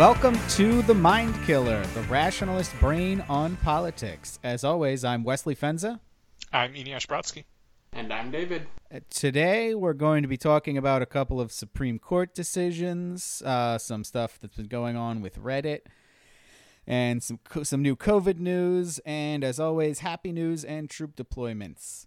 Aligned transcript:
Welcome 0.00 0.38
to 0.52 0.80
The 0.80 0.94
Mind 0.94 1.34
Killer, 1.44 1.84
the 1.84 2.00
rationalist 2.04 2.72
brain 2.80 3.22
on 3.28 3.56
politics. 3.56 4.38
As 4.42 4.64
always, 4.64 5.04
I'm 5.04 5.24
Wesley 5.24 5.54
Fenza. 5.54 6.00
I'm 6.50 6.72
Eneasz 6.72 7.06
Brodsky. 7.06 7.44
And 7.92 8.10
I'm 8.10 8.30
David. 8.30 8.66
Uh, 8.90 9.00
Today, 9.10 9.74
we're 9.74 9.92
going 9.92 10.22
to 10.22 10.28
be 10.28 10.38
talking 10.38 10.78
about 10.78 11.02
a 11.02 11.06
couple 11.06 11.38
of 11.38 11.52
Supreme 11.52 11.98
Court 11.98 12.34
decisions, 12.34 13.42
uh, 13.44 13.76
some 13.76 14.02
stuff 14.02 14.38
that's 14.40 14.56
been 14.56 14.68
going 14.68 14.96
on 14.96 15.20
with 15.20 15.38
Reddit, 15.38 15.80
and 16.86 17.22
some 17.22 17.38
some 17.62 17.82
new 17.82 17.94
COVID 17.94 18.38
news, 18.38 19.00
and 19.04 19.44
as 19.44 19.60
always, 19.60 19.98
happy 19.98 20.32
news 20.32 20.64
and 20.64 20.88
troop 20.88 21.14
deployments. 21.14 22.06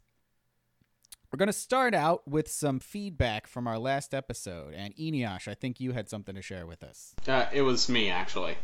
We're 1.34 1.40
going 1.40 1.48
to 1.48 1.54
start 1.54 1.96
out 1.96 2.28
with 2.28 2.48
some 2.48 2.80
feedback 2.80 3.48
from 3.48 3.66
our 3.66 3.80
last 3.80 4.14
episode, 4.14 4.76
and 4.76 4.96
Eneasz, 4.96 5.48
I 5.48 5.56
think 5.56 5.80
you 5.80 5.92
had 5.92 6.08
something 6.08 6.36
to 6.36 6.44
share 6.44 6.68
with 6.68 6.84
us. 6.84 7.16
Uh, 7.28 7.48
it 7.52 7.64
was 7.64 7.90
me, 7.90 8.12
actually. 8.12 8.56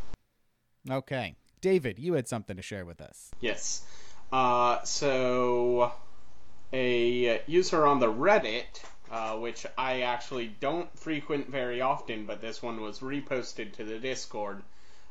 Okay, 0.87 1.35
David, 1.61 1.97
you 1.97 2.13
had 2.13 2.27
something 2.27 2.55
to 2.55 2.61
share 2.61 2.85
with 2.85 3.01
us. 3.01 3.31
Yes. 3.41 3.81
Uh, 4.31 4.83
so, 4.83 5.93
a 6.71 7.41
user 7.47 7.87
on 7.87 7.99
the 7.99 8.05
Reddit, 8.05 8.83
uh, 9.09 9.37
which 9.37 9.65
I 9.75 10.01
actually 10.01 10.55
don't 10.59 10.95
frequent 10.95 11.49
very 11.49 11.81
often, 11.81 12.27
but 12.27 12.39
this 12.39 12.61
one 12.61 12.81
was 12.81 12.99
reposted 12.99 13.73
to 13.77 13.83
the 13.83 13.97
Discord. 13.97 14.61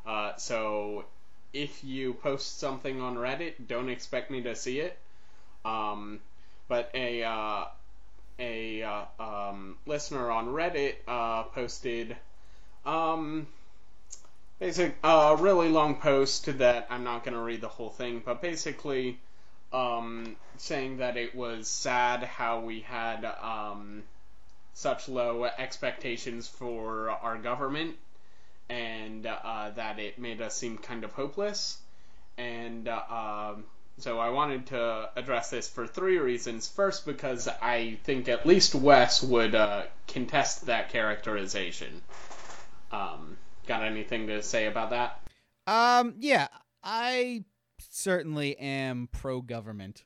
Uh, 0.06 0.37
so, 0.37 1.06
if 1.52 1.82
you 1.82 2.15
post 2.15 2.60
something 2.60 3.01
on 3.01 3.16
Reddit, 3.16 3.54
don't 3.66 3.88
expect 3.88 4.30
me 4.30 4.43
to 4.43 4.54
see 4.54 4.79
it. 4.79 4.96
Um, 5.65 6.20
but 6.68 6.90
a 6.95 7.22
uh, 7.22 7.64
a 8.38 8.82
uh, 8.82 9.04
um, 9.18 9.76
listener 9.87 10.30
on 10.30 10.48
Reddit 10.48 10.95
uh, 11.09 11.45
posted 11.45 12.16
um, 12.87 13.46
a 14.60 15.37
really 15.38 15.68
long 15.68 15.96
post 15.96 16.59
that 16.59 16.87
I'm 16.90 17.04
not 17.04 17.24
going 17.24 17.34
to 17.34 17.40
read 17.40 17.60
the 17.60 17.68
whole 17.68 17.90
thing, 17.90 18.23
but 18.24 18.40
basically 18.40 19.18
um, 19.73 20.37
saying 20.56 20.98
that 20.98 21.16
it 21.16 21.34
was 21.34 21.68
sad 21.68 22.23
how 22.23 22.60
we 22.60 22.80
had 22.80 23.24
um, 23.24 24.02
such 24.74 25.09
low 25.09 25.45
expectations 25.45 26.48
for 26.48 27.10
our 27.10 27.37
government 27.38 27.96
and 28.68 29.26
uh, 29.26 29.71
that 29.74 29.98
it 29.98 30.18
made 30.18 30.40
us 30.40 30.56
seem 30.56 30.78
kind 30.78 31.04
of 31.04 31.12
hopeless. 31.12 31.78
And 32.37 32.87
uh, 32.87 33.54
um, 33.54 33.65
so 33.99 34.18
I 34.18 34.30
wanted 34.30 34.66
to 34.66 35.10
address 35.16 35.51
this 35.51 35.68
for 35.68 35.87
three 35.87 36.18
reasons. 36.18 36.68
First, 36.68 37.04
because 37.04 37.49
I 37.49 37.99
think 38.05 38.29
at 38.29 38.46
least 38.46 38.74
Wes 38.74 39.23
would 39.23 39.55
uh, 39.55 39.85
contest 40.07 40.66
that 40.66 40.90
characterization. 40.90 42.02
Um, 42.93 43.37
got 43.66 43.82
anything 43.82 44.29
to 44.29 44.43
say 44.43 44.66
about 44.66 44.90
that? 44.90 45.21
Um, 45.66 46.15
yeah, 46.18 46.49
I 46.82 47.45
certainly 47.90 48.57
am 48.59 49.09
pro 49.13 49.40
government 49.40 50.05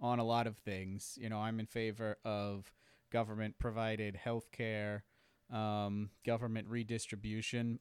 on 0.00 0.18
a 0.18 0.24
lot 0.24 0.46
of 0.46 0.56
things. 0.58 1.18
You 1.20 1.28
know, 1.28 1.38
I'm 1.38 1.58
in 1.58 1.66
favor 1.66 2.18
of 2.24 2.72
government 3.10 3.58
provided 3.58 4.16
health 4.16 4.52
care, 4.52 5.04
um, 5.50 6.10
government 6.24 6.68
redistribution. 6.68 7.78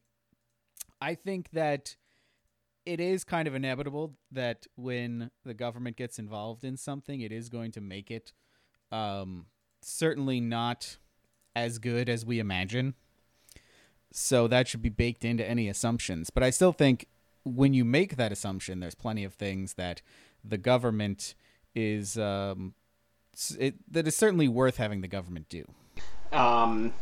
I 1.01 1.15
think 1.15 1.51
that 1.51 1.95
it 2.85 2.99
is 2.99 3.23
kind 3.23 3.47
of 3.47 3.55
inevitable 3.55 4.15
that 4.31 4.65
when 4.75 5.31
the 5.45 5.53
government 5.53 5.97
gets 5.97 6.17
involved 6.17 6.63
in 6.63 6.77
something, 6.77 7.21
it 7.21 7.31
is 7.31 7.49
going 7.49 7.71
to 7.71 7.81
make 7.81 8.09
it 8.09 8.33
um, 8.91 9.45
certainly 9.81 10.39
not 10.39 10.97
as 11.55 11.79
good 11.79 12.09
as 12.09 12.25
we 12.25 12.39
imagine. 12.39 12.95
So 14.11 14.47
that 14.47 14.67
should 14.67 14.81
be 14.81 14.89
baked 14.89 15.23
into 15.23 15.47
any 15.47 15.69
assumptions. 15.69 16.29
But 16.29 16.43
I 16.43 16.49
still 16.49 16.73
think 16.73 17.07
when 17.43 17.73
you 17.73 17.85
make 17.85 18.17
that 18.17 18.31
assumption, 18.31 18.79
there's 18.79 18.95
plenty 18.95 19.23
of 19.23 19.33
things 19.33 19.75
that 19.75 20.01
the 20.43 20.57
government 20.57 21.35
is 21.73 22.17
um, 22.17 22.73
it, 23.57 23.75
that 23.91 24.07
is 24.07 24.15
certainly 24.15 24.47
worth 24.47 24.77
having 24.77 25.01
the 25.01 25.07
government 25.07 25.47
do. 25.49 25.65
Um, 26.31 26.93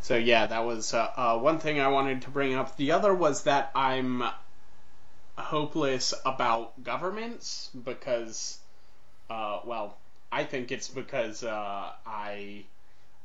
so 0.00 0.16
yeah, 0.16 0.46
that 0.46 0.64
was 0.64 0.94
uh, 0.94 1.10
uh, 1.16 1.38
one 1.38 1.58
thing 1.58 1.80
I 1.80 1.88
wanted 1.88 2.22
to 2.22 2.30
bring 2.30 2.54
up. 2.54 2.76
The 2.76 2.92
other 2.92 3.14
was 3.14 3.44
that 3.44 3.70
I'm 3.74 4.22
hopeless 5.36 6.14
about 6.24 6.82
governments 6.82 7.70
because, 7.84 8.58
uh, 9.30 9.60
well, 9.64 9.96
I 10.30 10.44
think 10.44 10.72
it's 10.72 10.88
because 10.88 11.42
uh, 11.42 11.92
I 12.06 12.64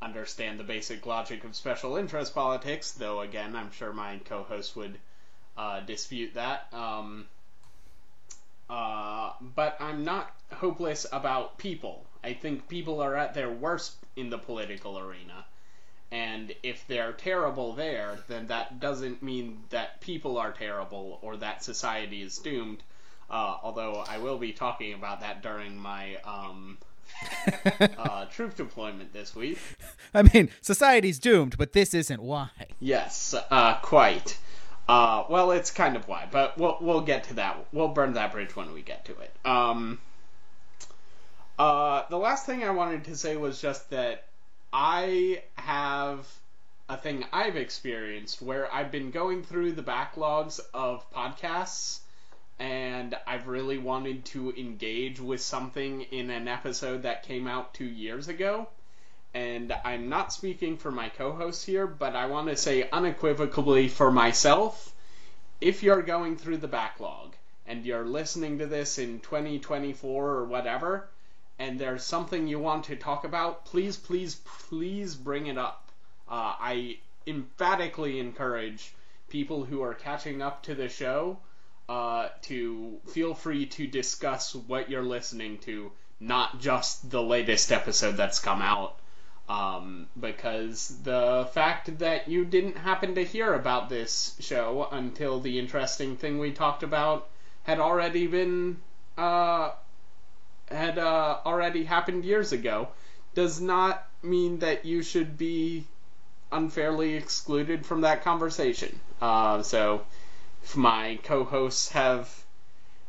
understand 0.02 0.60
the 0.60 0.64
basic 0.64 1.06
logic 1.06 1.44
of 1.44 1.56
special 1.56 1.98
interest 1.98 2.34
politics. 2.34 2.92
Though 2.92 3.22
again, 3.22 3.56
I'm 3.56 3.72
sure 3.72 3.94
my 3.94 4.20
co-host 4.26 4.76
would 4.76 4.98
uh, 5.58 5.82
dispute 5.82 6.34
that. 6.36 6.68
Um, 6.74 7.26
uh, 8.70 9.32
but 9.42 9.78
I'm 9.80 10.04
not 10.04 10.32
hopeless 10.54 11.06
about 11.12 11.58
people. 11.58 12.06
I 12.24 12.34
think 12.34 12.68
people 12.68 13.02
are 13.02 13.16
at 13.16 13.34
their 13.34 13.50
worst 13.50 13.96
in 14.16 14.30
the 14.30 14.38
political 14.38 15.00
arena. 15.00 15.46
And 16.12 16.56
if 16.64 16.88
they're 16.88 17.12
terrible 17.12 17.74
there, 17.74 18.18
then 18.28 18.48
that 18.48 18.80
doesn't 18.80 19.22
mean 19.22 19.64
that 19.70 20.02
people 20.02 20.38
are 20.38 20.52
terrible 20.52 21.20
or 21.22 21.38
that 21.38 21.64
society 21.64 22.22
is 22.22 22.38
doomed. 22.40 22.82
Uh, 23.30 23.58
although 23.62 24.04
I 24.08 24.18
will 24.18 24.40
be 24.40 24.52
talking 24.52 24.94
about 24.94 25.22
that 25.22 25.44
during 25.44 25.78
my 25.78 26.16
um, 26.26 26.80
uh, 27.98 28.26
troop 28.26 28.56
deployment 28.56 29.14
this 29.14 29.36
week. 29.36 29.60
I 30.14 30.24
mean, 30.24 30.50
society's 30.62 31.20
doomed, 31.20 31.58
but 31.58 31.74
this 31.74 31.94
isn't 31.94 32.22
why. 32.22 32.50
Yes, 32.80 33.36
uh, 33.52 33.76
quite. 33.76 34.38
Uh, 34.88 35.26
well, 35.30 35.52
it's 35.52 35.70
kind 35.70 35.96
of 35.96 36.08
why, 36.08 36.28
but 36.32 36.58
we'll 36.58 36.78
we'll 36.82 37.02
get 37.02 37.26
to 37.26 37.36
that. 37.36 37.64
We'll 37.72 37.90
burn 37.90 38.14
that 38.14 38.32
bridge 38.32 38.56
when 38.56 38.74
we 38.74 38.82
get 38.82 39.06
to 39.06 39.12
it. 39.20 39.32
Um, 39.46 40.00
uh, 41.60 42.04
the 42.10 42.18
last 42.18 42.48
thing 42.48 42.64
I 42.64 42.72
wanted 42.72 43.04
to 43.06 43.16
say 43.16 43.38
was 43.38 43.62
just 43.62 43.92
that 43.92 44.26
I 44.72 45.44
have 45.56 46.28
a 46.88 46.98
thing 46.98 47.26
I've 47.32 47.56
experienced 47.56 48.42
where 48.42 48.74
I've 48.74 48.92
been 48.92 49.12
going 49.12 49.44
through 49.44 49.74
the 49.74 49.84
backlogs 49.84 50.60
of 50.74 51.10
podcasts 51.12 52.00
and 52.60 53.16
I've 53.26 53.48
really 53.48 53.78
wanted 53.78 54.26
to 54.26 54.54
engage 54.60 55.20
with 55.20 55.42
something 55.42 56.02
in 56.02 56.30
an 56.30 56.48
episode 56.48 57.04
that 57.04 57.24
came 57.24 57.48
out 57.48 57.74
two 57.74 57.86
years 57.86 58.28
ago. 58.28 58.68
And 59.34 59.74
I'm 59.86 60.10
not 60.10 60.34
speaking 60.34 60.78
for 60.78 60.92
my 60.92 61.10
co 61.10 61.32
host 61.32 61.66
here, 61.66 61.88
but 61.88 62.16
I 62.16 62.26
want 62.26 62.50
to 62.50 62.58
say 62.58 62.90
unequivocally 62.90 63.88
for 63.88 64.12
myself 64.12 64.94
if 65.62 65.84
you're 65.84 66.02
going 66.02 66.38
through 66.38 66.58
the 66.58 66.68
backlog 66.68 67.36
and 67.68 67.86
you're 67.86 68.06
listening 68.06 68.60
to 68.60 68.66
this 68.66 68.98
in 68.98 69.20
2024 69.20 70.30
or 70.30 70.46
whatever, 70.46 71.10
and 71.60 71.78
there's 71.78 72.04
something 72.04 72.48
you 72.48 72.58
want 72.58 72.86
to 72.86 72.96
talk 72.96 73.26
about, 73.26 73.66
please, 73.66 73.98
please, 73.98 74.36
please 74.36 75.14
bring 75.16 75.48
it 75.48 75.58
up. 75.58 75.92
Uh, 76.28 76.56
I 76.58 77.00
emphatically 77.28 78.20
encourage 78.20 78.94
people 79.28 79.66
who 79.66 79.82
are 79.84 79.94
catching 79.94 80.42
up 80.42 80.64
to 80.64 80.74
the 80.74 80.88
show 80.88 81.38
uh, 81.90 82.30
to 82.44 83.00
feel 83.08 83.34
free 83.34 83.66
to 83.66 83.88
discuss 83.88 84.56
what 84.56 84.90
you're 84.90 85.04
listening 85.04 85.58
to, 85.60 85.92
not 86.20 86.62
just 86.62 87.10
the 87.10 87.22
latest 87.22 87.72
episode 87.72 88.16
that's 88.16 88.40
come 88.40 88.62
out. 88.62 88.96
Um, 89.50 90.08
because 90.20 90.96
the 91.04 91.50
fact 91.54 91.98
that 92.00 92.28
you 92.28 92.46
didn't 92.46 92.78
happen 92.78 93.16
to 93.16 93.26
hear 93.26 93.54
about 93.54 93.90
this 93.90 94.36
show 94.40 94.88
until 94.92 95.40
the 95.40 95.58
interesting 95.58 96.18
thing 96.18 96.38
we 96.38 96.52
talked 96.52 96.84
about 96.84 97.28
had 97.64 97.80
already 97.80 98.28
been 98.28 98.78
uh, 99.18 99.72
had 100.72 100.98
uh, 100.98 101.40
already 101.46 101.84
happened 101.84 102.26
years 102.26 102.52
ago 102.52 102.90
does 103.36 103.62
not 103.62 104.06
mean 104.22 104.60
that 104.60 104.86
you 104.86 105.02
should 105.02 105.38
be 105.38 105.86
unfairly 106.52 107.16
excluded 107.16 107.86
from 107.86 108.02
that 108.02 108.24
conversation. 108.24 109.00
Uh, 109.22 109.62
so, 109.62 110.06
if 110.64 110.76
my 110.76 111.20
co-hosts 111.24 111.90
have 111.92 112.30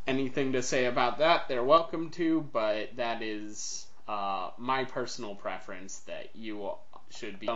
anything 0.06 0.52
to 0.52 0.62
say 0.62 0.86
about 0.86 1.18
that, 1.18 1.48
they're 1.48 1.64
welcome 1.64 2.10
to. 2.10 2.42
But 2.52 2.96
that 2.96 3.22
is 3.22 3.86
uh, 4.08 4.50
my 4.58 4.84
personal 4.84 5.34
preference 5.34 5.98
that 6.00 6.30
you 6.34 6.70
should 7.10 7.40
be 7.40 7.48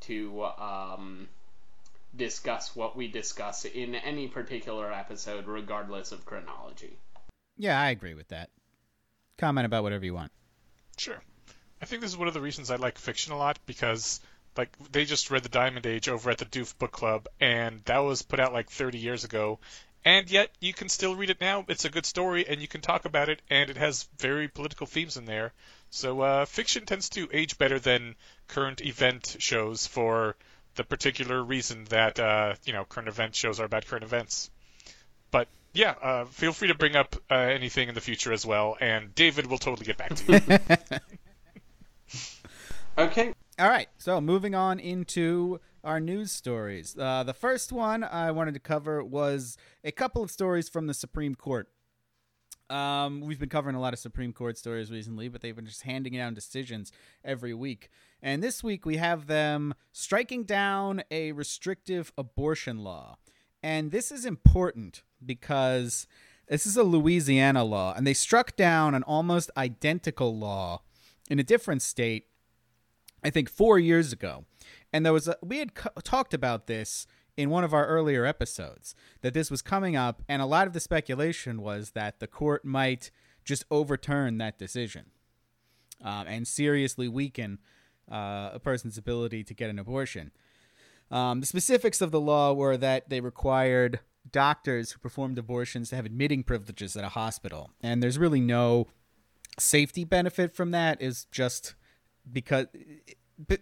to 0.00 0.44
um, 0.44 1.28
discuss 2.14 2.74
what 2.76 2.96
we 2.96 3.08
discuss 3.08 3.64
in 3.64 3.94
any 3.94 4.28
particular 4.28 4.92
episode, 4.92 5.46
regardless 5.46 6.12
of 6.12 6.24
chronology. 6.24 6.96
Yeah, 7.56 7.80
I 7.80 7.90
agree 7.90 8.14
with 8.14 8.28
that. 8.28 8.50
Comment 9.38 9.64
about 9.64 9.82
whatever 9.82 10.04
you 10.04 10.14
want. 10.14 10.32
Sure. 10.96 11.20
I 11.80 11.86
think 11.86 12.02
this 12.02 12.10
is 12.10 12.16
one 12.16 12.28
of 12.28 12.34
the 12.34 12.40
reasons 12.40 12.70
I 12.70 12.76
like 12.76 12.98
fiction 12.98 13.32
a 13.32 13.38
lot 13.38 13.58
because 13.64 14.20
like 14.56 14.70
they 14.90 15.04
just 15.04 15.30
read 15.30 15.44
the 15.44 15.48
Diamond 15.48 15.86
Age 15.86 16.08
over 16.08 16.30
at 16.30 16.38
the 16.38 16.44
Doof 16.44 16.76
Book 16.78 16.90
Club 16.90 17.28
and 17.40 17.80
that 17.84 17.98
was 17.98 18.22
put 18.22 18.40
out 18.40 18.52
like 18.52 18.68
30 18.68 18.98
years 18.98 19.22
ago 19.24 19.60
and 20.04 20.28
yet 20.30 20.50
you 20.60 20.72
can 20.72 20.88
still 20.88 21.14
read 21.14 21.30
it 21.30 21.40
now. 21.40 21.64
It's 21.68 21.84
a 21.84 21.90
good 21.90 22.06
story 22.06 22.46
and 22.48 22.60
you 22.60 22.68
can 22.68 22.80
talk 22.80 23.04
about 23.04 23.28
it 23.28 23.40
and 23.48 23.70
it 23.70 23.76
has 23.76 24.08
very 24.18 24.48
political 24.48 24.86
themes 24.86 25.16
in 25.16 25.24
there. 25.24 25.52
So 25.90 26.20
uh, 26.20 26.44
fiction 26.44 26.84
tends 26.86 27.08
to 27.10 27.28
age 27.32 27.58
better 27.58 27.78
than 27.78 28.16
current 28.48 28.80
event 28.80 29.36
shows 29.38 29.86
for 29.86 30.36
the 30.74 30.84
particular 30.84 31.42
reason 31.42 31.84
that 31.90 32.18
uh, 32.18 32.54
you 32.64 32.72
know 32.72 32.84
current 32.84 33.08
event 33.08 33.34
shows 33.34 33.60
are 33.60 33.64
about 33.64 33.86
current 33.86 34.04
events. 34.04 34.50
But 35.30 35.48
yeah, 35.78 35.94
uh, 36.02 36.24
feel 36.24 36.52
free 36.52 36.68
to 36.68 36.74
bring 36.74 36.96
up 36.96 37.14
uh, 37.30 37.34
anything 37.34 37.88
in 37.88 37.94
the 37.94 38.00
future 38.00 38.32
as 38.32 38.44
well, 38.44 38.76
and 38.80 39.14
David 39.14 39.46
will 39.46 39.58
totally 39.58 39.86
get 39.86 39.96
back 39.96 40.14
to 40.16 40.32
you. 40.32 40.98
Okay. 42.98 43.32
All 43.60 43.68
right, 43.68 43.86
so 43.96 44.20
moving 44.20 44.56
on 44.56 44.80
into 44.80 45.60
our 45.84 46.00
news 46.00 46.32
stories. 46.32 46.96
Uh, 46.98 47.22
the 47.22 47.32
first 47.32 47.70
one 47.70 48.02
I 48.02 48.32
wanted 48.32 48.54
to 48.54 48.60
cover 48.60 49.04
was 49.04 49.56
a 49.84 49.92
couple 49.92 50.20
of 50.20 50.32
stories 50.32 50.68
from 50.68 50.88
the 50.88 50.94
Supreme 50.94 51.36
Court. 51.36 51.68
Um, 52.68 53.20
we've 53.20 53.38
been 53.38 53.48
covering 53.48 53.76
a 53.76 53.80
lot 53.80 53.92
of 53.92 54.00
Supreme 54.00 54.32
Court 54.32 54.58
stories 54.58 54.90
recently, 54.90 55.28
but 55.28 55.42
they've 55.42 55.54
been 55.54 55.64
just 55.64 55.82
handing 55.82 56.14
down 56.14 56.34
decisions 56.34 56.90
every 57.24 57.54
week. 57.54 57.88
And 58.20 58.42
this 58.42 58.64
week 58.64 58.84
we 58.84 58.96
have 58.96 59.28
them 59.28 59.74
striking 59.92 60.42
down 60.42 61.04
a 61.12 61.30
restrictive 61.30 62.12
abortion 62.18 62.78
law. 62.82 63.18
And 63.62 63.92
this 63.92 64.10
is 64.10 64.24
important 64.24 65.04
because 65.24 66.06
this 66.48 66.66
is 66.66 66.76
a 66.76 66.82
Louisiana 66.82 67.64
law, 67.64 67.94
and 67.96 68.06
they 68.06 68.14
struck 68.14 68.56
down 68.56 68.94
an 68.94 69.02
almost 69.02 69.50
identical 69.56 70.36
law 70.36 70.82
in 71.30 71.38
a 71.38 71.44
different 71.44 71.82
state 71.82 72.26
I 73.22 73.30
think 73.30 73.50
four 73.50 73.78
years 73.78 74.12
ago, 74.12 74.44
and 74.92 75.04
there 75.04 75.12
was 75.12 75.28
a, 75.28 75.36
we 75.42 75.58
had 75.58 75.74
co- 75.74 75.90
talked 76.04 76.34
about 76.34 76.66
this 76.66 77.06
in 77.36 77.50
one 77.50 77.64
of 77.64 77.72
our 77.72 77.86
earlier 77.86 78.24
episodes 78.24 78.94
that 79.22 79.34
this 79.34 79.50
was 79.50 79.62
coming 79.62 79.96
up, 79.96 80.22
and 80.28 80.40
a 80.40 80.46
lot 80.46 80.66
of 80.66 80.72
the 80.72 80.80
speculation 80.80 81.60
was 81.60 81.92
that 81.92 82.20
the 82.20 82.26
court 82.26 82.64
might 82.64 83.10
just 83.44 83.64
overturn 83.70 84.38
that 84.38 84.58
decision 84.58 85.06
um, 86.02 86.26
and 86.26 86.46
seriously 86.46 87.08
weaken 87.08 87.58
uh, 88.10 88.50
a 88.52 88.60
person's 88.62 88.98
ability 88.98 89.42
to 89.44 89.54
get 89.54 89.70
an 89.70 89.78
abortion. 89.78 90.30
Um, 91.10 91.40
the 91.40 91.46
specifics 91.46 92.00
of 92.00 92.10
the 92.10 92.20
law 92.20 92.52
were 92.52 92.76
that 92.76 93.08
they 93.08 93.20
required 93.20 94.00
doctors 94.32 94.92
who 94.92 94.98
performed 94.98 95.38
abortions 95.38 95.90
to 95.90 95.96
have 95.96 96.06
admitting 96.06 96.42
privileges 96.42 96.96
at 96.96 97.04
a 97.04 97.10
hospital, 97.10 97.70
and 97.82 98.02
there's 98.02 98.18
really 98.18 98.40
no 98.40 98.88
safety 99.58 100.04
benefit 100.04 100.54
from 100.54 100.70
that. 100.72 101.00
Is 101.00 101.26
just 101.30 101.74
because 102.30 102.66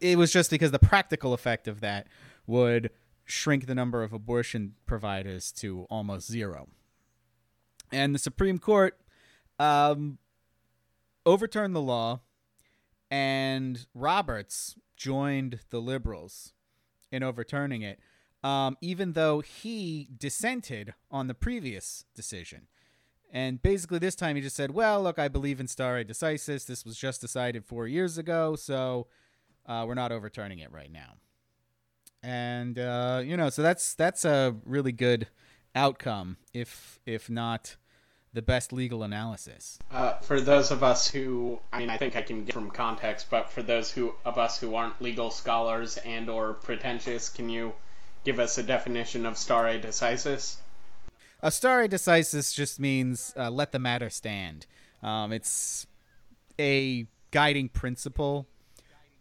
it 0.01 0.19
was 0.19 0.33
just 0.33 0.51
because 0.51 0.71
the 0.71 0.79
practical 0.79 1.33
effect 1.33 1.69
of 1.69 1.81
that 1.81 2.07
would 2.47 2.91
shrink 3.25 3.67
the 3.67 3.75
number 3.75 4.03
of 4.03 4.13
abortion 4.13 4.75
providers 4.87 5.51
to 5.53 5.87
almost 5.91 6.31
zero. 6.31 6.69
And 7.93 8.15
the 8.15 8.19
Supreme 8.19 8.59
Court 8.59 8.99
um, 9.59 10.19
overturned 11.25 11.75
the 11.75 11.81
law, 11.81 12.21
and 13.11 13.87
Roberts 13.95 14.77
joined 14.97 15.61
the 15.71 15.81
liberals 15.81 16.53
in 17.11 17.23
overturning 17.23 17.83
it, 17.83 18.01
um, 18.47 18.77
even 18.81 19.15
though 19.15 19.41
he 19.41 20.09
dissented 20.17 20.95
on 21.11 21.27
the 21.27 21.35
previous 21.35 22.05
decision. 22.15 22.69
And 23.33 23.61
basically, 23.61 23.99
this 23.99 24.15
time 24.15 24.37
he 24.37 24.43
just 24.43 24.55
said, 24.55 24.71
"Well, 24.71 25.03
look, 25.03 25.19
I 25.19 25.27
believe 25.27 25.59
in 25.59 25.67
stare 25.67 26.05
decisis. 26.05 26.65
This 26.65 26.85
was 26.85 26.97
just 26.97 27.21
decided 27.21 27.65
four 27.65 27.89
years 27.89 28.19
ago, 28.19 28.55
so 28.55 29.09
uh, 29.67 29.85
we're 29.87 29.95
not 29.95 30.13
overturning 30.13 30.61
it 30.61 30.71
right 30.71 30.93
now." 30.93 31.17
And 32.23 32.79
uh, 32.79 33.21
you 33.25 33.37
know, 33.37 33.51
so 33.51 33.63
that's 33.63 33.95
that's 33.95 34.25
a 34.25 34.55
really 34.65 34.93
good 34.93 35.27
outcome, 35.75 36.37
if 36.55 37.01
if 37.05 37.29
not 37.29 37.77
the 38.33 38.43
best 38.43 38.73
legal 38.73 39.03
analysis. 39.03 39.81
Uh, 39.91 40.19
for 40.19 40.41
those 40.41 40.71
of 40.71 40.85
us 40.85 41.09
who, 41.09 41.59
I 41.73 41.81
mean, 41.81 41.91
I 41.91 41.97
think 41.97 42.15
I 42.15 42.23
can 42.23 42.45
get 42.45 42.53
from 42.53 42.71
context, 42.71 43.27
but 43.29 43.51
for 43.51 43.63
those 43.63 43.91
who 43.91 44.15
of 44.25 44.39
us 44.39 44.61
who 44.61 44.77
aren't 44.77 45.03
legal 45.03 45.33
scholars 45.33 45.97
and 45.97 46.31
or 46.31 46.55
pretentious, 46.55 47.29
can 47.29 47.49
you 47.49 47.73
give 48.27 48.41
us 48.41 48.59
a 48.59 48.63
definition 48.63 49.25
of 49.25 49.39
stare 49.39 49.79
decisis? 49.81 50.57
A 51.43 51.51
stare 51.51 51.87
decisis 51.87 52.53
just 52.53 52.81
means 52.81 53.33
uh, 53.37 53.51
let 53.51 53.71
the 53.71 53.79
matter 53.79 54.11
stand. 54.11 54.67
Um, 55.01 55.33
it's 55.33 55.87
a 56.59 57.07
guiding 57.31 57.69
principle 57.69 58.49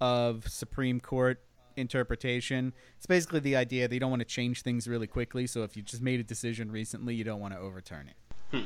of 0.02 0.48
Supreme 0.48 1.00
Court 1.00 1.40
interpretation. 1.78 2.74
It's 2.98 3.06
basically 3.06 3.42
the 3.42 3.56
idea 3.56 3.88
that 3.88 3.94
you 3.94 4.00
don't 4.00 4.10
want 4.10 4.22
to 4.22 4.26
change 4.28 4.64
things 4.64 4.88
really 4.88 5.08
quickly. 5.08 5.46
So 5.46 5.62
if 5.64 5.78
you 5.78 5.84
just 5.84 6.02
made 6.02 6.20
a 6.20 6.24
decision 6.24 6.72
recently, 6.72 7.14
you 7.14 7.24
don't 7.24 7.40
want 7.40 7.54
to 7.54 7.60
overturn 7.60 8.10
it. 8.10 8.66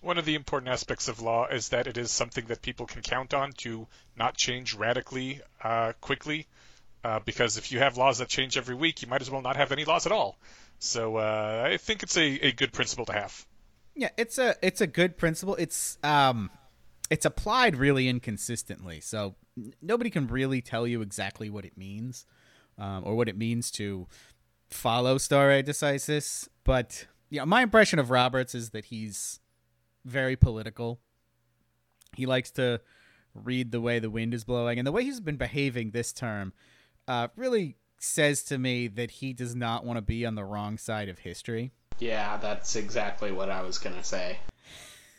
One 0.00 0.16
of 0.16 0.24
the 0.24 0.36
important 0.36 0.70
aspects 0.70 1.08
of 1.08 1.20
law 1.20 1.46
is 1.48 1.70
that 1.70 1.88
it 1.88 1.98
is 1.98 2.10
something 2.10 2.46
that 2.46 2.62
people 2.62 2.86
can 2.86 3.02
count 3.02 3.34
on 3.34 3.52
to 3.58 3.86
not 4.16 4.36
change 4.36 4.74
radically 4.74 5.40
uh, 5.62 5.92
quickly. 6.00 6.46
Uh, 7.04 7.20
because 7.24 7.56
if 7.56 7.70
you 7.70 7.78
have 7.78 7.96
laws 7.96 8.18
that 8.18 8.28
change 8.28 8.56
every 8.56 8.74
week, 8.74 9.02
you 9.02 9.08
might 9.08 9.22
as 9.22 9.30
well 9.30 9.40
not 9.40 9.56
have 9.56 9.70
any 9.70 9.84
laws 9.84 10.04
at 10.04 10.12
all. 10.12 10.38
So 10.78 11.16
uh, 11.16 11.68
I 11.72 11.76
think 11.76 12.02
it's 12.02 12.16
a, 12.16 12.46
a 12.46 12.52
good 12.52 12.72
principle 12.72 13.06
to 13.06 13.12
have. 13.12 13.46
Yeah, 13.94 14.10
it's 14.16 14.38
a 14.38 14.54
it's 14.62 14.80
a 14.80 14.86
good 14.86 15.16
principle. 15.16 15.56
It's 15.56 15.98
um 16.04 16.50
it's 17.10 17.24
applied 17.24 17.76
really 17.76 18.08
inconsistently. 18.08 19.00
So 19.00 19.34
nobody 19.82 20.10
can 20.10 20.26
really 20.26 20.60
tell 20.60 20.86
you 20.86 21.02
exactly 21.02 21.50
what 21.50 21.64
it 21.64 21.76
means 21.76 22.26
um, 22.78 23.02
or 23.04 23.16
what 23.16 23.28
it 23.28 23.36
means 23.36 23.70
to 23.72 24.06
follow 24.70 25.18
stare 25.18 25.62
decisis. 25.62 26.48
But 26.64 27.06
yeah, 27.30 27.44
my 27.44 27.62
impression 27.62 27.98
of 27.98 28.10
Roberts 28.10 28.54
is 28.54 28.70
that 28.70 28.86
he's 28.86 29.40
very 30.04 30.36
political. 30.36 31.00
He 32.16 32.26
likes 32.26 32.50
to 32.52 32.80
read 33.34 33.72
the 33.72 33.80
way 33.80 33.98
the 33.98 34.10
wind 34.10 34.34
is 34.34 34.44
blowing, 34.44 34.78
and 34.78 34.86
the 34.86 34.92
way 34.92 35.04
he's 35.04 35.20
been 35.20 35.36
behaving 35.36 35.90
this 35.90 36.12
term 36.12 36.52
uh, 37.08 37.28
really 37.34 37.76
says 37.98 38.44
to 38.44 38.58
me 38.58 38.86
that 38.86 39.10
he 39.10 39.32
does 39.32 39.56
not 39.56 39.84
want 39.84 39.96
to 39.96 40.02
be 40.02 40.24
on 40.24 40.36
the 40.36 40.44
wrong 40.44 40.78
side 40.78 41.08
of 41.08 41.18
history. 41.18 41.72
Yeah, 41.98 42.36
that's 42.36 42.76
exactly 42.76 43.32
what 43.32 43.50
I 43.50 43.62
was 43.62 43.78
gonna 43.78 44.04
say. 44.04 44.38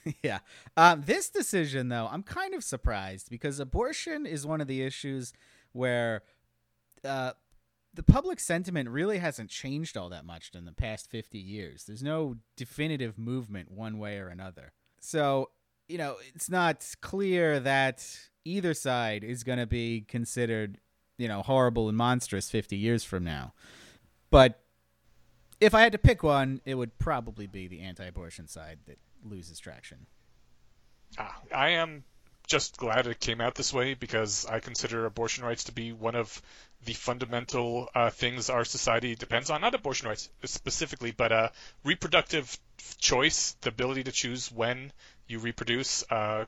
yeah. 0.23 0.39
Um, 0.77 1.03
this 1.05 1.29
decision, 1.29 1.89
though, 1.89 2.07
I'm 2.09 2.23
kind 2.23 2.53
of 2.53 2.63
surprised 2.63 3.29
because 3.29 3.59
abortion 3.59 4.25
is 4.25 4.45
one 4.45 4.61
of 4.61 4.67
the 4.67 4.81
issues 4.81 5.33
where 5.73 6.23
uh, 7.03 7.33
the 7.93 8.03
public 8.03 8.39
sentiment 8.39 8.89
really 8.89 9.17
hasn't 9.17 9.49
changed 9.49 9.97
all 9.97 10.09
that 10.09 10.25
much 10.25 10.51
in 10.53 10.65
the 10.65 10.71
past 10.71 11.09
50 11.09 11.37
years. 11.37 11.85
There's 11.85 12.03
no 12.03 12.37
definitive 12.55 13.17
movement 13.17 13.71
one 13.71 13.97
way 13.97 14.19
or 14.19 14.29
another. 14.29 14.73
So, 14.99 15.49
you 15.87 15.97
know, 15.97 16.17
it's 16.33 16.49
not 16.49 16.85
clear 17.01 17.59
that 17.59 18.05
either 18.45 18.73
side 18.73 19.23
is 19.23 19.43
going 19.43 19.59
to 19.59 19.67
be 19.67 20.01
considered, 20.07 20.77
you 21.19 21.27
know, 21.27 21.43
horrible 21.43 21.89
and 21.89 21.97
monstrous 21.97 22.49
50 22.49 22.77
years 22.77 23.03
from 23.03 23.23
now. 23.23 23.53
But 24.31 24.63
if 25.59 25.75
I 25.75 25.81
had 25.81 25.91
to 25.91 25.97
pick 25.97 26.23
one, 26.23 26.61
it 26.65 26.75
would 26.75 26.97
probably 26.97 27.45
be 27.45 27.67
the 27.67 27.81
anti 27.81 28.05
abortion 28.05 28.47
side 28.47 28.79
that 28.87 28.97
loses 29.23 29.59
traction. 29.59 30.07
Ah, 31.17 31.35
I 31.53 31.69
am 31.71 32.03
just 32.47 32.77
glad 32.77 33.05
it 33.05 33.19
came 33.19 33.41
out 33.41 33.55
this 33.55 33.73
way 33.73 33.93
because 33.93 34.45
I 34.45 34.59
consider 34.59 35.05
abortion 35.05 35.43
rights 35.43 35.65
to 35.65 35.71
be 35.71 35.91
one 35.91 36.15
of 36.15 36.41
the 36.85 36.93
fundamental 36.93 37.89
uh, 37.93 38.09
things 38.09 38.49
our 38.49 38.63
society 38.63 39.15
depends 39.15 39.49
on. 39.49 39.61
Not 39.61 39.75
abortion 39.75 40.07
rights 40.07 40.29
specifically, 40.45 41.11
but 41.11 41.31
uh, 41.31 41.49
reproductive 41.83 42.57
choice, 42.97 43.55
the 43.61 43.69
ability 43.69 44.05
to 44.05 44.11
choose 44.11 44.51
when 44.51 44.93
you 45.27 45.39
reproduce 45.39 46.09
uh, 46.09 46.45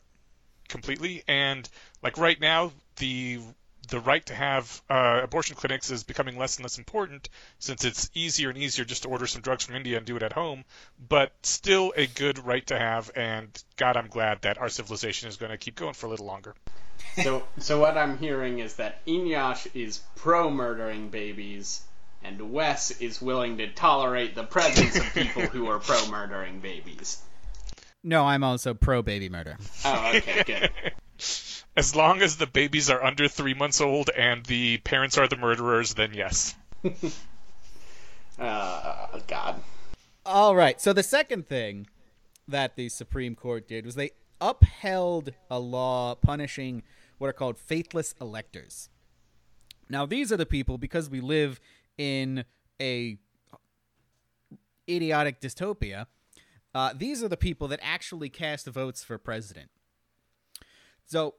completely. 0.69 1.23
And 1.27 1.67
like 2.01 2.17
right 2.17 2.39
now, 2.39 2.71
the 2.95 3.39
the 3.87 3.99
right 3.99 4.25
to 4.27 4.33
have 4.33 4.81
uh, 4.89 5.21
abortion 5.23 5.55
clinics 5.55 5.89
is 5.91 6.03
becoming 6.03 6.37
less 6.37 6.57
and 6.57 6.63
less 6.63 6.77
important 6.77 7.29
since 7.59 7.83
it's 7.83 8.09
easier 8.13 8.49
and 8.49 8.57
easier 8.57 8.85
just 8.85 9.03
to 9.03 9.09
order 9.09 9.27
some 9.27 9.41
drugs 9.41 9.65
from 9.65 9.75
India 9.75 9.97
and 9.97 10.05
do 10.05 10.15
it 10.15 10.23
at 10.23 10.33
home, 10.33 10.63
but 11.09 11.33
still 11.43 11.93
a 11.95 12.07
good 12.07 12.39
right 12.45 12.65
to 12.67 12.77
have. 12.77 13.11
And 13.15 13.49
God, 13.77 13.97
I'm 13.97 14.07
glad 14.07 14.43
that 14.43 14.57
our 14.59 14.69
civilization 14.69 15.29
is 15.29 15.37
going 15.37 15.51
to 15.51 15.57
keep 15.57 15.75
going 15.75 15.93
for 15.93 16.07
a 16.07 16.09
little 16.09 16.25
longer. 16.25 16.55
So, 17.23 17.43
so 17.57 17.79
what 17.79 17.97
I'm 17.97 18.17
hearing 18.17 18.59
is 18.59 18.75
that 18.75 19.05
Eneasz 19.05 19.67
is 19.73 20.01
pro 20.15 20.49
murdering 20.49 21.09
babies, 21.09 21.81
and 22.23 22.53
Wes 22.53 22.91
is 23.01 23.21
willing 23.21 23.57
to 23.57 23.67
tolerate 23.67 24.35
the 24.35 24.43
presence 24.43 24.97
of 24.97 25.03
people 25.13 25.41
who 25.41 25.67
are 25.67 25.79
pro 25.79 26.07
murdering 26.09 26.59
babies. 26.59 27.21
No, 28.03 28.25
I'm 28.25 28.43
also 28.43 28.73
pro 28.73 29.01
baby 29.01 29.29
murder. 29.29 29.57
Oh, 29.85 30.11
okay, 30.15 30.43
good. 30.45 30.93
As 31.75 31.95
long 31.95 32.21
as 32.21 32.37
the 32.37 32.47
babies 32.47 32.89
are 32.89 33.03
under 33.03 33.27
three 33.27 33.53
months 33.53 33.79
old 33.79 34.09
and 34.09 34.45
the 34.45 34.77
parents 34.79 35.17
are 35.17 35.27
the 35.27 35.37
murderers, 35.37 35.93
then 35.93 36.13
yes. 36.13 36.55
Uh, 38.39 39.19
God. 39.27 39.61
All 40.25 40.55
right. 40.55 40.81
So 40.81 40.93
the 40.93 41.03
second 41.03 41.47
thing 41.47 41.85
that 42.47 42.75
the 42.75 42.89
Supreme 42.89 43.35
Court 43.35 43.67
did 43.67 43.85
was 43.85 43.93
they 43.93 44.11
upheld 44.39 45.33
a 45.49 45.59
law 45.59 46.15
punishing 46.15 46.81
what 47.19 47.27
are 47.27 47.33
called 47.33 47.59
faithless 47.59 48.15
electors. 48.19 48.89
Now, 49.89 50.07
these 50.07 50.31
are 50.31 50.37
the 50.37 50.45
people 50.45 50.79
because 50.79 51.09
we 51.09 51.21
live 51.21 51.59
in 51.97 52.45
a 52.81 53.19
idiotic 54.89 55.39
dystopia. 55.39 56.07
Uh, 56.73 56.93
these 56.95 57.21
are 57.23 57.27
the 57.27 57.37
people 57.37 57.67
that 57.67 57.79
actually 57.83 58.29
cast 58.29 58.65
votes 58.65 59.03
for 59.03 59.17
president. 59.17 59.69
So, 61.11 61.35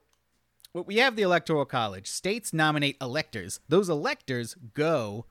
we 0.71 0.97
have 0.97 1.15
the 1.15 1.23
electoral 1.23 1.65
college. 1.65 2.05
States 2.05 2.53
nominate 2.53 2.95
electors. 3.01 3.59
Those 3.69 3.89
electors 3.89 4.55
go 4.75 5.25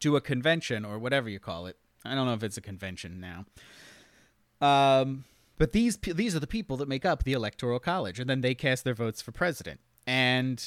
to 0.00 0.16
a 0.16 0.20
convention 0.20 0.84
or 0.84 0.98
whatever 0.98 1.30
you 1.30 1.38
call 1.38 1.66
it. 1.66 1.78
I 2.04 2.14
don't 2.14 2.26
know 2.26 2.34
if 2.34 2.42
it's 2.42 2.58
a 2.58 2.60
convention 2.60 3.18
now. 3.18 3.46
Um, 4.60 5.24
but 5.56 5.72
these 5.72 5.96
these 5.96 6.36
are 6.36 6.40
the 6.40 6.46
people 6.46 6.76
that 6.76 6.88
make 6.88 7.06
up 7.06 7.24
the 7.24 7.32
electoral 7.32 7.78
college, 7.78 8.20
and 8.20 8.28
then 8.28 8.42
they 8.42 8.54
cast 8.54 8.84
their 8.84 8.94
votes 8.94 9.22
for 9.22 9.32
president. 9.32 9.80
And 10.06 10.62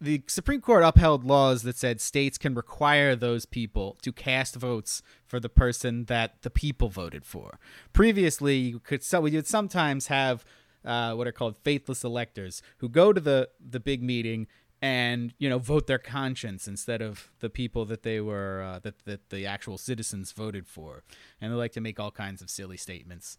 the 0.00 0.22
Supreme 0.28 0.60
Court 0.60 0.84
upheld 0.84 1.24
laws 1.24 1.64
that 1.64 1.76
said 1.76 2.00
states 2.00 2.38
can 2.38 2.54
require 2.54 3.16
those 3.16 3.46
people 3.46 3.96
to 4.02 4.12
cast 4.12 4.54
votes 4.54 5.02
for 5.26 5.40
the 5.40 5.48
person 5.48 6.04
that 6.04 6.42
the 6.42 6.50
people 6.50 6.88
voted 6.88 7.24
for. 7.24 7.58
Previously, 7.92 8.58
you 8.58 8.78
could 8.78 9.02
so 9.02 9.22
we 9.22 9.32
would 9.32 9.48
sometimes 9.48 10.06
have 10.06 10.44
uh, 10.84 11.14
what 11.14 11.26
are 11.26 11.32
called 11.32 11.56
faithless 11.62 12.04
electors 12.04 12.62
who 12.78 12.88
go 12.88 13.12
to 13.12 13.20
the 13.20 13.48
the 13.60 13.80
big 13.80 14.02
meeting 14.02 14.46
and 14.82 15.32
you 15.38 15.48
know 15.48 15.58
vote 15.58 15.86
their 15.86 15.98
conscience 15.98 16.68
instead 16.68 17.00
of 17.00 17.30
the 17.40 17.48
people 17.48 17.86
that 17.86 18.02
they 18.02 18.20
were 18.20 18.62
uh, 18.62 18.78
that 18.80 19.04
that 19.06 19.30
the 19.30 19.46
actual 19.46 19.78
citizens 19.78 20.32
voted 20.32 20.66
for, 20.66 21.02
and 21.40 21.50
they 21.50 21.56
like 21.56 21.72
to 21.72 21.80
make 21.80 21.98
all 21.98 22.10
kinds 22.10 22.42
of 22.42 22.50
silly 22.50 22.76
statements. 22.76 23.38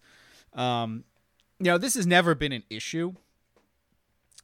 Um, 0.54 1.04
you 1.60 1.66
know, 1.66 1.78
this 1.78 1.94
has 1.94 2.06
never 2.06 2.34
been 2.34 2.52
an 2.52 2.64
issue. 2.68 3.14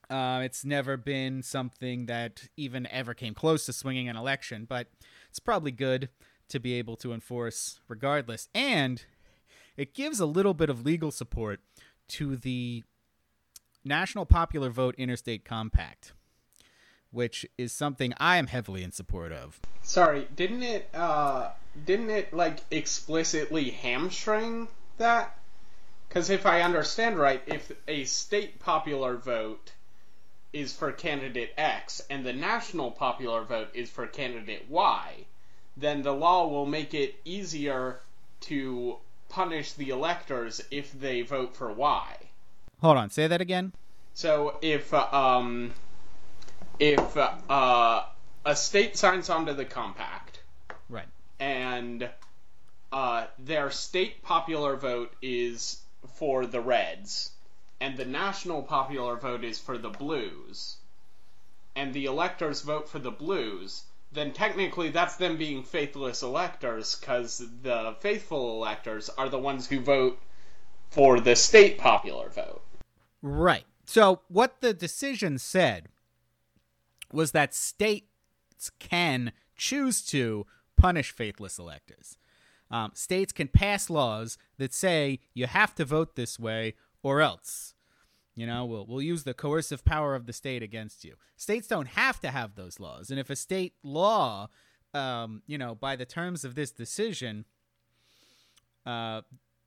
Uh, 0.08 0.42
it's 0.44 0.64
never 0.64 0.96
been 0.96 1.42
something 1.42 2.06
that 2.06 2.48
even 2.56 2.86
ever 2.88 3.14
came 3.14 3.34
close 3.34 3.66
to 3.66 3.72
swinging 3.72 4.08
an 4.08 4.16
election, 4.16 4.66
but 4.68 4.88
it's 5.28 5.40
probably 5.40 5.70
good 5.70 6.08
to 6.48 6.60
be 6.60 6.74
able 6.74 6.96
to 6.96 7.12
enforce 7.12 7.80
regardless. 7.88 8.48
And 8.54 9.04
it 9.76 9.94
gives 9.94 10.20
a 10.20 10.26
little 10.26 10.54
bit 10.54 10.68
of 10.68 10.84
legal 10.84 11.10
support 11.10 11.60
to 12.08 12.36
the 12.36 12.84
National 13.84 14.24
Popular 14.24 14.70
Vote 14.70 14.94
Interstate 14.96 15.44
Compact, 15.44 16.12
which 17.10 17.44
is 17.58 17.72
something 17.72 18.14
I 18.18 18.36
am 18.36 18.46
heavily 18.46 18.82
in 18.82 18.92
support 18.92 19.32
of. 19.32 19.60
Sorry, 19.82 20.28
didn't 20.36 20.62
it? 20.62 20.88
Uh, 20.94 21.50
didn't 21.84 22.10
it 22.10 22.32
like 22.32 22.60
explicitly 22.70 23.70
hamstring 23.70 24.68
that? 24.98 25.36
Because 26.08 26.30
if 26.30 26.46
I 26.46 26.60
understand 26.60 27.18
right, 27.18 27.42
if 27.46 27.72
a 27.88 28.04
state 28.04 28.60
popular 28.60 29.16
vote 29.16 29.72
is 30.52 30.74
for 30.74 30.92
candidate 30.92 31.54
X 31.56 32.02
and 32.10 32.24
the 32.24 32.32
national 32.32 32.90
popular 32.90 33.42
vote 33.42 33.70
is 33.74 33.90
for 33.90 34.06
candidate 34.06 34.66
Y, 34.68 35.24
then 35.76 36.02
the 36.02 36.12
law 36.12 36.46
will 36.46 36.66
make 36.66 36.92
it 36.92 37.16
easier 37.24 38.00
to 38.40 38.98
punish 39.28 39.72
the 39.72 39.88
electors 39.88 40.60
if 40.70 40.92
they 40.92 41.22
vote 41.22 41.56
for 41.56 41.72
Y. 41.72 42.16
Hold 42.82 42.96
on, 42.96 43.10
say 43.10 43.28
that 43.28 43.40
again. 43.40 43.72
So 44.12 44.58
if 44.60 44.92
uh, 44.92 45.06
um 45.12 45.72
if 46.80 47.16
uh, 47.16 48.02
a 48.44 48.56
state 48.56 48.96
signs 48.96 49.30
onto 49.30 49.54
the 49.54 49.64
compact, 49.64 50.40
right, 50.88 51.06
and 51.38 52.10
uh, 52.92 53.26
their 53.38 53.70
state 53.70 54.24
popular 54.24 54.74
vote 54.74 55.12
is 55.22 55.80
for 56.14 56.44
the 56.44 56.60
Reds, 56.60 57.30
and 57.80 57.96
the 57.96 58.04
national 58.04 58.62
popular 58.62 59.14
vote 59.14 59.44
is 59.44 59.60
for 59.60 59.78
the 59.78 59.90
Blues, 59.90 60.76
and 61.76 61.94
the 61.94 62.06
electors 62.06 62.62
vote 62.62 62.88
for 62.88 62.98
the 62.98 63.12
Blues, 63.12 63.84
then 64.10 64.32
technically 64.32 64.90
that's 64.90 65.14
them 65.14 65.36
being 65.36 65.62
faithless 65.62 66.22
electors 66.22 66.96
because 66.96 67.46
the 67.62 67.94
faithful 68.00 68.56
electors 68.56 69.08
are 69.08 69.28
the 69.28 69.38
ones 69.38 69.68
who 69.68 69.78
vote 69.78 70.18
for 70.90 71.20
the 71.20 71.36
state 71.36 71.78
popular 71.78 72.28
vote. 72.28 72.60
Right. 73.22 73.64
So 73.86 74.20
what 74.28 74.60
the 74.60 74.74
decision 74.74 75.38
said 75.38 75.88
was 77.12 77.32
that 77.32 77.54
states 77.54 78.70
can 78.78 79.32
choose 79.56 80.02
to 80.06 80.46
punish 80.76 81.12
faithless 81.12 81.58
electors. 81.58 82.18
Um, 82.70 82.92
states 82.94 83.32
can 83.32 83.48
pass 83.48 83.90
laws 83.90 84.38
that 84.58 84.72
say 84.72 85.20
you 85.34 85.46
have 85.46 85.74
to 85.76 85.84
vote 85.84 86.16
this 86.16 86.38
way 86.38 86.74
or 87.02 87.20
else. 87.20 87.74
You 88.34 88.46
know, 88.46 88.64
we'll 88.64 88.86
we'll 88.86 89.02
use 89.02 89.24
the 89.24 89.34
coercive 89.34 89.84
power 89.84 90.14
of 90.14 90.24
the 90.24 90.32
state 90.32 90.62
against 90.62 91.04
you. 91.04 91.16
States 91.36 91.66
don't 91.66 91.88
have 91.88 92.18
to 92.20 92.30
have 92.30 92.54
those 92.54 92.80
laws, 92.80 93.10
and 93.10 93.20
if 93.20 93.28
a 93.28 93.36
state 93.36 93.74
law, 93.82 94.48
um, 94.94 95.42
you 95.46 95.58
know, 95.58 95.74
by 95.74 95.96
the 95.96 96.06
terms 96.06 96.42
of 96.42 96.54
this 96.54 96.70
decision, 96.70 97.44
uh, 98.86 99.20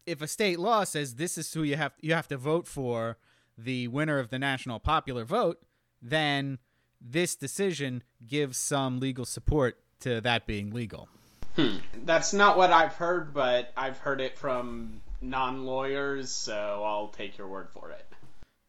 if 0.07 0.19
a 0.23 0.27
state 0.27 0.59
law 0.59 0.83
says 0.83 1.15
this 1.15 1.37
is 1.37 1.53
who 1.53 1.61
you 1.61 1.75
have 1.75 1.93
you 2.01 2.15
have 2.15 2.27
to 2.29 2.37
vote 2.37 2.67
for, 2.67 3.17
the 3.57 3.87
winner 3.87 4.19
of 4.19 4.29
the 4.29 4.39
national 4.39 4.79
popular 4.79 5.25
vote, 5.25 5.61
then 6.01 6.59
this 7.01 7.35
decision 7.35 8.03
gives 8.25 8.57
some 8.57 8.99
legal 8.99 9.25
support 9.25 9.77
to 10.01 10.21
that 10.21 10.45
being 10.45 10.71
legal. 10.71 11.07
Hmm. 11.55 11.77
That's 12.03 12.33
not 12.33 12.57
what 12.57 12.71
I've 12.71 12.93
heard, 12.93 13.33
but 13.33 13.71
I've 13.77 13.97
heard 13.99 14.19
it 14.19 14.37
from 14.37 15.01
non 15.21 15.65
lawyers, 15.65 16.29
so 16.29 16.83
I'll 16.85 17.07
take 17.07 17.37
your 17.37 17.47
word 17.47 17.69
for 17.73 17.91
it. 17.91 18.05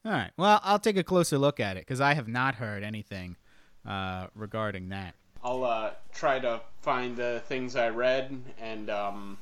All 0.04 0.12
right. 0.12 0.30
Well, 0.36 0.60
I'll 0.62 0.78
take 0.78 0.96
a 0.96 1.02
closer 1.02 1.36
look 1.36 1.58
at 1.58 1.76
it 1.76 1.80
because 1.80 2.00
I 2.00 2.14
have 2.14 2.28
not 2.28 2.54
heard 2.54 2.84
anything 2.84 3.36
uh, 3.84 4.28
regarding 4.36 4.90
that. 4.90 5.14
I'll 5.42 5.64
uh, 5.64 5.90
try 6.14 6.38
to 6.38 6.60
find 6.82 7.16
the 7.16 7.42
things 7.46 7.76
I 7.76 7.88
read, 7.88 8.36
and 8.60 8.88
um, 8.88 9.38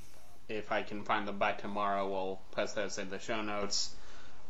if 0.49 0.73
I 0.73 0.83
can 0.83 1.03
find 1.05 1.29
them 1.29 1.39
by 1.39 1.53
tomorrow, 1.53 2.09
we'll 2.09 2.41
post 2.53 2.75
those 2.75 2.99
in 2.99 3.11
the 3.11 3.19
show 3.19 3.43
notes. 3.43 3.95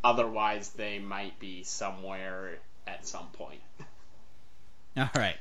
Otherwise, 0.05 0.69
they 0.71 0.99
might 0.99 1.41
be 1.41 1.65
somewhere 1.65 2.59
at 2.87 3.07
some 3.07 3.27
point. 3.29 3.61
All 4.97 5.09
right. 5.15 5.37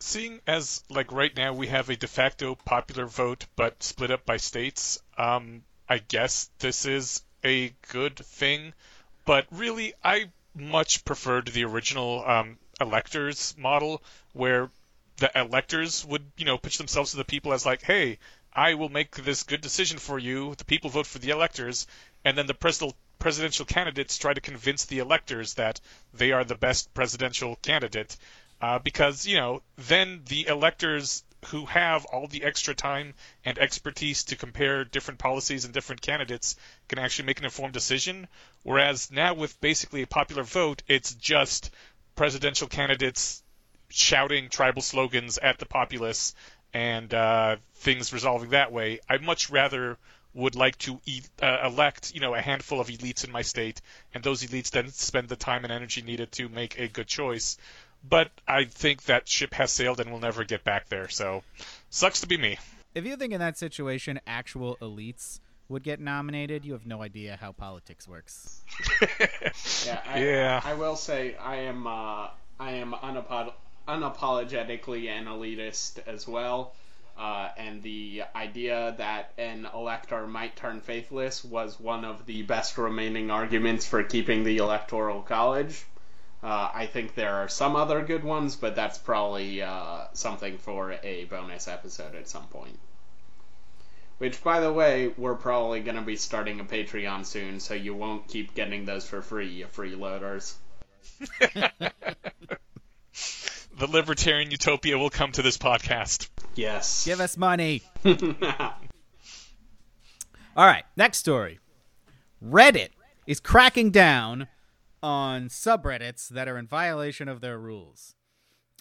Seeing 0.00 0.40
as 0.46 0.82
like 0.90 1.12
right 1.12 1.34
now 1.34 1.52
we 1.52 1.68
have 1.68 1.88
a 1.88 1.96
de 1.96 2.08
facto 2.08 2.56
popular 2.56 3.06
vote 3.06 3.46
but 3.54 3.82
split 3.82 4.10
up 4.10 4.26
by 4.26 4.36
states, 4.36 5.00
um, 5.16 5.62
I 5.88 5.98
guess 5.98 6.50
this 6.58 6.84
is 6.84 7.22
a 7.44 7.72
good 7.88 8.16
thing. 8.16 8.74
But 9.24 9.46
really, 9.50 9.94
I 10.02 10.30
much 10.54 11.04
preferred 11.04 11.48
the 11.48 11.64
original 11.64 12.24
um, 12.26 12.58
electors 12.80 13.54
model, 13.56 14.02
where 14.32 14.70
the 15.16 15.30
electors 15.38 16.04
would, 16.04 16.30
you 16.36 16.44
know, 16.44 16.58
pitch 16.58 16.78
themselves 16.78 17.12
to 17.12 17.16
the 17.16 17.24
people 17.24 17.52
as 17.52 17.64
like, 17.64 17.82
"Hey, 17.82 18.18
I 18.52 18.74
will 18.74 18.88
make 18.88 19.14
this 19.14 19.44
good 19.44 19.60
decision 19.60 19.98
for 19.98 20.18
you. 20.18 20.54
The 20.56 20.64
people 20.64 20.90
vote 20.90 21.06
for 21.06 21.20
the 21.20 21.30
electors," 21.30 21.86
and 22.24 22.36
then 22.36 22.46
the 22.46 22.54
presidential 22.54 22.96
presidential 23.18 23.64
candidates 23.64 24.18
try 24.18 24.34
to 24.34 24.40
convince 24.40 24.84
the 24.84 24.98
electors 24.98 25.54
that 25.54 25.80
they 26.12 26.32
are 26.32 26.44
the 26.44 26.54
best 26.54 26.92
presidential 26.94 27.56
candidate. 27.56 28.16
Uh, 28.60 28.78
because 28.78 29.26
you 29.26 29.36
know, 29.36 29.62
then 29.76 30.22
the 30.26 30.46
electors 30.46 31.24
who 31.46 31.66
have 31.66 32.04
all 32.06 32.26
the 32.26 32.44
extra 32.44 32.74
time 32.74 33.14
and 33.44 33.58
expertise 33.58 34.24
to 34.24 34.36
compare 34.36 34.84
different 34.84 35.20
policies 35.20 35.64
and 35.64 35.74
different 35.74 36.00
candidates 36.00 36.56
can 36.88 36.98
actually 36.98 37.26
make 37.26 37.38
an 37.38 37.44
informed 37.44 37.74
decision. 37.74 38.26
Whereas 38.62 39.10
now, 39.10 39.34
with 39.34 39.60
basically 39.60 40.02
a 40.02 40.06
popular 40.06 40.42
vote, 40.42 40.82
it's 40.88 41.14
just 41.14 41.70
presidential 42.14 42.68
candidates 42.68 43.42
shouting 43.88 44.48
tribal 44.48 44.82
slogans 44.82 45.38
at 45.38 45.58
the 45.58 45.66
populace 45.66 46.34
and 46.72 47.12
uh, 47.14 47.56
things 47.76 48.12
resolving 48.12 48.50
that 48.50 48.72
way. 48.72 49.00
I'd 49.08 49.22
much 49.22 49.50
rather 49.50 49.98
would 50.34 50.56
like 50.56 50.76
to 50.78 51.00
e- 51.06 51.22
uh, 51.40 51.58
elect, 51.64 52.12
you 52.14 52.20
know, 52.20 52.34
a 52.34 52.40
handful 52.40 52.80
of 52.80 52.88
elites 52.88 53.24
in 53.24 53.30
my 53.30 53.42
state, 53.42 53.80
and 54.12 54.22
those 54.22 54.42
elites 54.42 54.70
then 54.70 54.90
spend 54.90 55.28
the 55.28 55.36
time 55.36 55.64
and 55.64 55.72
energy 55.72 56.02
needed 56.02 56.32
to 56.32 56.48
make 56.48 56.78
a 56.78 56.88
good 56.88 57.06
choice. 57.06 57.56
But 58.06 58.30
I 58.46 58.64
think 58.64 59.04
that 59.04 59.28
ship 59.28 59.54
has 59.54 59.72
sailed 59.72 60.00
and 60.00 60.10
we'll 60.10 60.20
never 60.20 60.44
get 60.44 60.62
back 60.62 60.88
there. 60.88 61.08
So, 61.08 61.42
sucks 61.88 62.20
to 62.20 62.26
be 62.26 62.36
me. 62.36 62.58
If 62.94 63.06
you 63.06 63.16
think 63.16 63.32
in 63.32 63.40
that 63.40 63.56
situation 63.56 64.20
actual 64.26 64.76
elites 64.76 65.40
would 65.68 65.82
get 65.82 66.00
nominated, 66.00 66.64
you 66.64 66.72
have 66.74 66.86
no 66.86 67.02
idea 67.02 67.38
how 67.40 67.52
politics 67.52 68.06
works. 68.06 68.60
yeah, 69.86 70.00
I, 70.06 70.18
yeah. 70.22 70.60
I 70.62 70.74
will 70.74 70.96
say 70.96 71.34
I 71.36 71.56
am 71.56 71.86
uh, 71.86 72.28
I 72.60 72.72
am 72.72 72.92
unapod- 72.92 73.54
unapologetically 73.88 75.08
an 75.08 75.24
elitist 75.24 76.06
as 76.06 76.28
well. 76.28 76.74
Uh, 77.16 77.48
and 77.56 77.82
the 77.82 78.24
idea 78.34 78.94
that 78.98 79.32
an 79.38 79.68
elector 79.72 80.26
might 80.26 80.56
turn 80.56 80.80
faithless 80.80 81.44
was 81.44 81.78
one 81.78 82.04
of 82.04 82.26
the 82.26 82.42
best 82.42 82.76
remaining 82.76 83.30
arguments 83.30 83.86
for 83.86 84.02
keeping 84.02 84.42
the 84.42 84.56
electoral 84.56 85.22
college. 85.22 85.84
Uh, 86.42 86.70
I 86.74 86.86
think 86.86 87.14
there 87.14 87.36
are 87.36 87.48
some 87.48 87.76
other 87.76 88.02
good 88.02 88.24
ones, 88.24 88.56
but 88.56 88.76
that's 88.76 88.98
probably 88.98 89.62
uh, 89.62 90.06
something 90.12 90.58
for 90.58 90.96
a 91.02 91.24
bonus 91.24 91.68
episode 91.68 92.14
at 92.16 92.28
some 92.28 92.46
point. 92.48 92.78
Which, 94.18 94.42
by 94.42 94.60
the 94.60 94.72
way, 94.72 95.08
we're 95.16 95.36
probably 95.36 95.80
going 95.80 95.96
to 95.96 96.02
be 96.02 96.16
starting 96.16 96.60
a 96.60 96.64
Patreon 96.64 97.24
soon, 97.24 97.60
so 97.60 97.74
you 97.74 97.94
won't 97.94 98.28
keep 98.28 98.54
getting 98.54 98.84
those 98.84 99.08
for 99.08 99.22
free, 99.22 99.48
you 99.48 99.66
freeloaders. 99.66 100.54
the 103.76 103.86
libertarian 103.86 104.50
utopia 104.50 104.96
will 104.98 105.10
come 105.10 105.32
to 105.32 105.42
this 105.42 105.58
podcast. 105.58 106.28
Yes. 106.54 107.04
Give 107.04 107.20
us 107.20 107.36
money. 107.36 107.82
All 108.04 108.14
right, 110.66 110.84
next 110.96 111.18
story. 111.18 111.58
Reddit 112.42 112.90
is 113.26 113.40
cracking 113.40 113.90
down 113.90 114.48
on 115.02 115.48
subreddits 115.48 116.28
that 116.28 116.48
are 116.48 116.56
in 116.56 116.66
violation 116.66 117.28
of 117.28 117.40
their 117.40 117.58
rules. 117.58 118.14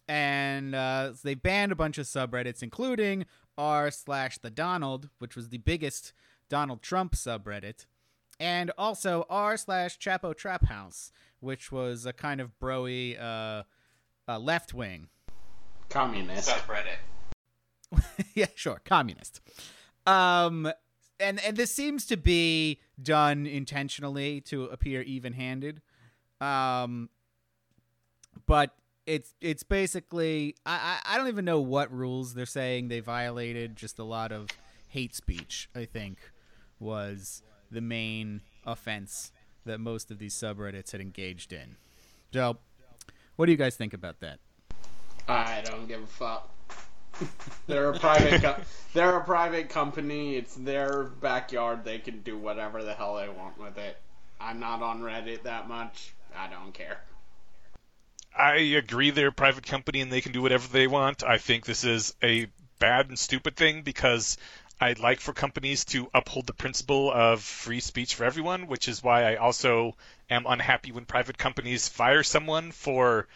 And 0.07 0.75
uh, 0.75 1.13
they 1.23 1.33
banned 1.33 1.71
a 1.71 1.75
bunch 1.75 1.97
of 1.97 2.05
subreddits, 2.05 2.61
including 2.61 3.25
r 3.57 3.89
slash 3.89 4.37
the 4.37 4.49
Donald, 4.49 5.09
which 5.19 5.35
was 5.35 5.49
the 5.49 5.57
biggest 5.57 6.13
Donald 6.49 6.81
Trump 6.81 7.13
subreddit, 7.15 7.85
and 8.39 8.71
also 8.77 9.25
r 9.29 9.57
slash 9.57 9.97
Chapo 9.97 10.35
Trap 10.35 10.65
House, 10.65 11.11
which 11.39 11.71
was 11.71 12.05
a 12.05 12.13
kind 12.13 12.41
of 12.41 12.59
broy 12.59 13.19
uh, 13.19 13.63
uh, 14.27 14.39
left 14.39 14.73
wing. 14.73 15.07
Communist. 15.89 16.49
Subreddit. 16.49 18.01
yeah, 18.33 18.47
sure, 18.55 18.81
communist. 18.83 19.41
Um, 20.05 20.71
and 21.19 21.39
and 21.43 21.55
this 21.55 21.71
seems 21.71 22.05
to 22.07 22.17
be 22.17 22.79
done 23.01 23.45
intentionally 23.45 24.41
to 24.41 24.65
appear 24.65 25.01
even-handed. 25.01 25.81
Um, 26.41 27.09
but 28.45 28.75
it's 29.05 29.33
it's 29.41 29.63
basically 29.63 30.55
I, 30.65 30.99
I 31.05 31.13
I 31.13 31.17
don't 31.17 31.27
even 31.27 31.45
know 31.45 31.61
what 31.61 31.91
rules 31.91 32.33
they're 32.33 32.45
saying 32.45 32.87
they 32.87 32.99
violated. 32.99 33.75
Just 33.75 33.99
a 33.99 34.03
lot 34.03 34.31
of 34.31 34.49
hate 34.89 35.15
speech. 35.15 35.69
I 35.75 35.85
think 35.85 36.17
was 36.79 37.41
the 37.71 37.81
main 37.81 38.41
offense 38.65 39.31
that 39.65 39.79
most 39.79 40.11
of 40.11 40.19
these 40.19 40.33
subreddits 40.33 40.91
had 40.91 41.01
engaged 41.01 41.53
in. 41.53 41.77
So, 42.33 42.57
what 43.35 43.45
do 43.47 43.51
you 43.51 43.57
guys 43.57 43.75
think 43.75 43.93
about 43.93 44.19
that? 44.19 44.39
I 45.27 45.61
don't 45.65 45.87
give 45.87 46.03
a 46.03 46.07
fuck. 46.07 46.49
they're 47.67 47.89
a 47.89 47.99
private. 47.99 48.41
Co- 48.41 48.61
they're 48.93 49.17
a 49.17 49.23
private 49.23 49.69
company. 49.69 50.35
It's 50.35 50.55
their 50.55 51.03
backyard. 51.03 51.85
They 51.85 51.99
can 51.99 52.21
do 52.21 52.37
whatever 52.37 52.83
the 52.83 52.93
hell 52.93 53.15
they 53.15 53.29
want 53.29 53.59
with 53.59 53.77
it. 53.77 53.97
I'm 54.39 54.59
not 54.59 54.81
on 54.81 55.01
Reddit 55.01 55.43
that 55.43 55.67
much. 55.67 56.13
I 56.35 56.47
don't 56.47 56.73
care. 56.73 56.99
I 58.35 58.55
agree 58.55 59.11
they're 59.11 59.27
a 59.27 59.31
private 59.31 59.65
company 59.65 60.01
and 60.01 60.11
they 60.11 60.21
can 60.21 60.31
do 60.31 60.41
whatever 60.41 60.67
they 60.67 60.87
want. 60.87 61.23
I 61.23 61.37
think 61.37 61.65
this 61.65 61.83
is 61.83 62.15
a 62.23 62.47
bad 62.79 63.09
and 63.09 63.17
stupid 63.17 63.55
thing 63.55 63.83
because 63.83 64.37
I'd 64.83 64.99
like 64.99 65.21
for 65.21 65.31
companies 65.31 65.85
to 65.85 66.09
uphold 66.13 66.45
the 66.45 66.53
principle 66.53 67.09
of 67.09 67.41
free 67.41 67.79
speech 67.79 68.15
for 68.15 68.25
everyone, 68.25 68.67
which 68.67 68.89
is 68.89 69.01
why 69.01 69.23
I 69.23 69.37
also 69.37 69.95
am 70.29 70.45
unhappy 70.45 70.91
when 70.91 71.05
private 71.05 71.37
companies 71.37 71.87
fire 71.87 72.21
someone 72.21 72.73
for 72.73 73.29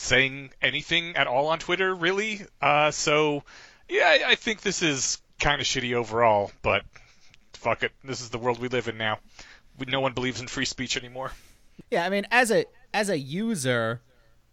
saying 0.00 0.50
anything 0.60 1.14
at 1.14 1.28
all 1.28 1.46
on 1.46 1.60
Twitter, 1.60 1.94
really. 1.94 2.40
Uh, 2.60 2.90
so, 2.90 3.44
yeah, 3.88 4.18
I, 4.26 4.34
think 4.34 4.62
this 4.62 4.82
is 4.82 5.18
kind 5.38 5.60
of 5.60 5.66
shitty 5.68 5.94
overall, 5.94 6.50
but 6.60 6.82
fuck 7.52 7.84
it. 7.84 7.92
This 8.02 8.20
is 8.20 8.30
the 8.30 8.38
world 8.38 8.58
we 8.58 8.66
live 8.66 8.88
in 8.88 8.98
now. 8.98 9.20
We, 9.78 9.86
no 9.86 10.00
one 10.00 10.12
believes 10.12 10.40
in 10.40 10.48
free 10.48 10.64
speech 10.64 10.96
anymore. 10.96 11.30
Yeah, 11.92 12.04
I 12.04 12.08
mean, 12.08 12.26
as 12.32 12.50
a 12.50 12.66
as 12.92 13.10
a 13.10 13.18
user, 13.18 14.00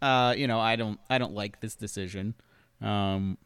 uh, 0.04 0.36
you 0.38 0.46
know, 0.46 0.60
I 0.60 0.76
don't 0.76 1.00
I 1.10 1.18
don't 1.18 1.34
like 1.34 1.62
this 1.62 1.74
decision. 1.74 2.36
Um, 2.80 3.40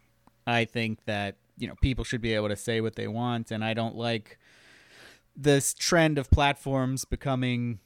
I 0.45 0.65
think 0.65 0.99
that 1.05 1.37
you 1.61 1.67
know 1.67 1.75
people 1.79 2.03
should 2.03 2.21
be 2.21 2.33
able 2.33 2.49
to 2.49 2.55
say 2.55 2.81
what 2.81 2.95
they 2.95 3.07
want, 3.07 3.51
and 3.51 3.63
I 3.63 3.75
don't 3.75 3.95
like 3.95 4.39
this 5.35 5.73
trend 5.75 6.17
of 6.17 6.29
platforms 6.31 7.05
becoming 7.05 7.79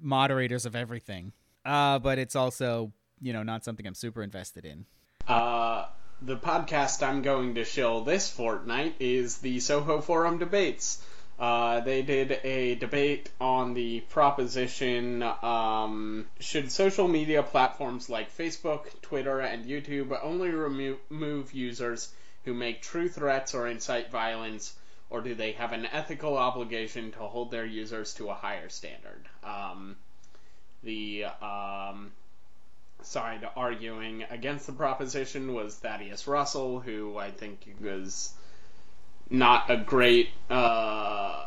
moderators 0.00 0.64
of 0.64 0.76
everything. 0.76 1.32
Uh, 1.64 1.98
but 1.98 2.18
it's 2.18 2.36
also 2.36 2.92
you 3.20 3.32
know 3.32 3.42
not 3.42 3.64
something 3.64 3.86
I'm 3.86 3.94
super 3.94 4.22
invested 4.22 4.64
in. 4.64 4.86
Uh, 5.26 5.86
the 6.22 6.36
podcast 6.36 7.06
I'm 7.06 7.22
going 7.22 7.56
to 7.56 7.64
shill 7.64 8.02
this 8.02 8.30
fortnight 8.30 8.94
is 9.00 9.38
the 9.38 9.58
Soho 9.58 10.00
Forum 10.00 10.38
debates. 10.38 11.02
Uh, 11.38 11.80
they 11.80 12.00
did 12.00 12.38
a 12.44 12.76
debate 12.76 13.30
on 13.40 13.74
the 13.74 14.00
proposition 14.08 15.22
um, 15.22 16.26
should 16.40 16.72
social 16.72 17.08
media 17.08 17.42
platforms 17.42 18.08
like 18.08 18.34
Facebook, 18.34 18.84
Twitter, 19.02 19.40
and 19.40 19.66
YouTube 19.66 20.18
only 20.22 20.50
remo- 20.50 20.96
remove 21.10 21.52
users 21.52 22.14
who 22.46 22.54
make 22.54 22.80
true 22.80 23.08
threats 23.08 23.54
or 23.54 23.66
incite 23.66 24.10
violence, 24.10 24.74
or 25.10 25.20
do 25.20 25.34
they 25.34 25.52
have 25.52 25.72
an 25.72 25.84
ethical 25.84 26.38
obligation 26.38 27.10
to 27.12 27.18
hold 27.18 27.50
their 27.50 27.66
users 27.66 28.14
to 28.14 28.30
a 28.30 28.34
higher 28.34 28.68
standard? 28.68 29.28
Um, 29.44 29.96
the 30.84 31.24
um, 31.42 32.12
side 33.02 33.46
arguing 33.56 34.24
against 34.30 34.66
the 34.66 34.72
proposition 34.72 35.54
was 35.54 35.74
Thaddeus 35.74 36.28
Russell, 36.28 36.78
who 36.78 37.18
I 37.18 37.32
think 37.32 37.66
was 37.80 38.32
not 39.28 39.68
a 39.68 39.76
great 39.76 40.30
uh, 40.48 41.46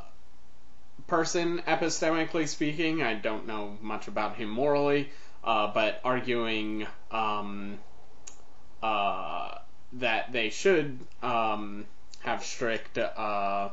person, 1.07 1.61
epistemically 1.65 2.45
speaking. 2.45 3.01
I 3.01 3.13
don't 3.13 3.47
know 3.47 3.77
much 3.81 4.09
about 4.09 4.35
him 4.35 4.49
morally, 4.49 5.09
uh, 5.45 5.71
but 5.73 6.01
arguing 6.03 6.85
um, 7.09 7.79
uh, 8.83 9.58
that 9.93 10.31
they 10.31 10.49
should 10.49 10.99
um, 11.21 11.85
have 12.21 12.43
strict 12.43 12.97
uh, 12.97 13.69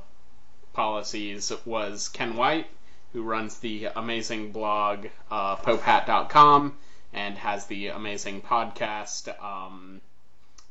policies 0.72 1.52
was 1.64 2.08
Ken 2.08 2.36
White, 2.36 2.66
who 3.12 3.22
runs 3.22 3.58
the 3.58 3.86
amazing 3.96 4.52
blog 4.52 5.06
uh, 5.30 5.56
popehat.com 5.56 6.76
and 7.12 7.38
has 7.38 7.66
the 7.66 7.88
amazing 7.88 8.42
podcast 8.42 9.28
um, 9.42 10.00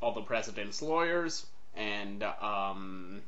All 0.01 0.13
the 0.13 0.21
President's 0.21 0.81
Lawyers 0.81 1.45
and 1.75 2.23
um, 2.23 3.21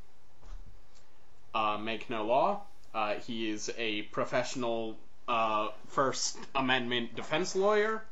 uh, 1.53 1.77
Make 1.77 2.10
No 2.10 2.25
Law. 2.25 2.62
Uh, 2.93 3.15
he 3.15 3.49
is 3.49 3.71
a 3.77 4.03
professional 4.03 4.97
uh, 5.27 5.69
First 5.88 6.38
Amendment 6.56 7.15
defense 7.15 7.56
lawyer. 7.56 8.03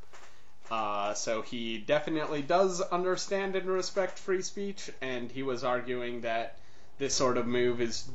Uh, 0.72 1.14
so 1.14 1.42
he 1.42 1.78
definitely 1.78 2.42
does 2.42 2.82
understand 2.82 3.56
and 3.56 3.68
respect 3.68 4.18
free 4.18 4.42
speech, 4.42 4.90
and 5.02 5.32
he 5.32 5.44
was 5.44 5.64
arguing 5.64 6.22
that 6.22 6.58
this 6.98 7.14
sort 7.14 7.38
of 7.38 7.46
move 7.46 7.82
is, 7.82 8.08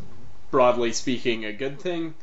broadly 0.50 0.92
speaking, 0.92 1.44
a 1.44 1.52
good 1.52 1.80
thing. 1.80 2.14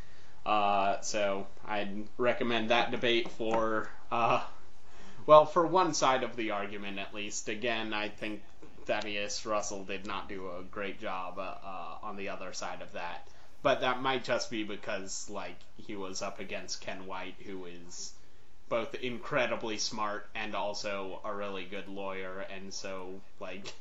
Uh, 0.45 0.99
so 1.01 1.47
I'd 1.65 2.07
recommend 2.17 2.69
that 2.69 2.91
debate 2.91 3.29
for, 3.29 3.89
uh, 4.11 4.43
well, 5.25 5.45
for 5.45 5.65
one 5.65 5.93
side 5.93 6.23
of 6.23 6.35
the 6.35 6.51
argument 6.51 6.99
at 6.99 7.13
least. 7.13 7.49
Again, 7.49 7.93
I 7.93 8.09
think 8.09 8.41
Thaddeus 8.85 9.45
Russell 9.45 9.83
did 9.83 10.05
not 10.05 10.29
do 10.29 10.47
a 10.47 10.63
great 10.63 10.99
job 11.01 11.37
uh, 11.37 11.55
uh, 11.63 11.97
on 12.03 12.15
the 12.15 12.29
other 12.29 12.53
side 12.53 12.81
of 12.81 12.93
that. 12.93 13.27
But 13.61 13.81
that 13.81 14.01
might 14.01 14.23
just 14.23 14.49
be 14.49 14.63
because, 14.63 15.29
like, 15.29 15.57
he 15.75 15.95
was 15.95 16.21
up 16.21 16.39
against 16.39 16.81
Ken 16.81 17.05
White, 17.05 17.35
who 17.45 17.65
is 17.65 18.13
both 18.69 18.95
incredibly 18.95 19.77
smart 19.77 20.27
and 20.35 20.55
also 20.55 21.21
a 21.23 21.33
really 21.33 21.65
good 21.65 21.87
lawyer, 21.87 22.45
and 22.53 22.73
so, 22.73 23.21
like, 23.39 23.73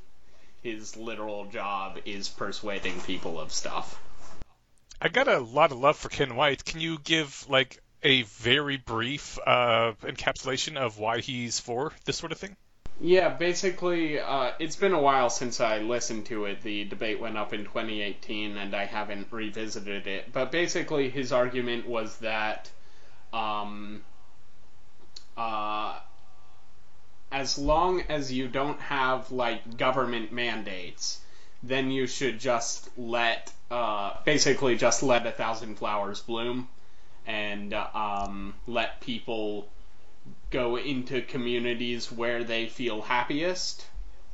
his 0.62 0.96
literal 0.96 1.46
job 1.46 1.98
is 2.04 2.28
persuading 2.28 3.00
people 3.00 3.40
of 3.40 3.52
stuff. 3.52 4.00
I 5.00 5.08
got 5.08 5.28
a 5.28 5.38
lot 5.38 5.72
of 5.72 5.78
love 5.78 5.96
for 5.96 6.08
Ken 6.08 6.36
White. 6.36 6.64
Can 6.64 6.80
you 6.80 6.98
give, 6.98 7.46
like, 7.48 7.82
a 8.02 8.22
very 8.22 8.76
brief 8.76 9.38
uh, 9.44 9.92
encapsulation 10.02 10.76
of 10.76 10.98
why 10.98 11.20
he's 11.20 11.60
for 11.60 11.92
this 12.04 12.16
sort 12.16 12.32
of 12.32 12.38
thing? 12.38 12.56
Yeah, 13.00 13.28
basically, 13.28 14.18
uh, 14.18 14.52
it's 14.58 14.76
been 14.76 14.94
a 14.94 15.00
while 15.00 15.28
since 15.28 15.60
I 15.60 15.78
listened 15.78 16.26
to 16.26 16.46
it. 16.46 16.62
The 16.62 16.84
debate 16.84 17.20
went 17.20 17.36
up 17.36 17.52
in 17.52 17.64
2018, 17.64 18.56
and 18.56 18.74
I 18.74 18.86
haven't 18.86 19.28
revisited 19.30 20.06
it. 20.06 20.32
But 20.32 20.50
basically, 20.50 21.10
his 21.10 21.30
argument 21.30 21.86
was 21.86 22.16
that 22.18 22.70
um, 23.34 24.02
uh, 25.36 25.98
as 27.30 27.58
long 27.58 28.02
as 28.02 28.32
you 28.32 28.48
don't 28.48 28.80
have 28.80 29.30
like 29.30 29.76
government 29.76 30.32
mandates, 30.32 31.20
then 31.62 31.90
you 31.90 32.06
should 32.06 32.38
just 32.38 32.88
let 32.96 33.52
uh, 33.70 34.14
basically 34.24 34.76
just 34.76 35.02
let 35.02 35.26
a 35.26 35.32
thousand 35.32 35.76
flowers 35.76 36.20
bloom 36.20 36.68
and 37.26 37.74
um, 37.74 38.54
let 38.66 39.00
people 39.00 39.68
go 40.50 40.76
into 40.76 41.20
communities 41.22 42.10
where 42.12 42.44
they 42.44 42.66
feel 42.66 43.02
happiest. 43.02 43.84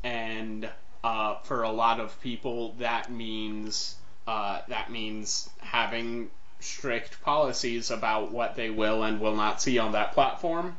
And 0.04 0.68
uh, 1.02 1.36
for 1.42 1.62
a 1.62 1.70
lot 1.70 2.00
of 2.00 2.20
people, 2.20 2.74
that 2.78 3.10
means 3.10 3.96
uh, 4.26 4.60
that 4.68 4.90
means 4.90 5.50
having 5.58 6.30
strict 6.60 7.20
policies 7.22 7.90
about 7.90 8.30
what 8.30 8.54
they 8.54 8.70
will 8.70 9.02
and 9.02 9.20
will 9.20 9.34
not 9.34 9.60
see 9.60 9.78
on 9.78 9.92
that 9.92 10.12
platform. 10.12 10.76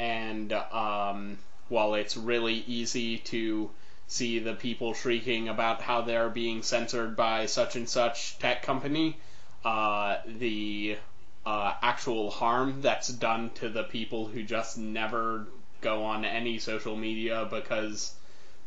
And 0.00 0.50
um, 0.54 1.36
while 1.68 1.92
it's 1.92 2.16
really 2.16 2.64
easy 2.66 3.18
to 3.18 3.68
see 4.06 4.38
the 4.38 4.54
people 4.54 4.94
shrieking 4.94 5.50
about 5.50 5.82
how 5.82 6.00
they're 6.00 6.30
being 6.30 6.62
censored 6.62 7.14
by 7.14 7.44
such 7.44 7.76
and 7.76 7.86
such 7.86 8.38
tech 8.38 8.62
company, 8.62 9.18
uh, 9.62 10.16
the 10.26 10.96
uh, 11.44 11.74
actual 11.82 12.30
harm 12.30 12.80
that's 12.80 13.08
done 13.08 13.50
to 13.56 13.68
the 13.68 13.82
people 13.82 14.26
who 14.26 14.42
just 14.42 14.78
never 14.78 15.46
go 15.82 16.04
on 16.04 16.24
any 16.24 16.58
social 16.58 16.96
media 16.96 17.46
because 17.50 18.14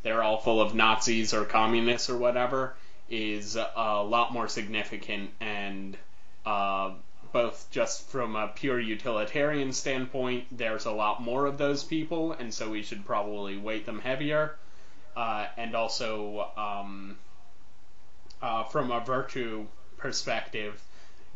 they're 0.03 0.21
all 0.21 0.37
full 0.37 0.61
of 0.61 0.75
Nazis 0.75 1.33
or 1.33 1.45
communists 1.45 2.11
or 2.11 2.17
whatever 2.17 2.75
is 3.09 3.55
a 3.55 4.03
lot 4.03 4.31
more 4.31 4.47
significant 4.47 5.31
and 5.39 5.97
uh, 6.45 6.91
both 7.33 7.67
just 7.71 8.07
from 8.09 8.35
a 8.35 8.47
pure 8.47 8.79
utilitarian 8.79 9.73
standpoint, 9.73 10.45
there's 10.51 10.85
a 10.85 10.91
lot 10.91 11.21
more 11.21 11.47
of 11.47 11.57
those 11.57 11.83
people, 11.83 12.31
and 12.31 12.53
so 12.53 12.69
we 12.69 12.83
should 12.83 13.03
probably 13.05 13.57
weight 13.57 13.85
them 13.85 13.99
heavier. 13.99 14.55
Uh, 15.15 15.47
and 15.57 15.75
also, 15.75 16.47
um, 16.55 17.17
uh, 18.41 18.63
from 18.65 18.91
a 18.91 18.99
virtue 18.99 19.65
perspective, 19.97 20.81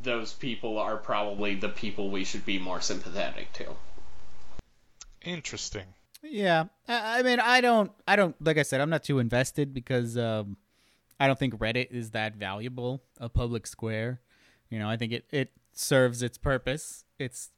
those 0.01 0.33
people 0.33 0.77
are 0.77 0.97
probably 0.97 1.55
the 1.55 1.69
people 1.69 2.11
we 2.11 2.23
should 2.23 2.45
be 2.45 2.59
more 2.59 2.79
sympathetic 2.79 3.51
to. 3.53 3.65
Interesting. 5.23 5.85
Yeah, 6.21 6.65
I, 6.87 7.19
I 7.19 7.23
mean, 7.23 7.39
I 7.39 7.59
don't, 7.61 7.91
I 8.07 8.15
don't, 8.15 8.35
like 8.45 8.57
I 8.57 8.63
said, 8.63 8.81
I'm 8.81 8.89
not 8.89 9.03
too 9.03 9.17
invested 9.19 9.73
because 9.73 10.17
um, 10.17 10.57
I 11.19 11.25
don't 11.25 11.39
think 11.39 11.55
Reddit 11.55 11.91
is 11.91 12.11
that 12.11 12.35
valuable 12.35 13.01
a 13.19 13.29
public 13.29 13.65
square. 13.65 14.21
You 14.69 14.79
know, 14.79 14.89
I 14.89 14.97
think 14.97 15.13
it 15.13 15.25
it 15.31 15.51
serves 15.79 16.21
its 16.21 16.37
purpose. 16.37 17.05
It's 17.19 17.51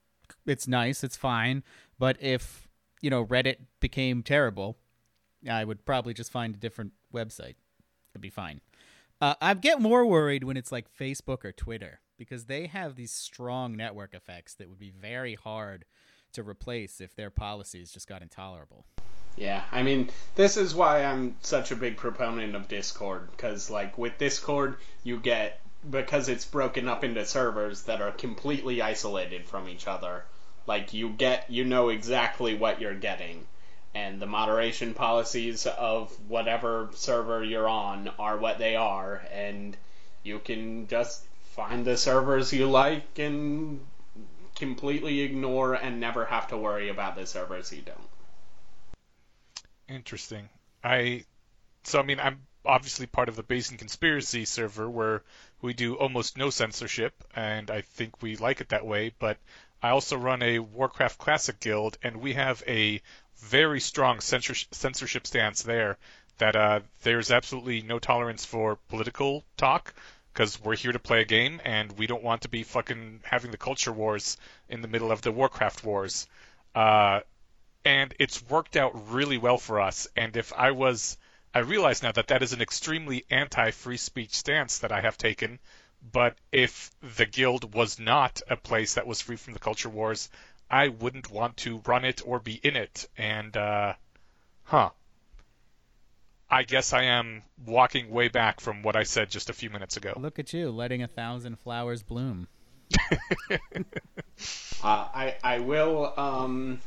it's 0.45 0.67
nice, 0.67 1.03
it's 1.03 1.17
fine, 1.17 1.63
but 1.97 2.17
if 2.21 2.67
you 3.01 3.09
know 3.09 3.25
Reddit 3.25 3.57
became 3.79 4.23
terrible, 4.23 4.77
I 5.49 5.63
would 5.63 5.85
probably 5.85 6.13
just 6.13 6.31
find 6.31 6.55
a 6.55 6.57
different 6.57 6.93
website. 7.13 7.55
It'd 8.11 8.21
be 8.21 8.29
fine. 8.29 8.61
Uh, 9.21 9.35
I 9.41 9.53
get 9.53 9.81
more 9.81 10.05
worried 10.05 10.43
when 10.43 10.55
it's 10.55 10.71
like 10.71 10.87
Facebook 10.93 11.43
or 11.43 11.51
Twitter 11.51 11.99
because 12.17 12.45
they 12.45 12.67
have 12.67 12.95
these 12.95 13.11
strong 13.11 13.75
network 13.75 14.13
effects 14.13 14.53
that 14.55 14.69
would 14.69 14.79
be 14.79 14.91
very 14.91 15.35
hard 15.35 15.85
to 16.33 16.43
replace 16.43 17.01
if 17.01 17.15
their 17.15 17.29
policies 17.29 17.91
just 17.91 18.07
got 18.07 18.21
intolerable. 18.21 18.85
Yeah, 19.35 19.63
I 19.71 19.83
mean, 19.83 20.09
this 20.35 20.57
is 20.57 20.75
why 20.75 21.03
I'm 21.03 21.35
such 21.41 21.71
a 21.71 21.75
big 21.75 21.97
proponent 21.97 22.55
of 22.55 22.67
Discord 22.67 23.31
because, 23.31 23.69
like, 23.69 23.97
with 23.97 24.17
Discord, 24.17 24.77
you 25.03 25.17
get 25.17 25.61
because 25.87 26.29
it's 26.29 26.45
broken 26.45 26.87
up 26.87 27.03
into 27.03 27.25
servers 27.25 27.83
that 27.83 28.01
are 28.01 28.11
completely 28.11 28.81
isolated 28.81 29.45
from 29.45 29.67
each 29.67 29.87
other. 29.87 30.25
Like, 30.65 30.93
you 30.93 31.09
get, 31.09 31.49
you 31.49 31.65
know 31.65 31.89
exactly 31.89 32.55
what 32.55 32.81
you're 32.81 32.95
getting, 32.95 33.47
and 33.93 34.21
the 34.21 34.27
moderation 34.27 34.93
policies 34.93 35.65
of 35.65 36.11
whatever 36.27 36.89
server 36.93 37.43
you're 37.43 37.67
on 37.67 38.09
are 38.19 38.37
what 38.37 38.59
they 38.59 38.75
are, 38.75 39.23
and 39.31 39.75
you 40.23 40.39
can 40.39 40.87
just 40.87 41.23
find 41.55 41.85
the 41.85 41.97
servers 41.97 42.53
you 42.53 42.69
like 42.69 43.17
and 43.17 43.79
completely 44.55 45.21
ignore 45.21 45.73
and 45.73 45.99
never 45.99 46.25
have 46.25 46.47
to 46.49 46.57
worry 46.57 46.89
about 46.89 47.15
the 47.15 47.25
servers 47.25 47.71
you 47.71 47.81
don't. 47.81 47.97
Interesting. 49.87 50.49
I 50.83 51.23
so 51.83 51.99
I 51.99 52.03
mean 52.03 52.19
I'm 52.19 52.41
obviously 52.65 53.05
part 53.05 53.29
of 53.29 53.35
the 53.35 53.43
Bayesian 53.43 53.77
Conspiracy 53.77 54.45
server 54.45 54.89
where 54.89 55.23
we 55.61 55.73
do 55.73 55.95
almost 55.95 56.37
no 56.37 56.49
censorship, 56.49 57.13
and 57.35 57.69
I 57.69 57.81
think 57.81 58.21
we 58.21 58.35
like 58.35 58.61
it 58.61 58.69
that 58.69 58.85
way. 58.85 59.13
But 59.19 59.37
I 59.81 59.89
also 59.89 60.17
run 60.17 60.41
a 60.41 60.59
Warcraft 60.59 61.17
Classic 61.17 61.59
guild, 61.59 61.97
and 62.03 62.17
we 62.17 62.33
have 62.33 62.63
a 62.67 63.01
very 63.37 63.79
strong 63.79 64.19
censorship 64.19 65.27
stance 65.27 65.63
there. 65.63 65.97
That 66.37 66.55
uh, 66.55 66.79
there's 67.03 67.31
absolutely 67.31 67.81
no 67.81 67.99
tolerance 67.99 68.45
for 68.45 68.77
political 68.87 69.43
talk 69.57 69.93
because 70.33 70.61
we're 70.61 70.75
here 70.75 70.93
to 70.93 70.99
play 70.99 71.21
a 71.21 71.25
game, 71.25 71.59
and 71.65 71.91
we 71.97 72.07
don't 72.07 72.23
want 72.23 72.43
to 72.43 72.49
be 72.49 72.63
fucking 72.63 73.21
having 73.23 73.51
the 73.51 73.57
culture 73.57 73.91
wars 73.91 74.37
in 74.69 74.81
the 74.81 74.87
middle 74.87 75.11
of 75.11 75.21
the 75.21 75.31
Warcraft 75.31 75.83
wars. 75.83 76.27
Uh, 76.73 77.19
and 77.83 78.13
it's 78.19 78.41
worked 78.49 78.77
out 78.77 79.11
really 79.11 79.37
well 79.37 79.57
for 79.57 79.81
us. 79.81 80.07
And 80.15 80.37
if 80.37 80.53
I 80.53 80.71
was, 80.71 81.17
I 81.53 81.59
realize 81.59 82.03
now 82.03 82.11
that 82.11 82.27
that 82.27 82.43
is 82.43 82.53
an 82.53 82.61
extremely 82.61 83.25
anti-free 83.29 83.97
speech 83.97 84.31
stance 84.35 84.79
that 84.79 84.91
I 84.91 85.01
have 85.01 85.17
taken. 85.17 85.59
But 86.11 86.37
if 86.51 86.91
the 87.17 87.25
guild 87.25 87.73
was 87.73 87.99
not 87.99 88.41
a 88.49 88.55
place 88.55 88.93
that 88.93 89.07
was 89.07 89.21
free 89.21 89.35
from 89.35 89.53
the 89.53 89.59
culture 89.59 89.89
wars, 89.89 90.29
I 90.69 90.89
wouldn't 90.89 91.29
want 91.29 91.57
to 91.57 91.81
run 91.85 92.05
it 92.05 92.21
or 92.25 92.39
be 92.39 92.53
in 92.53 92.75
it. 92.75 93.09
And, 93.17 93.55
uh, 93.57 93.93
huh. 94.63 94.91
I 96.51 96.63
guess 96.63 96.93
I 96.93 97.03
am 97.03 97.43
walking 97.65 98.09
way 98.09 98.27
back 98.27 98.59
from 98.59 98.81
what 98.81 98.95
I 98.95 99.03
said 99.03 99.29
just 99.29 99.49
a 99.49 99.53
few 99.53 99.69
minutes 99.69 99.97
ago. 99.97 100.13
Look 100.17 100.39
at 100.39 100.51
you, 100.53 100.71
letting 100.71 101.03
a 101.03 101.07
thousand 101.07 101.59
flowers 101.59 102.01
bloom. 102.01 102.47
uh, 103.51 103.57
I 104.83 105.35
I 105.43 105.59
will 105.59 106.11
um 106.17 106.79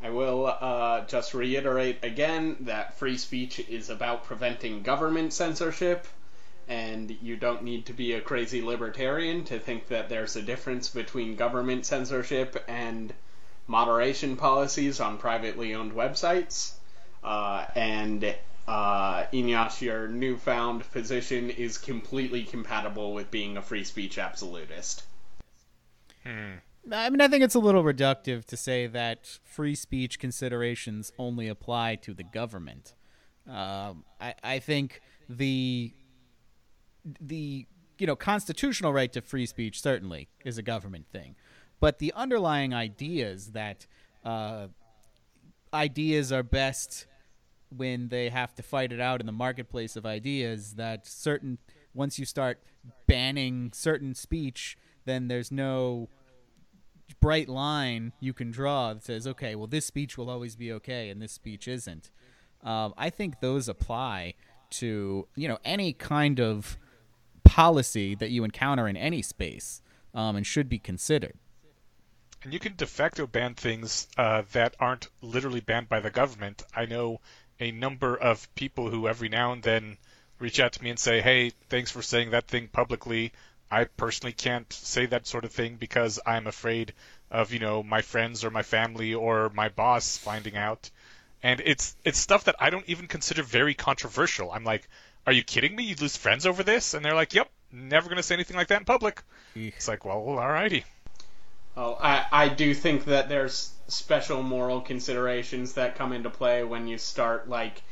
I 0.00 0.10
will 0.10 0.46
uh, 0.46 1.04
just 1.06 1.34
reiterate 1.34 2.04
again 2.04 2.56
that 2.60 2.98
free 2.98 3.18
speech 3.18 3.58
is 3.58 3.90
about 3.90 4.24
preventing 4.24 4.82
government 4.82 5.32
censorship, 5.32 6.06
and 6.68 7.16
you 7.20 7.36
don't 7.36 7.64
need 7.64 7.86
to 7.86 7.92
be 7.92 8.12
a 8.12 8.20
crazy 8.20 8.62
libertarian 8.62 9.44
to 9.46 9.58
think 9.58 9.88
that 9.88 10.08
there's 10.08 10.36
a 10.36 10.42
difference 10.42 10.88
between 10.88 11.34
government 11.34 11.84
censorship 11.84 12.62
and 12.68 13.12
moderation 13.66 14.36
policies 14.36 15.00
on 15.00 15.18
privately 15.18 15.74
owned 15.74 15.92
websites. 15.92 16.74
Uh, 17.24 17.66
and 17.74 18.36
uh, 18.68 19.24
your 19.32 20.08
newfound 20.08 20.90
position 20.92 21.50
is 21.50 21.78
completely 21.78 22.44
compatible 22.44 23.12
with 23.14 23.30
being 23.30 23.56
a 23.56 23.62
free 23.62 23.84
speech 23.84 24.18
absolutist. 24.18 25.02
Hmm. 26.22 26.56
I 26.92 27.10
mean, 27.10 27.20
I 27.20 27.28
think 27.28 27.42
it's 27.42 27.54
a 27.54 27.58
little 27.58 27.82
reductive 27.82 28.44
to 28.46 28.56
say 28.56 28.86
that 28.86 29.38
free 29.44 29.74
speech 29.74 30.18
considerations 30.18 31.12
only 31.18 31.48
apply 31.48 31.96
to 31.96 32.14
the 32.14 32.24
government. 32.24 32.94
Um, 33.48 34.04
I, 34.20 34.34
I 34.42 34.58
think 34.58 35.00
the 35.28 35.92
the 37.20 37.66
you 37.98 38.06
know 38.06 38.16
constitutional 38.16 38.92
right 38.92 39.12
to 39.12 39.22
free 39.22 39.46
speech 39.46 39.80
certainly 39.80 40.28
is 40.44 40.58
a 40.58 40.62
government 40.62 41.06
thing, 41.10 41.36
but 41.80 41.98
the 41.98 42.12
underlying 42.14 42.74
ideas 42.74 43.52
that 43.52 43.86
uh, 44.24 44.68
ideas 45.72 46.32
are 46.32 46.42
best 46.42 47.06
when 47.74 48.08
they 48.08 48.30
have 48.30 48.54
to 48.54 48.62
fight 48.62 48.92
it 48.92 49.00
out 49.00 49.20
in 49.20 49.26
the 49.26 49.32
marketplace 49.32 49.96
of 49.96 50.06
ideas. 50.06 50.74
That 50.74 51.06
certain 51.06 51.58
once 51.94 52.18
you 52.18 52.24
start 52.24 52.62
banning 53.06 53.72
certain 53.74 54.14
speech, 54.14 54.76
then 55.04 55.28
there's 55.28 55.50
no 55.50 56.08
bright 57.20 57.48
line 57.48 58.12
you 58.20 58.32
can 58.32 58.50
draw 58.50 58.94
that 58.94 59.04
says, 59.04 59.26
okay, 59.26 59.54
well, 59.54 59.66
this 59.66 59.86
speech 59.86 60.16
will 60.16 60.30
always 60.30 60.56
be 60.56 60.72
okay 60.72 61.10
and 61.10 61.20
this 61.20 61.32
speech 61.32 61.66
isn't. 61.68 62.10
Um, 62.62 62.94
I 62.96 63.10
think 63.10 63.40
those 63.40 63.68
apply 63.68 64.34
to 64.70 65.26
you 65.34 65.48
know 65.48 65.58
any 65.64 65.92
kind 65.92 66.40
of 66.40 66.76
policy 67.44 68.14
that 68.14 68.30
you 68.30 68.44
encounter 68.44 68.86
in 68.86 68.96
any 68.96 69.22
space 69.22 69.80
um, 70.14 70.36
and 70.36 70.46
should 70.46 70.68
be 70.68 70.78
considered. 70.78 71.34
And 72.42 72.52
you 72.52 72.60
can 72.60 72.76
de 72.76 72.86
facto 72.86 73.26
ban 73.26 73.54
things 73.54 74.06
uh, 74.16 74.42
that 74.52 74.76
aren't 74.78 75.08
literally 75.22 75.60
banned 75.60 75.88
by 75.88 76.00
the 76.00 76.10
government. 76.10 76.62
I 76.74 76.86
know 76.86 77.20
a 77.58 77.72
number 77.72 78.16
of 78.16 78.52
people 78.54 78.90
who 78.90 79.08
every 79.08 79.28
now 79.28 79.52
and 79.52 79.62
then 79.62 79.96
reach 80.38 80.60
out 80.60 80.72
to 80.72 80.82
me 80.82 80.90
and 80.90 80.98
say, 80.98 81.20
"Hey, 81.20 81.50
thanks 81.68 81.90
for 81.90 82.02
saying 82.02 82.30
that 82.30 82.46
thing 82.46 82.68
publicly. 82.68 83.32
I 83.70 83.84
personally 83.84 84.32
can't 84.32 84.72
say 84.72 85.06
that 85.06 85.26
sort 85.26 85.44
of 85.44 85.52
thing 85.52 85.76
because 85.76 86.18
I'm 86.24 86.46
afraid 86.46 86.94
of, 87.30 87.52
you 87.52 87.58
know, 87.58 87.82
my 87.82 88.02
friends 88.02 88.44
or 88.44 88.50
my 88.50 88.62
family 88.62 89.14
or 89.14 89.50
my 89.54 89.68
boss 89.68 90.16
finding 90.16 90.56
out. 90.56 90.90
And 91.42 91.60
it's 91.64 91.94
it's 92.04 92.18
stuff 92.18 92.44
that 92.44 92.56
I 92.58 92.70
don't 92.70 92.88
even 92.88 93.06
consider 93.06 93.42
very 93.42 93.74
controversial. 93.74 94.50
I'm 94.50 94.64
like, 94.64 94.88
are 95.26 95.32
you 95.32 95.44
kidding 95.44 95.76
me? 95.76 95.84
You 95.84 95.94
lose 96.00 96.16
friends 96.16 96.46
over 96.46 96.62
this? 96.62 96.94
And 96.94 97.04
they're 97.04 97.14
like, 97.14 97.34
yep, 97.34 97.50
never 97.70 98.08
going 98.08 98.16
to 98.16 98.22
say 98.22 98.34
anything 98.34 98.56
like 98.56 98.68
that 98.68 98.80
in 98.80 98.84
public. 98.86 99.22
It's 99.54 99.86
like, 99.86 100.04
well, 100.04 100.24
alrighty. 100.24 100.84
Oh, 101.76 101.96
I, 102.00 102.24
I 102.32 102.48
do 102.48 102.74
think 102.74 103.04
that 103.04 103.28
there's 103.28 103.70
special 103.86 104.42
moral 104.42 104.80
considerations 104.80 105.74
that 105.74 105.94
come 105.94 106.12
into 106.12 106.30
play 106.30 106.64
when 106.64 106.88
you 106.88 106.98
start, 106.98 107.48
like, 107.48 107.82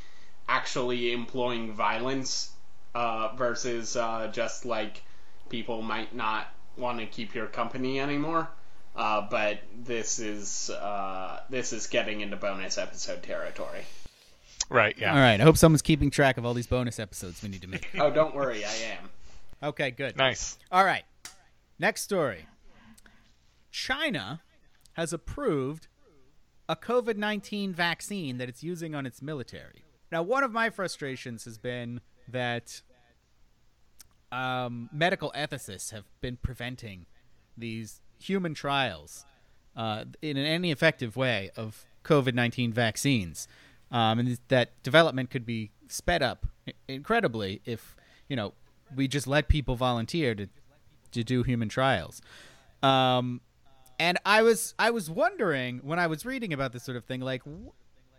actually 0.49 1.13
employing 1.13 1.73
violence 1.73 2.51
uh, 2.95 3.29
versus 3.37 3.97
uh, 3.97 4.29
just, 4.33 4.65
like, 4.65 5.03
people 5.49 5.83
might 5.83 6.15
not 6.15 6.49
want 6.77 6.99
to 6.99 7.07
keep 7.07 7.35
your 7.35 7.47
company 7.47 8.01
anymore. 8.01 8.49
Uh, 8.95 9.27
but 9.31 9.59
this 9.85 10.19
is 10.19 10.71
uh, 10.71 11.41
this 11.51 11.73
is 11.73 11.87
getting 11.87 12.23
into 12.23 12.37
bonus 12.37 12.79
episode 12.79 13.23
territory. 13.23 13.85
Right. 14.71 14.97
Yeah. 14.99 15.13
All 15.13 15.19
right. 15.19 15.39
I 15.39 15.45
hope 15.45 15.59
someone's 15.59 15.83
keeping 15.83 16.11
track 16.11 16.39
of 16.39 16.47
all 16.47 16.55
these 16.55 16.67
bonus 16.67 16.99
episodes 16.99 17.43
we 17.43 17.51
need 17.51 17.63
to 17.63 17.69
make. 17.69 17.91
oh, 18.01 18.11
don't 18.11 18.35
worry, 18.35 18.65
I 18.65 18.73
am. 18.73 19.11
Okay. 19.63 19.91
Good. 19.91 20.17
Nice. 20.17 20.59
All 20.73 20.85
right. 20.85 21.05
Next 21.79 22.03
story. 22.03 22.47
China 23.71 24.41
has 24.95 25.13
approved 25.13 25.89
a 26.69 26.75
COVID 26.75 27.17
19 27.19 27.75
vaccine 27.75 28.39
that 28.39 28.49
it's 28.49 28.63
using 28.63 28.95
on 28.95 29.05
its 29.05 29.21
military. 29.21 29.85
Now, 30.11 30.23
one 30.23 30.43
of 30.43 30.53
my 30.53 30.71
frustrations 30.71 31.45
has 31.45 31.59
been 31.59 32.01
that 32.29 32.81
um, 34.33 34.89
medical 34.93 35.33
ethicists 35.37 35.93
have 35.93 36.05
been 36.21 36.37
preventing 36.37 37.07
these 37.57 38.01
human 38.19 38.55
trials 38.55 39.25
uh, 39.77 40.05
in 40.23 40.37
any 40.37 40.71
effective 40.71 41.17
way 41.17 41.51
of 41.57 41.85
COVID 42.05 42.35
19 42.35 42.73
vaccines. 42.73 43.49
Um, 43.91 44.19
and 44.19 44.39
that 44.49 44.83
development 44.83 45.31
could 45.31 45.47
be 45.47 45.71
sped 45.89 46.23
up 46.23 46.47
incredibly 46.89 47.61
if, 47.65 47.95
you 48.29 48.35
know, 48.35 48.53
we 48.95 49.07
just 49.09 49.27
let 49.27 49.49
people 49.49 49.77
volunteer 49.77 50.35
to 50.35 50.49
to 51.13 51.25
do 51.25 51.43
human 51.43 51.69
trials. 51.69 52.21
Um, 52.83 53.41
and 53.99 54.19
I 54.25 54.43
was 54.43 54.75
I 54.79 54.91
was 54.91 55.11
wondering 55.11 55.81
when 55.83 55.99
I 55.99 56.07
was 56.07 56.27
reading 56.27 56.53
about 56.53 56.73
this 56.73 56.83
sort 56.83 56.97
of 56.97 57.05
thing, 57.05 57.21
like 57.21 57.43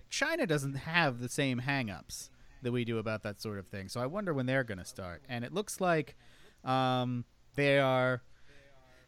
China 0.09 0.47
doesn't 0.47 0.75
have 0.75 1.19
the 1.19 1.29
same 1.29 1.61
hangups 1.61 2.29
that 2.61 2.71
we 2.71 2.85
do 2.85 2.97
about 2.97 3.23
that 3.23 3.41
sort 3.41 3.59
of 3.59 3.67
thing. 3.67 3.89
So 3.89 4.01
I 4.01 4.05
wonder 4.05 4.33
when 4.33 4.45
they're 4.45 4.63
going 4.63 4.77
to 4.77 4.85
start. 4.85 5.23
And 5.29 5.43
it 5.43 5.53
looks 5.53 5.79
like 5.81 6.15
um, 6.63 7.25
they 7.55 7.79
are 7.79 8.21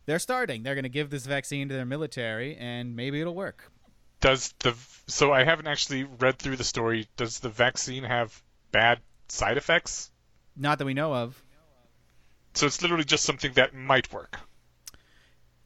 they're 0.06 0.20
starting. 0.20 0.64
They're 0.64 0.76
going 0.76 0.84
to 0.84 0.90
give 0.90 1.10
this 1.10 1.26
vaccine 1.26 1.70
to 1.70 1.76
their 1.76 1.86
military, 1.86 2.56
and 2.56 2.96
maybe 2.96 3.22
it'll 3.22 3.36
work. 3.36 3.72
Does 4.22 4.54
the 4.60 4.76
so 5.08 5.32
I 5.32 5.44
haven't 5.44 5.68
actually 5.68 6.04
read 6.04 6.40
through 6.40 6.58
the 6.58 6.64
story. 6.64 7.08
Does 7.16 7.40
the 7.40 7.50
vaccine 7.50 8.04
have 8.04 8.42
bad 8.72 9.00
side 9.28 9.58
effects? 9.58 10.12
Not 10.56 10.80
that 10.80 10.86
we 10.86 10.94
know 10.94 11.14
of. 11.14 11.42
So 12.54 12.66
it's 12.66 12.82
literally 12.82 13.06
just 13.06 13.24
something 13.24 13.54
that 13.54 13.74
might 13.74 14.12
work. 14.12 14.40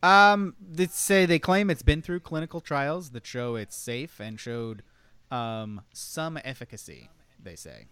Um, 0.03 0.55
they 0.59 0.87
say 0.87 1.25
they 1.25 1.39
claim 1.39 1.69
it's 1.69 1.81
been 1.81 2.01
through 2.01 2.19
clinical 2.19 2.59
trials 2.59 3.11
that 3.11 3.25
show 3.25 3.55
it's 3.55 3.75
safe 3.75 4.19
and 4.19 4.37
showed 4.37 4.83
um, 5.31 5.81
some 5.93 6.37
efficacy. 6.43 7.09
They 7.43 7.55
say. 7.55 7.87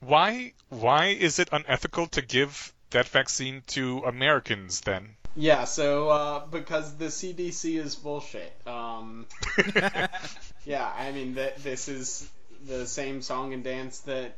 Why 0.00 0.52
why 0.68 1.06
is 1.06 1.38
it 1.38 1.48
unethical 1.52 2.06
to 2.08 2.22
give 2.22 2.72
that 2.90 3.08
vaccine 3.08 3.62
to 3.68 4.02
Americans 4.04 4.82
then? 4.82 5.16
Yeah, 5.34 5.64
so 5.64 6.08
uh, 6.08 6.46
because 6.46 6.94
the 6.96 7.06
CDC 7.06 7.78
is 7.78 7.94
bullshit. 7.94 8.52
Um, 8.66 9.26
yeah, 10.64 10.90
I 10.96 11.12
mean 11.12 11.34
th- 11.34 11.56
this 11.56 11.88
is 11.88 12.28
the 12.66 12.86
same 12.86 13.22
song 13.22 13.52
and 13.52 13.64
dance 13.64 14.00
that 14.00 14.36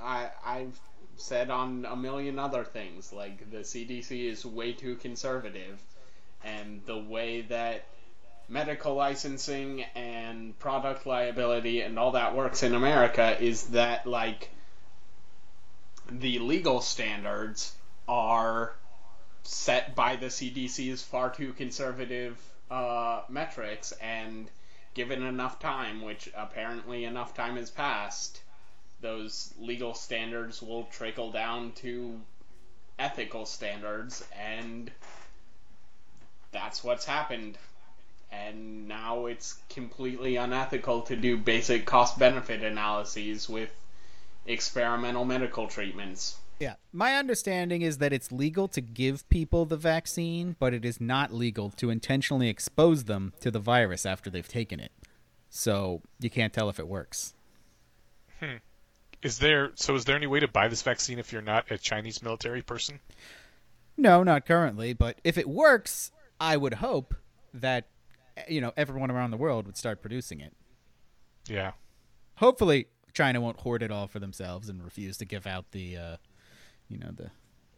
I 0.00 0.30
I've 0.44 0.78
said 1.16 1.50
on 1.50 1.86
a 1.88 1.96
million 1.96 2.38
other 2.38 2.64
things. 2.64 3.12
Like 3.12 3.50
the 3.50 3.58
CDC 3.58 4.30
is 4.30 4.44
way 4.44 4.72
too 4.72 4.96
conservative, 4.96 5.78
and 6.42 6.82
the 6.86 6.98
way 6.98 7.42
that 7.42 7.84
medical 8.48 8.94
licensing 8.94 9.84
and 9.94 10.58
product 10.58 11.06
liability 11.06 11.80
and 11.80 11.98
all 11.98 12.12
that 12.12 12.36
works 12.36 12.62
in 12.62 12.74
America 12.74 13.36
is 13.42 13.68
that 13.68 14.06
like 14.06 14.50
the 16.10 16.38
legal 16.38 16.80
standards 16.80 17.74
are 18.06 18.74
set 19.42 19.94
by 19.94 20.16
the 20.16 20.26
CDC's 20.26 21.02
far 21.02 21.30
too 21.30 21.52
conservative 21.52 22.38
uh, 22.70 23.22
metrics, 23.28 23.92
and 23.92 24.48
given 24.94 25.22
enough 25.22 25.58
time, 25.58 26.02
which 26.02 26.30
apparently 26.34 27.04
enough 27.04 27.34
time 27.34 27.56
has 27.56 27.70
passed, 27.70 28.40
those 29.00 29.52
legal 29.58 29.94
standards 29.94 30.62
will 30.62 30.84
trickle 30.84 31.30
down 31.30 31.72
to 31.72 32.20
ethical 32.98 33.44
standards, 33.44 34.24
and 34.38 34.90
that's 36.52 36.82
what's 36.82 37.04
happened. 37.04 37.58
And 38.42 38.88
now 38.88 39.26
it's 39.26 39.58
completely 39.68 40.36
unethical 40.36 41.02
to 41.02 41.16
do 41.16 41.36
basic 41.36 41.86
cost 41.86 42.18
benefit 42.18 42.62
analyses 42.62 43.48
with 43.48 43.70
experimental 44.46 45.24
medical 45.24 45.66
treatments. 45.66 46.36
Yeah. 46.60 46.74
My 46.92 47.14
understanding 47.16 47.82
is 47.82 47.98
that 47.98 48.12
it's 48.12 48.30
legal 48.30 48.68
to 48.68 48.80
give 48.80 49.28
people 49.28 49.64
the 49.64 49.76
vaccine, 49.76 50.56
but 50.58 50.72
it 50.72 50.84
is 50.84 51.00
not 51.00 51.32
legal 51.32 51.70
to 51.70 51.90
intentionally 51.90 52.48
expose 52.48 53.04
them 53.04 53.32
to 53.40 53.50
the 53.50 53.58
virus 53.58 54.06
after 54.06 54.30
they've 54.30 54.46
taken 54.46 54.80
it. 54.80 54.92
So 55.50 56.02
you 56.20 56.30
can't 56.30 56.52
tell 56.52 56.68
if 56.68 56.78
it 56.78 56.88
works. 56.88 57.34
Hmm. 58.40 58.56
Is 59.22 59.38
there 59.38 59.70
so 59.74 59.94
is 59.94 60.04
there 60.04 60.16
any 60.16 60.26
way 60.26 60.40
to 60.40 60.48
buy 60.48 60.68
this 60.68 60.82
vaccine 60.82 61.18
if 61.18 61.32
you're 61.32 61.42
not 61.42 61.70
a 61.70 61.78
Chinese 61.78 62.22
military 62.22 62.60
person? 62.60 63.00
No, 63.96 64.22
not 64.22 64.44
currently, 64.44 64.92
but 64.92 65.20
if 65.24 65.38
it 65.38 65.48
works, 65.48 66.10
I 66.40 66.56
would 66.56 66.74
hope 66.74 67.14
that 67.54 67.86
you 68.48 68.60
know 68.60 68.72
everyone 68.76 69.10
around 69.10 69.30
the 69.30 69.36
world 69.36 69.66
would 69.66 69.76
start 69.76 70.00
producing 70.00 70.40
it. 70.40 70.52
Yeah. 71.48 71.72
Hopefully, 72.36 72.88
China 73.12 73.40
won't 73.40 73.60
hoard 73.60 73.82
it 73.82 73.90
all 73.90 74.06
for 74.06 74.18
themselves 74.18 74.68
and 74.68 74.82
refuse 74.82 75.16
to 75.18 75.24
give 75.24 75.46
out 75.46 75.70
the, 75.70 75.96
uh, 75.96 76.16
you 76.88 76.98
know, 76.98 77.10
the 77.14 77.30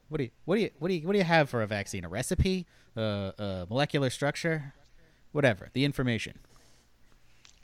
what 0.08 0.18
do 0.18 0.24
you 0.24 0.30
what 0.44 0.56
do 0.56 0.62
you 0.62 0.70
what 0.78 0.88
do 0.88 0.94
you 0.94 1.06
what 1.06 1.12
do 1.12 1.18
you 1.18 1.24
have 1.24 1.50
for 1.50 1.62
a 1.62 1.66
vaccine? 1.66 2.04
A 2.04 2.08
recipe, 2.08 2.66
uh, 2.96 3.32
a 3.38 3.66
molecular 3.68 4.08
structure, 4.10 4.72
whatever. 5.32 5.68
The 5.72 5.84
information. 5.84 6.38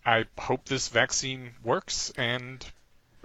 I 0.04 0.24
hope 0.38 0.64
this 0.64 0.88
vaccine 0.88 1.52
works 1.62 2.12
and 2.16 2.64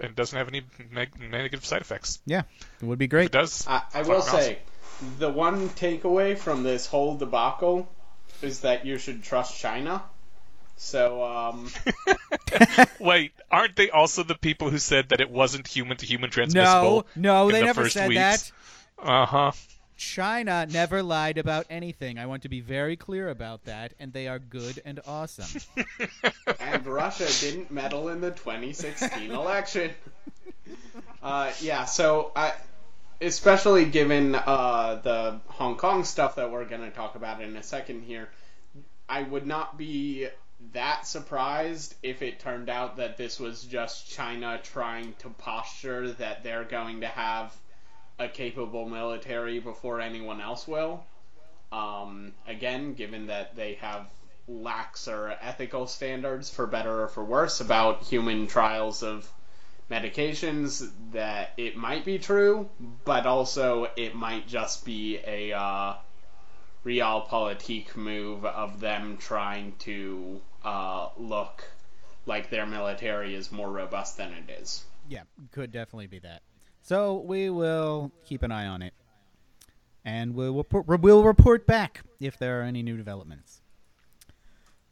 and 0.00 0.14
doesn't 0.14 0.38
have 0.38 0.46
any 0.48 0.62
neg- 0.92 1.18
negative 1.20 1.64
side 1.66 1.80
effects. 1.80 2.20
Yeah, 2.24 2.42
it 2.80 2.84
would 2.86 2.98
be 3.00 3.06
If 3.06 3.10
great. 3.10 3.26
it 3.26 3.32
does, 3.32 3.66
I, 3.66 3.82
I 3.92 4.02
will 4.02 4.18
awesome. 4.18 4.38
say, 4.40 4.58
the 5.18 5.28
one 5.28 5.68
takeaway 5.70 6.38
from 6.38 6.62
this 6.62 6.86
whole 6.86 7.16
debacle 7.16 7.92
is 8.42 8.60
that 8.60 8.86
you 8.86 8.98
should 8.98 9.22
trust 9.22 9.58
China. 9.58 10.02
So, 10.76 11.24
um, 11.24 11.68
Wait, 13.00 13.32
aren't 13.50 13.74
they 13.74 13.90
also 13.90 14.22
the 14.22 14.36
people 14.36 14.70
who 14.70 14.78
said 14.78 15.08
that 15.08 15.20
it 15.20 15.28
wasn't 15.28 15.66
human 15.66 15.96
to 15.96 16.06
human 16.06 16.30
transmissible? 16.30 17.06
No, 17.16 17.44
no, 17.44 17.48
in 17.48 17.54
they 17.54 17.60
the 17.60 17.66
never 17.66 17.82
first 17.82 17.94
said 17.94 18.08
weeks? 18.08 18.20
that. 18.20 18.52
Uh 19.02 19.26
huh. 19.26 19.52
China 19.96 20.64
never 20.70 21.02
lied 21.02 21.38
about 21.38 21.66
anything. 21.68 22.20
I 22.20 22.26
want 22.26 22.42
to 22.42 22.48
be 22.48 22.60
very 22.60 22.94
clear 22.94 23.28
about 23.28 23.64
that, 23.64 23.94
and 23.98 24.12
they 24.12 24.28
are 24.28 24.38
good 24.38 24.80
and 24.84 25.00
awesome. 25.06 25.60
and 26.60 26.86
Russia 26.86 27.26
didn't 27.40 27.72
meddle 27.72 28.08
in 28.08 28.20
the 28.20 28.30
2016 28.30 29.30
election. 29.30 29.90
Uh, 31.22 31.50
yeah, 31.60 31.84
so 31.84 32.30
I, 32.36 32.52
especially 33.20 33.84
given 33.84 34.34
uh, 34.34 35.00
the 35.02 35.40
Hong 35.48 35.76
Kong 35.76 36.04
stuff 36.04 36.36
that 36.36 36.50
we're 36.50 36.64
going 36.64 36.82
to 36.82 36.90
talk 36.90 37.14
about 37.14 37.40
in 37.40 37.56
a 37.56 37.62
second 37.62 38.02
here, 38.02 38.28
I 39.08 39.22
would 39.22 39.46
not 39.46 39.76
be 39.76 40.28
that 40.72 41.06
surprised 41.06 41.94
if 42.02 42.22
it 42.22 42.40
turned 42.40 42.68
out 42.68 42.96
that 42.96 43.16
this 43.16 43.38
was 43.38 43.62
just 43.62 44.10
China 44.10 44.60
trying 44.62 45.14
to 45.20 45.30
posture 45.30 46.12
that 46.12 46.42
they're 46.42 46.64
going 46.64 47.00
to 47.00 47.06
have 47.06 47.54
a 48.18 48.28
capable 48.28 48.88
military 48.88 49.60
before 49.60 50.00
anyone 50.00 50.40
else 50.40 50.66
will. 50.66 51.04
Um, 51.70 52.32
again, 52.46 52.94
given 52.94 53.26
that 53.26 53.54
they 53.54 53.74
have 53.74 54.06
laxer 54.50 55.36
ethical 55.40 55.86
standards, 55.86 56.50
for 56.50 56.66
better 56.66 57.02
or 57.02 57.08
for 57.08 57.24
worse, 57.24 57.60
about 57.60 58.02
human 58.04 58.46
trials 58.46 59.02
of 59.02 59.30
medications, 59.90 60.90
that 61.12 61.52
it 61.56 61.76
might 61.76 62.04
be 62.04 62.18
true, 62.18 62.68
but 63.04 63.26
also 63.26 63.88
it 63.96 64.14
might 64.14 64.46
just 64.46 64.84
be 64.84 65.18
a 65.26 65.52
uh, 65.52 65.94
realpolitik 66.84 67.96
move 67.96 68.44
of 68.44 68.80
them 68.80 69.16
trying 69.18 69.74
to 69.78 70.40
uh, 70.64 71.08
look 71.16 71.64
like 72.26 72.50
their 72.50 72.66
military 72.66 73.34
is 73.34 73.50
more 73.50 73.70
robust 73.70 74.16
than 74.16 74.32
it 74.32 74.50
is. 74.60 74.84
Yeah, 75.08 75.22
could 75.52 75.72
definitely 75.72 76.06
be 76.06 76.18
that. 76.20 76.42
So 76.82 77.14
we 77.14 77.50
will 77.50 78.12
keep 78.24 78.42
an 78.42 78.52
eye 78.52 78.66
on 78.66 78.82
it, 78.82 78.94
and 80.04 80.34
we'll 80.34 80.54
report, 80.54 80.86
we'll 80.86 81.24
report 81.24 81.66
back 81.66 82.02
if 82.20 82.38
there 82.38 82.60
are 82.60 82.62
any 82.62 82.82
new 82.82 82.96
developments. 82.96 83.62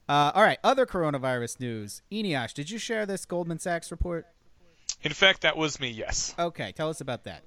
Uh, 0.09 0.31
all 0.35 0.43
right, 0.43 0.59
other 0.63 0.87
coronavirus 0.87 1.59
news. 1.59 2.03
Eneasz, 2.13 2.55
did 2.55 2.71
you 2.71 2.79
share 2.79 3.07
this 3.07 3.25
Goldman 3.25 3.59
Sachs 3.59 3.91
report? 3.91 4.27
In 5.07 5.13
fact, 5.13 5.43
that 5.43 5.57
was 5.57 5.79
me. 5.79 5.89
Yes. 5.91 6.35
Okay, 6.37 6.73
tell 6.73 6.91
us 6.91 7.01
about 7.01 7.23
that. 7.25 7.45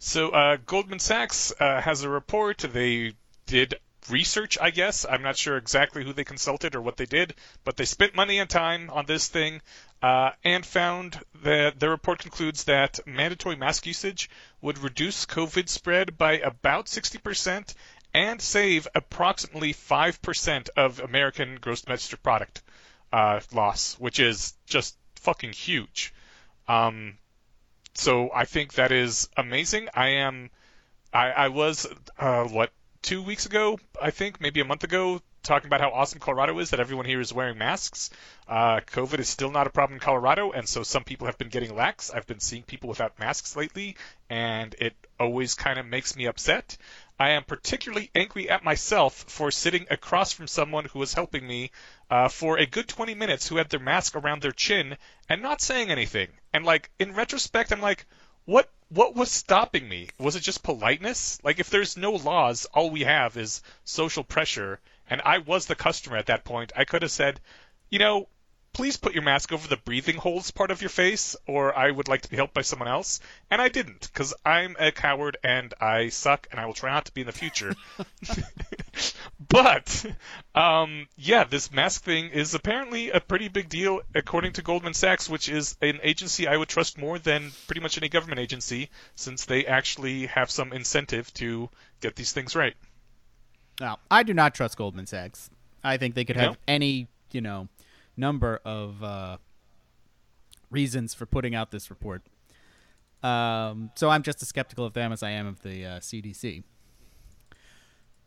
So 0.00 0.30
uh, 0.30 0.56
Goldman 0.66 0.98
Sachs 0.98 1.52
uh, 1.60 1.80
has 1.80 2.02
a 2.02 2.08
report. 2.08 2.58
They 2.58 3.12
did 3.46 3.76
research, 4.10 4.58
I 4.60 4.70
guess. 4.70 5.06
I'm 5.08 5.22
not 5.22 5.36
sure 5.36 5.56
exactly 5.56 6.02
who 6.02 6.12
they 6.12 6.24
consulted 6.24 6.74
or 6.74 6.80
what 6.82 6.96
they 6.96 7.06
did, 7.06 7.36
but 7.62 7.76
they 7.76 7.84
spent 7.84 8.16
money 8.16 8.40
and 8.40 8.50
time 8.50 8.90
on 8.90 9.06
this 9.06 9.28
thing 9.28 9.60
uh, 10.02 10.30
and 10.42 10.66
found 10.66 11.20
that 11.44 11.78
the 11.78 11.90
report 11.90 12.18
concludes 12.18 12.64
that 12.64 12.98
mandatory 13.06 13.54
mask 13.54 13.86
usage 13.86 14.28
would 14.60 14.78
reduce 14.78 15.26
COVID 15.26 15.68
spread 15.68 16.18
by 16.18 16.38
about 16.38 16.86
60% 16.86 17.72
and 18.12 18.42
save 18.42 18.88
approximately 18.96 19.74
5% 19.74 20.70
of 20.76 20.98
American 20.98 21.58
gross 21.60 21.82
domestic 21.82 22.20
product 22.20 22.62
uh, 23.12 23.38
loss, 23.52 23.94
which 24.00 24.18
is 24.18 24.54
just 24.66 24.96
fucking 25.14 25.52
huge. 25.52 26.12
Um, 26.68 27.18
so 27.94 28.30
I 28.32 28.44
think 28.44 28.74
that 28.74 28.92
is 28.92 29.28
amazing. 29.36 29.88
I 29.94 30.08
am, 30.08 30.50
I, 31.12 31.30
I 31.30 31.48
was, 31.48 31.86
uh, 32.18 32.44
what, 32.44 32.70
two 33.02 33.22
weeks 33.22 33.46
ago, 33.46 33.78
I 34.00 34.10
think, 34.10 34.40
maybe 34.40 34.60
a 34.60 34.64
month 34.64 34.84
ago, 34.84 35.20
talking 35.42 35.66
about 35.66 35.80
how 35.80 35.90
awesome 35.90 36.20
Colorado 36.20 36.58
is, 36.58 36.70
that 36.70 36.80
everyone 36.80 37.06
here 37.06 37.20
is 37.20 37.32
wearing 37.32 37.58
masks. 37.58 38.10
Uh, 38.46 38.80
COVID 38.80 39.18
is 39.18 39.28
still 39.28 39.50
not 39.50 39.66
a 39.66 39.70
problem 39.70 39.96
in 39.96 40.00
Colorado, 40.00 40.52
and 40.52 40.68
so 40.68 40.82
some 40.82 41.04
people 41.04 41.26
have 41.26 41.38
been 41.38 41.48
getting 41.48 41.74
lax. 41.74 42.10
I've 42.10 42.26
been 42.26 42.40
seeing 42.40 42.62
people 42.62 42.88
without 42.88 43.18
masks 43.18 43.56
lately, 43.56 43.96
and 44.28 44.74
it 44.78 44.94
always 45.18 45.54
kind 45.54 45.78
of 45.78 45.86
makes 45.86 46.16
me 46.16 46.26
upset. 46.26 46.76
I 47.18 47.30
am 47.30 47.44
particularly 47.44 48.10
angry 48.14 48.48
at 48.48 48.62
myself 48.62 49.14
for 49.14 49.50
sitting 49.50 49.86
across 49.90 50.32
from 50.32 50.46
someone 50.46 50.84
who 50.84 51.00
was 51.00 51.14
helping 51.14 51.46
me 51.46 51.70
uh, 52.10 52.28
for 52.28 52.58
a 52.58 52.66
good 52.66 52.88
20 52.88 53.14
minutes 53.14 53.48
who 53.48 53.56
had 53.56 53.70
their 53.70 53.80
mask 53.80 54.14
around 54.14 54.42
their 54.42 54.52
chin 54.52 54.96
and 55.28 55.42
not 55.42 55.60
saying 55.60 55.90
anything. 55.90 56.28
And 56.58 56.66
like 56.66 56.90
in 56.98 57.14
retrospect, 57.14 57.70
I'm 57.70 57.80
like, 57.80 58.04
what 58.44 58.68
what 58.88 59.14
was 59.14 59.30
stopping 59.30 59.88
me? 59.88 60.08
Was 60.18 60.34
it 60.34 60.40
just 60.40 60.64
politeness? 60.64 61.38
Like, 61.44 61.60
if 61.60 61.70
there's 61.70 61.96
no 61.96 62.10
laws, 62.10 62.64
all 62.74 62.90
we 62.90 63.02
have 63.02 63.36
is 63.36 63.62
social 63.84 64.24
pressure, 64.24 64.80
and 65.08 65.22
I 65.24 65.38
was 65.38 65.66
the 65.66 65.76
customer 65.76 66.16
at 66.16 66.26
that 66.26 66.42
point, 66.42 66.72
I 66.74 66.84
could 66.84 67.02
have 67.02 67.12
said, 67.12 67.38
you 67.90 68.00
know, 68.00 68.26
please 68.78 68.96
put 68.96 69.12
your 69.12 69.24
mask 69.24 69.52
over 69.52 69.66
the 69.66 69.76
breathing 69.76 70.14
holes 70.14 70.52
part 70.52 70.70
of 70.70 70.80
your 70.80 70.88
face, 70.88 71.34
or 71.48 71.76
I 71.76 71.90
would 71.90 72.06
like 72.06 72.22
to 72.22 72.30
be 72.30 72.36
helped 72.36 72.54
by 72.54 72.62
someone 72.62 72.86
else. 72.86 73.18
And 73.50 73.60
I 73.60 73.68
didn't, 73.68 74.02
because 74.02 74.34
I'm 74.46 74.76
a 74.78 74.92
coward 74.92 75.36
and 75.42 75.74
I 75.80 76.10
suck, 76.10 76.46
and 76.52 76.60
I 76.60 76.66
will 76.66 76.74
try 76.74 76.92
not 76.92 77.06
to 77.06 77.12
be 77.12 77.22
in 77.22 77.26
the 77.26 77.32
future. 77.32 77.74
but, 79.48 80.06
um, 80.54 81.08
yeah, 81.16 81.42
this 81.42 81.72
mask 81.72 82.04
thing 82.04 82.30
is 82.30 82.54
apparently 82.54 83.10
a 83.10 83.18
pretty 83.18 83.48
big 83.48 83.68
deal, 83.68 84.00
according 84.14 84.52
to 84.52 84.62
Goldman 84.62 84.94
Sachs, 84.94 85.28
which 85.28 85.48
is 85.48 85.76
an 85.82 85.98
agency 86.04 86.46
I 86.46 86.56
would 86.56 86.68
trust 86.68 86.98
more 86.98 87.18
than 87.18 87.50
pretty 87.66 87.80
much 87.80 87.98
any 87.98 88.08
government 88.08 88.38
agency, 88.38 88.90
since 89.16 89.44
they 89.44 89.66
actually 89.66 90.26
have 90.26 90.52
some 90.52 90.72
incentive 90.72 91.34
to 91.34 91.68
get 92.00 92.14
these 92.14 92.30
things 92.30 92.54
right. 92.54 92.74
Now, 93.80 93.98
I 94.08 94.22
do 94.22 94.34
not 94.34 94.54
trust 94.54 94.76
Goldman 94.76 95.06
Sachs. 95.06 95.50
I 95.82 95.96
think 95.96 96.14
they 96.14 96.24
could 96.24 96.36
have 96.36 96.52
No? 96.52 96.56
any, 96.68 97.08
you 97.32 97.40
know, 97.40 97.66
number 98.18 98.60
of 98.64 99.02
uh, 99.02 99.36
reasons 100.70 101.14
for 101.14 101.26
putting 101.26 101.54
out 101.54 101.70
this 101.70 101.90
report. 101.90 102.22
Um, 103.22 103.90
so 103.94 104.10
I'm 104.10 104.22
just 104.22 104.42
as 104.42 104.48
skeptical 104.48 104.84
of 104.84 104.92
them 104.92 105.12
as 105.12 105.22
I 105.22 105.30
am 105.30 105.46
of 105.46 105.62
the 105.62 105.84
uh, 105.84 105.98
CDC. 106.00 106.62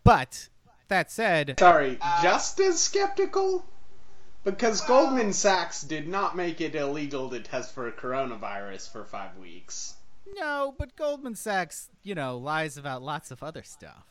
But 0.03 0.49
that 0.87 1.11
said, 1.11 1.55
Sorry, 1.59 1.97
just 2.21 2.59
as 2.59 2.79
skeptical? 2.79 3.65
Because 4.43 4.81
Goldman 4.81 5.33
Sachs 5.33 5.83
did 5.83 6.07
not 6.07 6.35
make 6.35 6.59
it 6.61 6.73
illegal 6.73 7.29
to 7.29 7.39
test 7.39 7.75
for 7.75 7.89
coronavirus 7.91 8.91
for 8.91 9.05
five 9.05 9.37
weeks. 9.37 9.93
no, 10.35 10.73
but 10.77 10.95
Goldman 10.95 11.35
Sachs, 11.35 11.89
you 12.03 12.15
know, 12.15 12.37
lies 12.37 12.75
about 12.75 13.03
lots 13.03 13.29
of 13.29 13.43
other 13.43 13.61
stuff. 13.63 14.05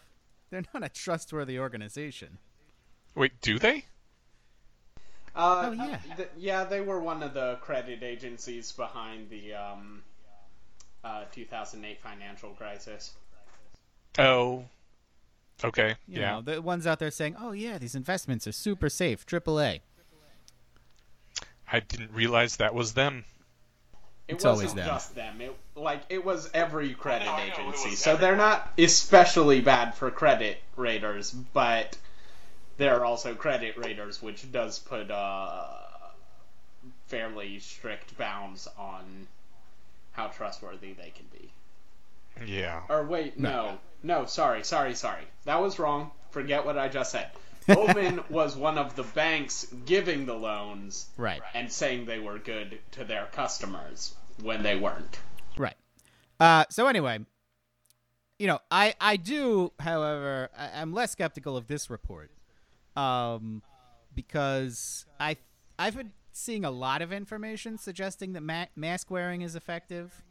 They're 0.50 0.62
not 0.72 0.84
a 0.84 0.88
trustworthy 0.88 1.58
organization. 1.58 2.38
Wait, 3.14 3.40
do 3.40 3.58
they? 3.58 3.86
Uh, 5.34 5.66
Oh, 5.66 5.72
yeah. 5.72 5.98
th- 6.16 6.28
yeah, 6.36 6.64
they 6.64 6.80
were 6.80 7.00
one 7.00 7.22
of 7.22 7.34
the 7.34 7.56
credit 7.60 8.02
agencies 8.02 8.72
behind 8.72 9.30
the 9.30 9.54
um, 9.54 10.02
uh, 11.04 11.24
2008 11.32 12.00
financial 12.02 12.50
crisis. 12.50 13.12
Oh. 14.18 14.64
Okay. 15.62 15.96
You 16.08 16.20
yeah. 16.20 16.32
know, 16.32 16.40
the 16.42 16.62
ones 16.62 16.86
out 16.86 16.98
there 16.98 17.10
saying, 17.10 17.36
"Oh 17.38 17.52
yeah, 17.52 17.76
these 17.78 17.94
investments 17.94 18.46
are 18.46 18.52
super 18.52 18.88
safe, 18.88 19.26
AAA." 19.26 19.82
I 21.72 21.80
didn't 21.80 22.12
realize 22.12 22.56
that 22.56 22.74
was 22.74 22.94
them. 22.94 23.24
It 24.26 24.34
It's 24.34 24.44
wasn't 24.44 24.70
always 24.70 24.74
them. 24.74 24.86
just 24.86 25.14
them. 25.14 25.40
It 25.40 25.54
like 25.76 26.02
it 26.08 26.24
was 26.24 26.50
every 26.54 26.94
credit 26.94 27.28
I 27.28 27.30
know, 27.30 27.32
I 27.32 27.46
know, 27.48 27.52
it 27.54 27.58
agency. 27.74 27.90
was 27.90 27.98
So 27.98 28.16
they're 28.16 28.36
not 28.36 28.72
especially 28.78 29.60
bad 29.60 29.94
for 29.94 30.10
credit 30.10 30.58
raters, 30.76 31.30
but 31.30 31.96
there 32.80 32.98
are 32.98 33.04
also 33.04 33.34
credit 33.34 33.76
raters, 33.76 34.22
which 34.22 34.50
does 34.50 34.78
put 34.78 35.10
uh, 35.10 35.66
fairly 37.06 37.58
strict 37.58 38.16
bounds 38.16 38.66
on 38.78 39.26
how 40.12 40.28
trustworthy 40.28 40.94
they 40.94 41.12
can 41.14 41.26
be. 41.32 41.52
Yeah. 42.46 42.80
Or 42.88 43.04
wait, 43.04 43.38
no, 43.38 43.78
no, 44.02 44.24
sorry, 44.24 44.64
sorry, 44.64 44.94
sorry. 44.94 45.24
That 45.44 45.60
was 45.60 45.78
wrong. 45.78 46.10
Forget 46.30 46.64
what 46.64 46.78
I 46.78 46.88
just 46.88 47.12
said. 47.12 47.28
Goldman 47.66 48.20
was 48.30 48.56
one 48.56 48.78
of 48.78 48.96
the 48.96 49.02
banks 49.02 49.66
giving 49.84 50.24
the 50.24 50.34
loans 50.34 51.06
Right. 51.18 51.42
and 51.54 51.70
saying 51.70 52.06
they 52.06 52.18
were 52.18 52.38
good 52.38 52.78
to 52.92 53.04
their 53.04 53.26
customers 53.32 54.14
when 54.42 54.62
they 54.62 54.76
weren't. 54.76 55.18
Right. 55.58 55.76
Uh, 56.38 56.64
so 56.70 56.86
anyway, 56.86 57.18
you 58.38 58.46
know, 58.46 58.58
I 58.70 58.94
I 59.00 59.16
do, 59.16 59.72
however, 59.78 60.48
I, 60.56 60.80
I'm 60.80 60.94
less 60.94 61.12
skeptical 61.12 61.56
of 61.58 61.66
this 61.66 61.90
report, 61.90 62.30
um, 63.00 63.62
because 64.14 65.06
I 65.18 65.36
I've 65.78 65.96
been 65.96 66.12
seeing 66.32 66.64
a 66.64 66.70
lot 66.70 67.02
of 67.02 67.12
information 67.12 67.78
suggesting 67.78 68.34
that 68.34 68.42
ma- 68.42 68.66
mask 68.76 69.10
wearing 69.10 69.42
is 69.42 69.56
effective. 69.56 70.22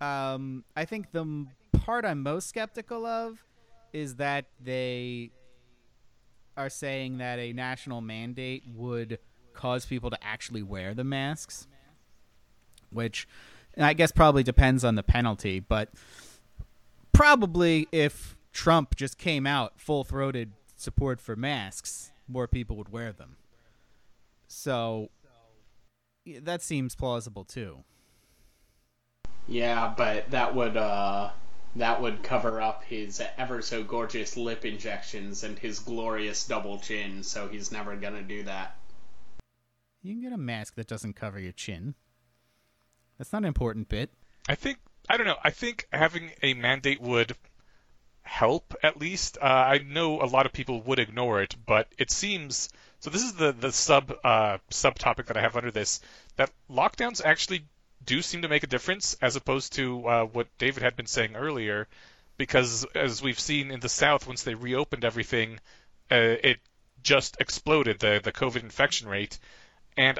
Um, 0.00 0.64
I 0.76 0.84
think 0.84 1.12
the 1.12 1.20
m- 1.20 1.50
part 1.72 2.04
I'm 2.04 2.22
most 2.22 2.48
skeptical 2.48 3.04
of 3.04 3.44
is 3.92 4.16
that 4.16 4.46
they 4.62 5.32
are 6.56 6.70
saying 6.70 7.18
that 7.18 7.38
a 7.38 7.52
national 7.52 8.00
mandate 8.00 8.64
would 8.74 9.18
cause 9.52 9.84
people 9.84 10.10
to 10.10 10.18
actually 10.24 10.62
wear 10.62 10.94
the 10.94 11.04
masks 11.04 11.66
which 12.92 13.28
I 13.78 13.94
guess 13.94 14.12
probably 14.12 14.42
depends 14.42 14.84
on 14.84 14.96
the 14.96 15.02
penalty, 15.02 15.60
but 15.60 15.90
probably 17.12 17.88
if 17.92 18.36
Trump 18.52 18.96
just 18.96 19.16
came 19.16 19.46
out 19.46 19.80
full 19.80 20.04
throated 20.04 20.52
support 20.80 21.20
for 21.20 21.36
masks, 21.36 22.12
more 22.28 22.48
people 22.48 22.76
would 22.76 22.90
wear 22.90 23.12
them. 23.12 23.36
So 24.46 25.10
yeah, 26.24 26.40
that 26.42 26.62
seems 26.62 26.94
plausible 26.94 27.44
too. 27.44 27.84
Yeah, 29.46 29.92
but 29.96 30.30
that 30.30 30.54
would 30.54 30.76
uh 30.76 31.30
that 31.76 32.02
would 32.02 32.22
cover 32.22 32.60
up 32.60 32.82
his 32.84 33.22
ever 33.38 33.62
so 33.62 33.82
gorgeous 33.82 34.36
lip 34.36 34.64
injections 34.64 35.44
and 35.44 35.58
his 35.58 35.78
glorious 35.78 36.46
double 36.46 36.78
chin, 36.78 37.22
so 37.22 37.48
he's 37.48 37.70
never 37.70 37.96
gonna 37.96 38.22
do 38.22 38.42
that. 38.44 38.76
You 40.02 40.14
can 40.14 40.22
get 40.22 40.32
a 40.32 40.38
mask 40.38 40.74
that 40.76 40.86
doesn't 40.86 41.14
cover 41.14 41.38
your 41.38 41.52
chin. 41.52 41.94
That's 43.18 43.32
not 43.32 43.42
an 43.42 43.48
important 43.48 43.88
bit. 43.88 44.10
I 44.48 44.54
think 44.54 44.78
I 45.08 45.16
don't 45.16 45.26
know. 45.26 45.38
I 45.42 45.50
think 45.50 45.86
having 45.92 46.32
a 46.42 46.54
mandate 46.54 47.00
would 47.00 47.36
help 48.40 48.74
at 48.82 48.98
least. 48.98 49.36
Uh, 49.40 49.44
I 49.44 49.78
know 49.78 50.22
a 50.22 50.32
lot 50.36 50.46
of 50.46 50.52
people 50.52 50.80
would 50.82 50.98
ignore 50.98 51.42
it, 51.42 51.54
but 51.66 51.88
it 51.98 52.10
seems 52.10 52.70
so. 52.98 53.10
This 53.10 53.22
is 53.22 53.34
the 53.34 53.52
the 53.52 53.70
sub 53.70 54.12
uh, 54.24 54.58
subtopic 54.70 55.26
that 55.26 55.36
I 55.36 55.42
have 55.42 55.56
under 55.56 55.70
this 55.70 56.00
that 56.36 56.50
lockdowns 56.70 57.22
actually 57.22 57.66
do 58.04 58.22
seem 58.22 58.42
to 58.42 58.48
make 58.48 58.62
a 58.62 58.72
difference 58.74 59.14
as 59.20 59.36
opposed 59.36 59.74
to 59.74 59.84
uh, 60.08 60.24
what 60.24 60.46
David 60.56 60.82
had 60.82 60.96
been 60.96 61.06
saying 61.06 61.36
earlier. 61.36 61.86
Because 62.38 62.86
as 62.94 63.22
we've 63.22 63.38
seen 63.38 63.70
in 63.70 63.80
the 63.80 63.90
South, 63.90 64.26
once 64.26 64.42
they 64.42 64.54
reopened 64.54 65.04
everything, 65.04 65.60
uh, 66.10 66.50
it 66.50 66.58
just 67.02 67.36
exploded 67.40 67.98
the 67.98 68.20
the 68.24 68.32
COVID 68.32 68.62
infection 68.62 69.06
rate, 69.06 69.38
and 69.98 70.18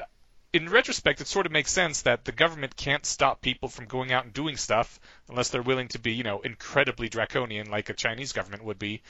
in 0.53 0.67
retrospect, 0.67 1.21
it 1.21 1.27
sort 1.27 1.45
of 1.45 1.51
makes 1.53 1.71
sense 1.71 2.01
that 2.01 2.25
the 2.25 2.33
government 2.33 2.75
can't 2.75 3.05
stop 3.05 3.41
people 3.41 3.69
from 3.69 3.85
going 3.85 4.11
out 4.11 4.25
and 4.25 4.33
doing 4.33 4.57
stuff 4.57 4.99
unless 5.29 5.47
they're 5.49 5.61
willing 5.61 5.87
to 5.87 5.99
be, 5.99 6.13
you 6.13 6.23
know, 6.23 6.41
incredibly 6.41 7.07
draconian 7.07 7.71
like 7.71 7.89
a 7.89 7.93
Chinese 7.93 8.33
government 8.33 8.65
would 8.65 8.77
be. 8.77 9.01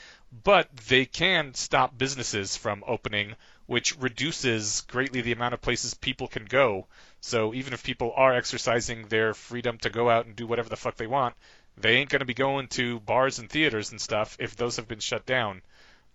But 0.44 0.68
they 0.88 1.04
can 1.04 1.54
stop 1.54 1.98
businesses 1.98 2.56
from 2.56 2.84
opening, 2.86 3.34
which 3.66 3.98
reduces 3.98 4.82
greatly 4.82 5.20
the 5.20 5.32
amount 5.32 5.54
of 5.54 5.60
places 5.60 5.94
people 5.94 6.28
can 6.28 6.44
go. 6.44 6.86
So 7.20 7.52
even 7.54 7.72
if 7.72 7.82
people 7.82 8.12
are 8.14 8.34
exercising 8.34 9.08
their 9.08 9.34
freedom 9.34 9.78
to 9.78 9.90
go 9.90 10.08
out 10.08 10.26
and 10.26 10.36
do 10.36 10.46
whatever 10.46 10.68
the 10.68 10.76
fuck 10.76 10.94
they 10.94 11.08
want, 11.08 11.34
they 11.76 11.96
ain't 11.96 12.10
going 12.10 12.20
to 12.20 12.26
be 12.26 12.34
going 12.34 12.68
to 12.68 13.00
bars 13.00 13.40
and 13.40 13.50
theaters 13.50 13.90
and 13.90 14.00
stuff 14.00 14.36
if 14.38 14.54
those 14.54 14.76
have 14.76 14.86
been 14.86 15.00
shut 15.00 15.26
down. 15.26 15.62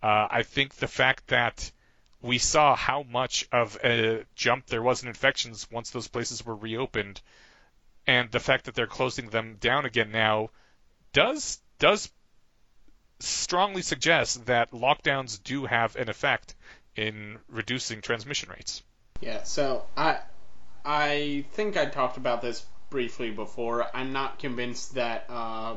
Uh, 0.02 0.28
I 0.30 0.44
think 0.44 0.76
the 0.76 0.88
fact 0.88 1.28
that 1.28 1.72
we 2.22 2.38
saw 2.38 2.76
how 2.76 3.04
much 3.04 3.48
of 3.52 3.78
a 3.84 4.26
jump 4.36 4.68
there 4.68 4.82
was 4.82 5.04
in 5.04 5.10
infections 5.10 5.68
once 5.72 5.92
those 5.92 6.08
places 6.08 6.46
were 6.46 6.56
reopened, 6.56 7.22
and 8.06 8.32
the 8.32 8.40
fact 8.40 8.66
that 8.66 8.76
they're 8.76 8.88
closing 8.88 9.30
them 9.30 9.58
down 9.60 9.86
again 9.86 10.12
now 10.12 10.50
does 11.14 11.60
does 11.80 12.12
strongly 13.20 13.82
suggest 13.82 14.46
that 14.46 14.72
lockdowns 14.72 15.42
do 15.44 15.66
have 15.66 15.96
an 15.96 16.10
effect 16.10 16.56
in 16.96 17.38
reducing 17.50 18.02
transmission 18.02 18.50
rates. 18.50 18.84
Yeah, 19.22 19.44
so 19.44 19.86
I 19.96 20.20
I 20.86 21.46
think 21.52 21.78
I 21.78 21.86
talked 21.86 22.18
about 22.18 22.42
this 22.42 22.66
briefly 22.90 23.32
before. 23.32 23.88
I'm 23.96 24.14
not 24.14 24.40
convinced 24.40 24.96
that 24.96 25.26
uh, 25.30 25.76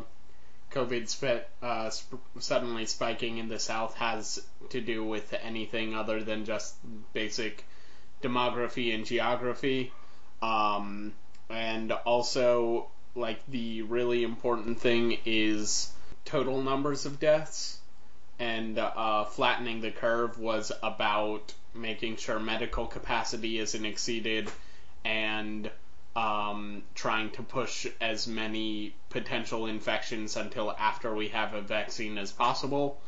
COVID 0.73 1.09
sp- 1.11 1.47
uh, 1.63 1.91
sp- 1.91 2.23
suddenly 2.39 2.87
spiking 2.87 3.39
in 3.39 3.49
the 3.49 3.59
South 3.59 3.95
has 3.97 4.43
to 4.71 4.81
do 4.81 5.05
with 5.05 5.35
anything 5.43 5.95
other 5.95 6.23
than 6.23 6.45
just 6.45 6.75
basic 7.13 7.65
demography 8.23 8.95
and 8.95 9.05
geography. 9.05 9.93
Um, 10.43 11.13
and 11.49 11.93
also, 11.93 12.89
like, 13.15 13.41
the 13.49 13.83
really 13.83 14.23
important 14.23 14.81
thing 14.81 15.19
is 15.25 15.93
total 16.25 16.63
numbers 16.63 17.07
of 17.07 17.19
deaths. 17.19 17.79
And 18.39 18.79
uh, 18.79 19.25
flattening 19.25 19.81
the 19.81 19.91
curve 19.91 20.39
was 20.39 20.73
about 20.83 21.53
making 21.75 22.17
sure 22.17 22.39
medical 22.39 22.87
capacity 22.87 23.59
isn't 23.59 23.85
exceeded 23.85 24.51
and 25.05 25.71
um, 26.17 26.83
trying 26.95 27.31
to 27.31 27.43
push 27.43 27.87
as 28.01 28.27
many 28.27 28.95
potential 29.11 29.67
infections 29.67 30.37
until 30.37 30.73
after 30.73 31.15
we 31.15 31.29
have 31.29 31.55
a 31.55 31.61
vaccine 31.61 32.19
as 32.19 32.33
possible. 32.33 33.01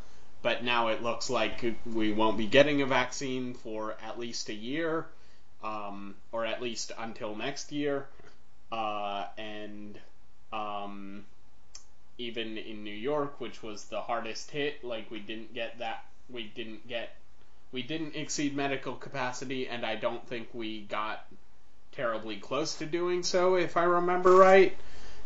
But 0.42 0.64
now 0.64 0.88
it 0.88 1.02
looks 1.02 1.30
like 1.30 1.64
we 1.86 2.12
won't 2.12 2.36
be 2.36 2.46
getting 2.46 2.82
a 2.82 2.86
vaccine 2.86 3.54
for 3.54 3.96
at 4.02 4.18
least 4.18 4.48
a 4.48 4.54
year, 4.54 5.06
um, 5.62 6.14
or 6.32 6.44
at 6.44 6.60
least 6.60 6.90
until 6.98 7.36
next 7.36 7.70
year. 7.70 8.06
Uh, 8.70 9.26
and 9.38 9.98
um, 10.52 11.24
even 12.18 12.58
in 12.58 12.82
New 12.82 12.94
York, 12.94 13.40
which 13.40 13.62
was 13.62 13.84
the 13.84 14.00
hardest 14.00 14.50
hit, 14.50 14.82
like 14.84 15.10
we 15.10 15.20
didn't 15.20 15.54
get 15.54 15.78
that, 15.78 16.04
we 16.28 16.44
didn't 16.44 16.88
get, 16.88 17.14
we 17.70 17.82
didn't 17.82 18.16
exceed 18.16 18.56
medical 18.56 18.94
capacity, 18.94 19.68
and 19.68 19.84
I 19.86 19.96
don't 19.96 20.26
think 20.26 20.48
we 20.52 20.82
got 20.82 21.24
terribly 21.92 22.36
close 22.36 22.74
to 22.76 22.86
doing 22.86 23.22
so, 23.22 23.54
if 23.54 23.76
I 23.76 23.84
remember 23.84 24.34
right. 24.34 24.76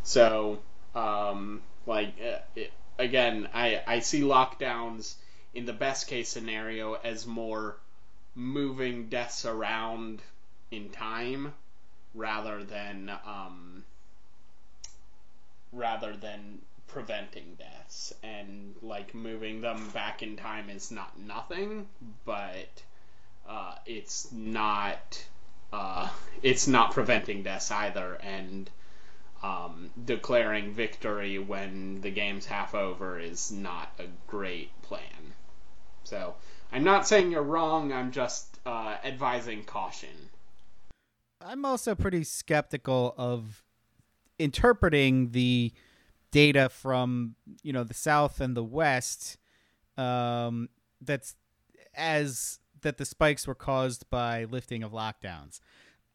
So, 0.03 0.59
um, 0.95 1.63
like, 1.87 2.15
uh, 2.21 2.39
it, 2.55 2.73
again, 2.99 3.49
I, 3.55 3.83
I 3.87 4.01
see 4.01 4.21
lockdowns 4.21 5.15
in 5.55 5.65
the 5.65 5.73
best 5.73 6.07
case 6.09 6.29
scenario 6.29 6.95
as 6.95 7.27
more 7.27 7.77
moving 8.35 9.09
deaths 9.09 9.45
around 9.45 10.21
in 10.71 10.91
time 10.91 11.55
rather 12.15 12.63
than 12.65 13.11
um, 13.25 13.85
rather 15.73 16.15
than 16.17 16.59
preventing 16.89 17.57
deaths 17.59 18.15
and 18.23 18.75
like 18.83 19.15
moving 19.15 19.61
them 19.61 19.89
back 19.91 20.23
in 20.23 20.37
time 20.37 20.71
is 20.71 20.91
not 20.91 21.19
nothing 21.19 21.87
but 22.25 22.83
uh, 23.49 23.75
it's 23.87 24.31
not 24.33 25.25
uh, 25.73 26.09
it's 26.43 26.67
not 26.67 26.93
preventing 26.93 27.43
deaths 27.43 27.71
either 27.71 28.15
and 28.15 28.71
um, 29.43 29.91
declaring 30.05 30.73
victory 30.75 31.39
when 31.39 32.01
the 32.01 32.11
game's 32.11 32.47
half 32.47 32.75
over 32.75 33.19
is 33.19 33.51
not 33.51 33.93
a 33.99 34.05
great 34.27 34.71
plan. 34.83 35.35
So 36.05 36.35
i'm 36.73 36.85
not 36.85 37.07
saying 37.07 37.31
you're 37.31 37.43
wrong 37.43 37.93
i'm 37.93 38.11
just 38.11 38.57
uh, 38.67 38.97
advising 39.05 39.63
caution. 39.63 40.31
I'm 41.41 41.65
also 41.65 41.95
pretty 41.95 42.25
skeptical 42.25 43.15
of 43.17 43.63
interpreting 44.39 45.31
the 45.31 45.73
data 46.33 46.69
from 46.69 47.37
you 47.63 47.73
know 47.73 47.85
the 47.85 47.95
South 47.95 48.41
and 48.41 48.57
the 48.57 48.65
West 48.65 49.39
um, 49.97 50.69
that's 51.01 51.37
as 51.95 52.59
that 52.83 52.99
the 52.99 53.05
spikes 53.05 53.47
were 53.47 53.55
caused 53.55 54.09
by 54.11 54.45
lifting 54.45 54.83
of 54.83 54.93
lockdowns. 54.93 55.61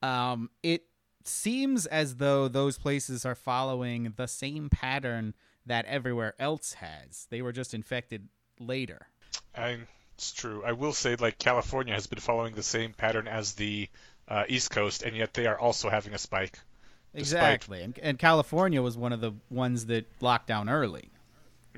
Um, 0.01 0.49
it 0.64 0.86
seems 1.24 1.86
as 1.86 2.16
though 2.16 2.47
those 2.47 2.78
places 2.78 3.26
are 3.26 3.36
following 3.36 4.14
the 4.16 4.28
same 4.28 4.70
pattern 4.70 5.34
that 5.66 5.86
everywhere 5.86 6.34
else 6.39 6.74
has. 6.74 7.28
They 7.30 7.41
were 7.41 7.51
just 7.51 7.74
infected 7.74 8.28
later. 8.59 9.07
I, 9.55 9.80
it's 10.16 10.32
true. 10.32 10.64
I 10.66 10.72
will 10.72 10.93
say, 10.93 11.16
like 11.16 11.38
California 11.38 11.93
has 11.93 12.07
been 12.07 12.20
following 12.20 12.55
the 12.55 12.64
same 12.64 12.93
pattern 12.93 13.28
as 13.28 13.53
the 13.53 13.89
uh, 14.28 14.43
East 14.47 14.72
Coast, 14.72 15.03
and 15.03 15.16
yet 15.16 15.34
they 15.34 15.47
are 15.47 15.59
also 15.59 15.89
having 15.89 16.14
a 16.14 16.18
spike. 16.18 16.59
Exactly, 17.14 17.82
and, 17.82 17.99
and 17.99 18.18
California 18.18 18.82
was 18.82 18.97
one 18.97 19.12
of 19.12 19.20
the 19.20 19.34
ones 19.49 19.88
that 19.88 20.05
locked 20.22 20.47
down 20.47 20.70
early. 20.70 21.09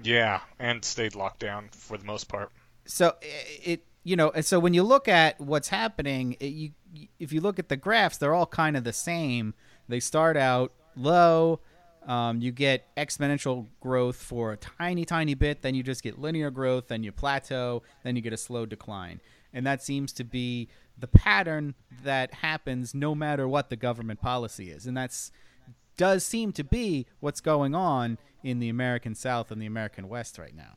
Yeah, 0.04 0.42
and 0.60 0.84
stayed 0.86 1.16
locked 1.16 1.40
down 1.40 1.70
for 1.72 1.98
the 1.98 2.06
most 2.06 2.26
part. 2.26 2.52
So 2.86 3.16
it, 3.22 3.86
you 4.04 4.16
know, 4.16 4.32
so 4.42 4.60
when 4.60 4.74
you 4.74 4.84
look 4.84 5.08
at 5.08 5.40
what's 5.40 5.70
happening, 5.70 6.36
it, 6.40 6.48
you 6.48 6.72
if 7.20 7.32
you 7.34 7.42
look 7.42 7.58
at 7.58 7.70
the 7.70 7.78
graphs, 7.78 8.18
they're 8.18 8.34
all 8.34 8.46
kind 8.46 8.78
of 8.78 8.84
the 8.84 8.94
same. 8.94 9.54
They 9.88 10.00
start 10.00 10.38
out 10.38 10.72
low. 10.96 11.60
Um, 12.06 12.42
you 12.42 12.52
get 12.52 12.94
exponential 12.98 13.68
growth 13.80 14.18
for 14.18 14.52
a 14.52 14.58
tiny, 14.58 15.06
tiny 15.06 15.36
bit, 15.36 15.62
then 15.62 15.74
you 15.74 15.84
just 15.84 16.04
get 16.04 16.20
linear 16.20 16.52
growth, 16.52 16.90
then 16.90 17.02
you 17.02 17.14
plateau, 17.14 17.82
then 18.04 18.18
you 18.18 18.22
get 18.22 18.34
a 18.34 18.38
slow 18.38 18.66
decline. 18.66 19.22
And 19.54 19.66
that 19.66 19.82
seems 19.82 20.12
to 20.14 20.26
be 20.26 20.68
the 20.98 21.08
pattern 21.08 21.76
that 22.04 22.34
happens 22.34 22.94
no 22.94 23.16
matter 23.16 23.48
what 23.48 23.70
the 23.70 23.78
government 23.78 24.20
policy 24.20 24.70
is, 24.70 24.86
and 24.86 24.98
that's 24.98 25.32
does 25.96 26.26
seem 26.26 26.52
to 26.52 26.64
be 26.64 27.06
what's 27.20 27.40
going 27.40 27.76
on 27.76 28.18
in 28.44 28.60
the 28.60 28.70
American 28.70 29.16
South 29.16 29.52
and 29.52 29.62
the 29.62 29.66
American 29.66 30.10
West 30.10 30.38
right 30.38 30.56
now. 30.56 30.74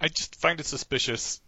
I 0.00 0.08
just 0.08 0.36
find 0.36 0.60
it 0.60 0.66
suspicious. 0.66 1.40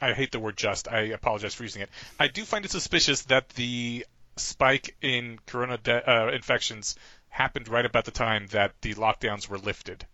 I 0.00 0.12
hate 0.12 0.32
the 0.32 0.40
word 0.40 0.56
just. 0.56 0.88
I 0.88 1.00
apologize 1.00 1.54
for 1.54 1.62
using 1.62 1.82
it. 1.82 1.90
I 2.18 2.28
do 2.28 2.44
find 2.44 2.64
it 2.64 2.70
suspicious 2.70 3.22
that 3.22 3.48
the 3.50 4.06
spike 4.36 4.96
in 5.02 5.38
corona 5.46 5.78
de- 5.78 6.10
uh, 6.10 6.30
infections 6.30 6.96
happened 7.28 7.68
right 7.68 7.84
about 7.84 8.04
the 8.04 8.10
time 8.10 8.46
that 8.48 8.72
the 8.82 8.94
lockdowns 8.94 9.48
were 9.48 9.58
lifted. 9.58 10.06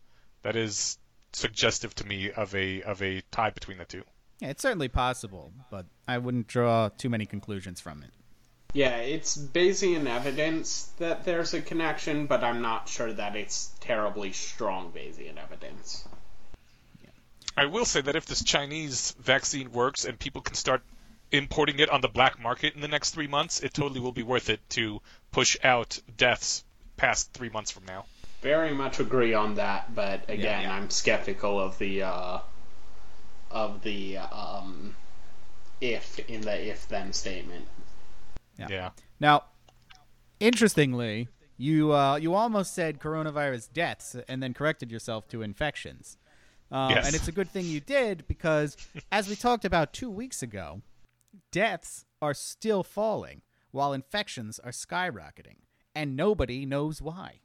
That 0.42 0.56
is 0.56 0.98
suggestive 1.32 1.94
to 1.96 2.06
me 2.06 2.30
of 2.30 2.54
a 2.54 2.82
of 2.82 3.02
a 3.02 3.22
tie 3.30 3.50
between 3.50 3.78
the 3.78 3.84
two. 3.84 4.04
Yeah, 4.40 4.50
it's 4.50 4.62
certainly 4.62 4.88
possible, 4.88 5.52
but 5.70 5.86
I 6.06 6.18
wouldn't 6.18 6.46
draw 6.46 6.90
too 6.90 7.08
many 7.08 7.26
conclusions 7.26 7.80
from 7.80 8.02
it. 8.02 8.10
Yeah, 8.72 8.98
it's 8.98 9.36
Bayesian 9.36 10.06
evidence 10.06 10.90
that 10.98 11.24
there's 11.24 11.54
a 11.54 11.62
connection, 11.62 12.26
but 12.26 12.44
I'm 12.44 12.60
not 12.60 12.88
sure 12.88 13.12
that 13.12 13.34
it's 13.34 13.70
terribly 13.80 14.32
strong 14.32 14.92
Bayesian 14.92 15.42
evidence. 15.42 16.06
I 17.58 17.66
will 17.66 17.84
say 17.84 18.00
that 18.00 18.14
if 18.14 18.26
this 18.26 18.44
Chinese 18.44 19.14
vaccine 19.18 19.72
works 19.72 20.04
and 20.04 20.18
people 20.18 20.42
can 20.42 20.54
start 20.54 20.82
importing 21.32 21.78
it 21.80 21.90
on 21.90 22.00
the 22.00 22.08
black 22.08 22.40
market 22.40 22.74
in 22.74 22.80
the 22.80 22.88
next 22.88 23.10
three 23.10 23.26
months, 23.26 23.60
it 23.60 23.74
totally 23.74 24.00
will 24.00 24.12
be 24.12 24.22
worth 24.22 24.48
it 24.48 24.60
to 24.70 25.00
push 25.32 25.56
out 25.64 25.98
deaths 26.16 26.64
past 26.96 27.32
three 27.32 27.48
months 27.48 27.70
from 27.70 27.84
now. 27.84 28.04
Very 28.42 28.72
much 28.72 29.00
agree 29.00 29.34
on 29.34 29.56
that, 29.56 29.94
but 29.94 30.22
again, 30.24 30.38
Yeah, 30.38 30.60
yeah. 30.62 30.72
I'm 30.72 30.90
skeptical 30.90 31.58
of 31.58 31.76
the 31.78 32.04
uh, 32.04 32.38
of 33.50 33.82
the 33.82 34.18
um, 34.18 34.94
if 35.80 36.18
in 36.20 36.42
the 36.42 36.68
if 36.68 36.86
then 36.88 37.12
statement. 37.12 37.66
Yeah. 38.56 38.66
Yeah. 38.70 38.90
Now, 39.18 39.44
interestingly, 40.38 41.28
you 41.56 41.92
uh, 41.92 42.16
you 42.16 42.34
almost 42.34 42.74
said 42.74 43.00
coronavirus 43.00 43.72
deaths 43.72 44.14
and 44.28 44.40
then 44.40 44.54
corrected 44.54 44.92
yourself 44.92 45.26
to 45.28 45.42
infections. 45.42 46.16
Um, 46.70 46.90
Yes. 46.90 47.06
And 47.06 47.14
it's 47.14 47.28
a 47.28 47.32
good 47.32 47.50
thing 47.50 47.66
you 47.66 47.80
did 47.80 48.26
because, 48.28 48.76
as 49.12 49.28
we 49.28 49.36
talked 49.36 49.64
about 49.64 49.92
two 49.92 50.10
weeks 50.10 50.42
ago, 50.42 50.82
deaths 51.50 52.04
are 52.20 52.34
still 52.34 52.82
falling 52.82 53.42
while 53.70 53.92
infections 53.92 54.58
are 54.58 54.70
skyrocketing, 54.70 55.56
and 55.94 56.16
nobody 56.16 56.66
knows 56.66 57.00
why. 57.02 57.40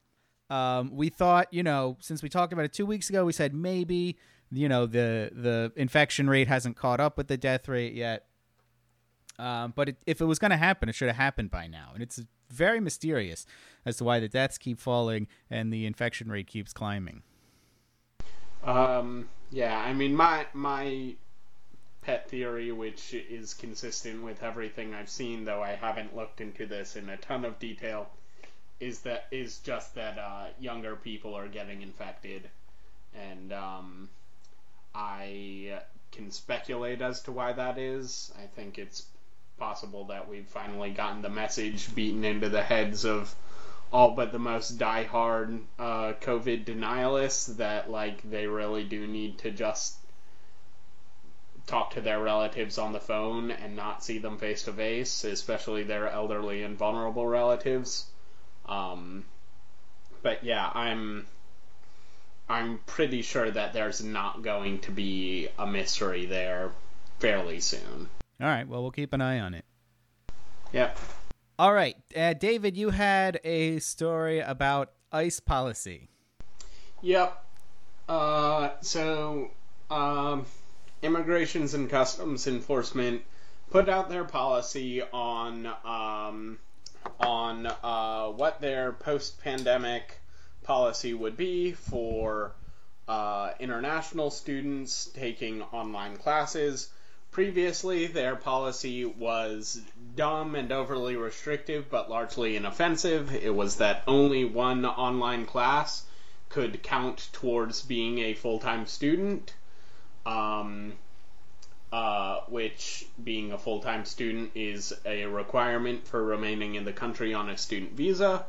Um, 0.49 0.91
we 0.95 1.09
thought, 1.09 1.47
you 1.51 1.63
know, 1.63 1.97
since 1.99 2.21
we 2.21 2.29
talked 2.29 2.53
about 2.53 2.65
it 2.65 2.73
two 2.73 2.85
weeks 2.85 3.09
ago, 3.09 3.25
we 3.25 3.33
said 3.33 3.53
maybe, 3.53 4.17
you 4.51 4.69
know, 4.69 4.85
the 4.85 5.31
the 5.33 5.71
infection 5.75 6.29
rate 6.29 6.47
hasn't 6.47 6.75
caught 6.77 6.99
up 6.99 7.17
with 7.17 7.27
the 7.27 7.37
death 7.37 7.67
rate 7.67 7.93
yet. 7.93 8.25
Um, 9.39 9.73
but 9.75 9.89
it, 9.89 9.97
if 10.05 10.21
it 10.21 10.25
was 10.25 10.37
going 10.37 10.51
to 10.51 10.57
happen, 10.57 10.89
it 10.89 10.95
should 10.95 11.07
have 11.07 11.17
happened 11.17 11.49
by 11.49 11.65
now, 11.67 11.91
and 11.93 12.03
it's 12.03 12.21
very 12.51 12.79
mysterious 12.79 13.45
as 13.85 13.97
to 13.97 14.03
why 14.03 14.19
the 14.19 14.29
deaths 14.29 14.57
keep 14.59 14.79
falling 14.79 15.27
and 15.49 15.73
the 15.73 15.85
infection 15.87 16.29
rate 16.29 16.45
keeps 16.47 16.71
climbing. 16.71 17.23
Um, 18.63 19.29
yeah, 19.51 19.77
I 19.77 19.93
mean 19.93 20.15
my 20.15 20.45
my 20.53 21.15
pet 22.01 22.29
theory, 22.29 22.71
which 22.71 23.13
is 23.13 23.53
consistent 23.53 24.23
with 24.23 24.43
everything 24.43 24.93
I've 24.93 25.09
seen, 25.09 25.45
though 25.45 25.61
I 25.61 25.71
haven't 25.71 26.15
looked 26.15 26.41
into 26.41 26.65
this 26.65 26.95
in 26.95 27.09
a 27.09 27.17
ton 27.17 27.45
of 27.45 27.59
detail, 27.59 28.09
is 28.79 28.99
that 29.01 29.27
is 29.31 29.59
just 29.59 29.95
that 29.95 30.17
uh, 30.17 30.45
younger 30.59 30.95
people 30.95 31.35
are 31.35 31.47
getting 31.47 31.81
infected, 31.81 32.49
and 33.15 33.53
um, 33.53 34.09
I 34.95 35.79
can 36.11 36.31
speculate 36.31 37.01
as 37.01 37.21
to 37.23 37.31
why 37.31 37.53
that 37.53 37.77
is. 37.77 38.31
I 38.37 38.47
think 38.47 38.77
it's 38.77 39.05
possible 39.57 40.05
that 40.05 40.27
we've 40.27 40.47
finally 40.47 40.91
gotten 40.91 41.21
the 41.21 41.29
message 41.29 41.93
beaten 41.95 42.23
into 42.25 42.49
the 42.49 42.63
heads 42.63 43.05
of 43.05 43.33
all 43.91 44.11
but 44.11 44.31
the 44.31 44.39
most 44.39 44.77
diehard 44.77 45.61
uh, 45.77 46.13
COVID 46.21 46.65
denialists 46.65 47.57
that 47.57 47.89
like 47.89 48.27
they 48.29 48.47
really 48.47 48.83
do 48.83 49.05
need 49.05 49.37
to 49.39 49.51
just 49.51 49.97
talk 51.67 51.91
to 51.91 52.01
their 52.01 52.21
relatives 52.21 52.77
on 52.77 52.91
the 52.91 52.99
phone 52.99 53.51
and 53.51 53.75
not 53.75 54.03
see 54.03 54.17
them 54.17 54.37
face 54.37 54.63
to 54.63 54.73
face, 54.73 55.23
especially 55.23 55.83
their 55.83 56.09
elderly 56.09 56.63
and 56.63 56.77
vulnerable 56.77 57.25
relatives. 57.25 58.05
Um, 58.65 59.23
but 60.21 60.43
yeah, 60.43 60.69
I'm 60.73 61.25
I'm 62.49 62.79
pretty 62.85 63.21
sure 63.21 63.49
that 63.49 63.73
there's 63.73 64.03
not 64.03 64.41
going 64.41 64.79
to 64.79 64.91
be 64.91 65.47
a 65.57 65.65
mystery 65.65 66.25
there 66.25 66.71
fairly 67.19 67.59
soon. 67.59 68.09
All 68.41 68.47
right, 68.47 68.67
well, 68.67 68.81
we'll 68.81 68.91
keep 68.91 69.13
an 69.13 69.21
eye 69.21 69.39
on 69.39 69.53
it. 69.53 69.63
Yep. 70.73 70.97
All 71.59 71.71
right, 71.71 71.95
uh, 72.17 72.33
David, 72.33 72.75
you 72.75 72.89
had 72.89 73.39
a 73.43 73.77
story 73.77 74.39
about 74.39 74.91
ICE 75.11 75.39
policy. 75.39 76.09
Yep. 77.03 77.45
Uh, 78.09 78.69
so, 78.81 79.51
um, 79.91 80.47
Immigrations 81.03 81.75
and 81.75 81.87
Customs 81.89 82.47
Enforcement 82.47 83.21
put 83.69 83.87
out 83.87 84.09
their 84.09 84.23
policy 84.23 85.03
on 85.03 85.67
um, 85.85 86.57
on 87.19 87.67
uh, 87.67 88.29
what 88.29 88.59
their 88.59 88.91
post-pandemic 88.91 90.21
policy 90.63 91.13
would 91.13 91.37
be 91.37 91.73
for 91.73 92.55
uh, 93.07 93.51
international 93.59 94.31
students 94.31 95.05
taking 95.13 95.61
online 95.61 96.17
classes 96.17 96.89
previously, 97.33 98.07
their 98.07 98.35
policy 98.35 99.03
was 99.03 99.81
dumb 100.15 100.55
and 100.55 100.71
overly 100.71 101.15
restrictive, 101.15 101.89
but 101.89 102.09
largely 102.09 102.55
inoffensive. 102.55 103.33
It 103.33 103.53
was 103.53 103.77
that 103.77 104.03
only 104.07 104.45
one 104.45 104.85
online 104.85 105.45
class 105.45 106.03
could 106.49 106.83
count 106.83 107.29
towards 107.33 107.81
being 107.81 108.19
a 108.19 108.35
full 108.35 108.59
time 108.59 108.85
student, 108.85 109.53
um, 110.25 110.93
uh, 111.91 112.41
which, 112.47 113.07
being 113.23 113.51
a 113.51 113.57
full 113.57 113.79
time 113.79 114.05
student, 114.05 114.51
is 114.53 114.93
a 115.03 115.25
requirement 115.25 116.07
for 116.07 116.23
remaining 116.23 116.75
in 116.75 116.85
the 116.85 116.93
country 116.93 117.33
on 117.33 117.49
a 117.49 117.57
student 117.57 117.93
visa. 117.93 118.45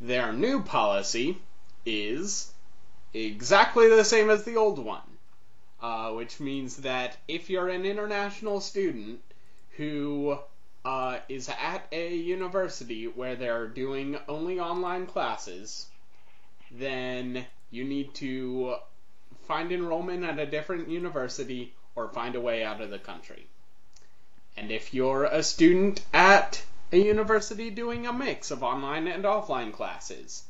Their 0.00 0.32
new 0.32 0.62
policy 0.62 1.38
is 1.84 2.52
exactly 3.12 3.88
the 3.88 4.04
same 4.04 4.30
as 4.30 4.44
the 4.44 4.56
old 4.56 4.78
one, 4.78 5.02
uh, 5.80 6.10
which 6.12 6.40
means 6.40 6.78
that 6.78 7.16
if 7.28 7.48
you're 7.48 7.68
an 7.68 7.86
international 7.86 8.60
student 8.60 9.20
who 9.76 10.38
uh, 10.84 11.18
is 11.28 11.48
at 11.48 11.86
a 11.92 12.14
university 12.14 13.06
where 13.06 13.36
they're 13.36 13.68
doing 13.68 14.18
only 14.28 14.58
online 14.58 15.06
classes, 15.06 15.86
then 16.70 17.46
you 17.70 17.84
need 17.84 18.14
to 18.14 18.74
find 19.46 19.72
enrollment 19.72 20.24
at 20.24 20.38
a 20.38 20.46
different 20.46 20.88
university 20.88 21.74
or 21.94 22.08
find 22.08 22.34
a 22.34 22.40
way 22.40 22.64
out 22.64 22.80
of 22.80 22.90
the 22.90 22.98
country. 22.98 23.46
And 24.56 24.70
if 24.70 24.92
you're 24.92 25.24
a 25.24 25.42
student 25.42 26.04
at 26.12 26.62
a 26.90 26.96
university 26.96 27.70
doing 27.70 28.06
a 28.06 28.12
mix 28.12 28.50
of 28.50 28.62
online 28.62 29.06
and 29.06 29.24
offline 29.24 29.72
classes, 29.72 30.42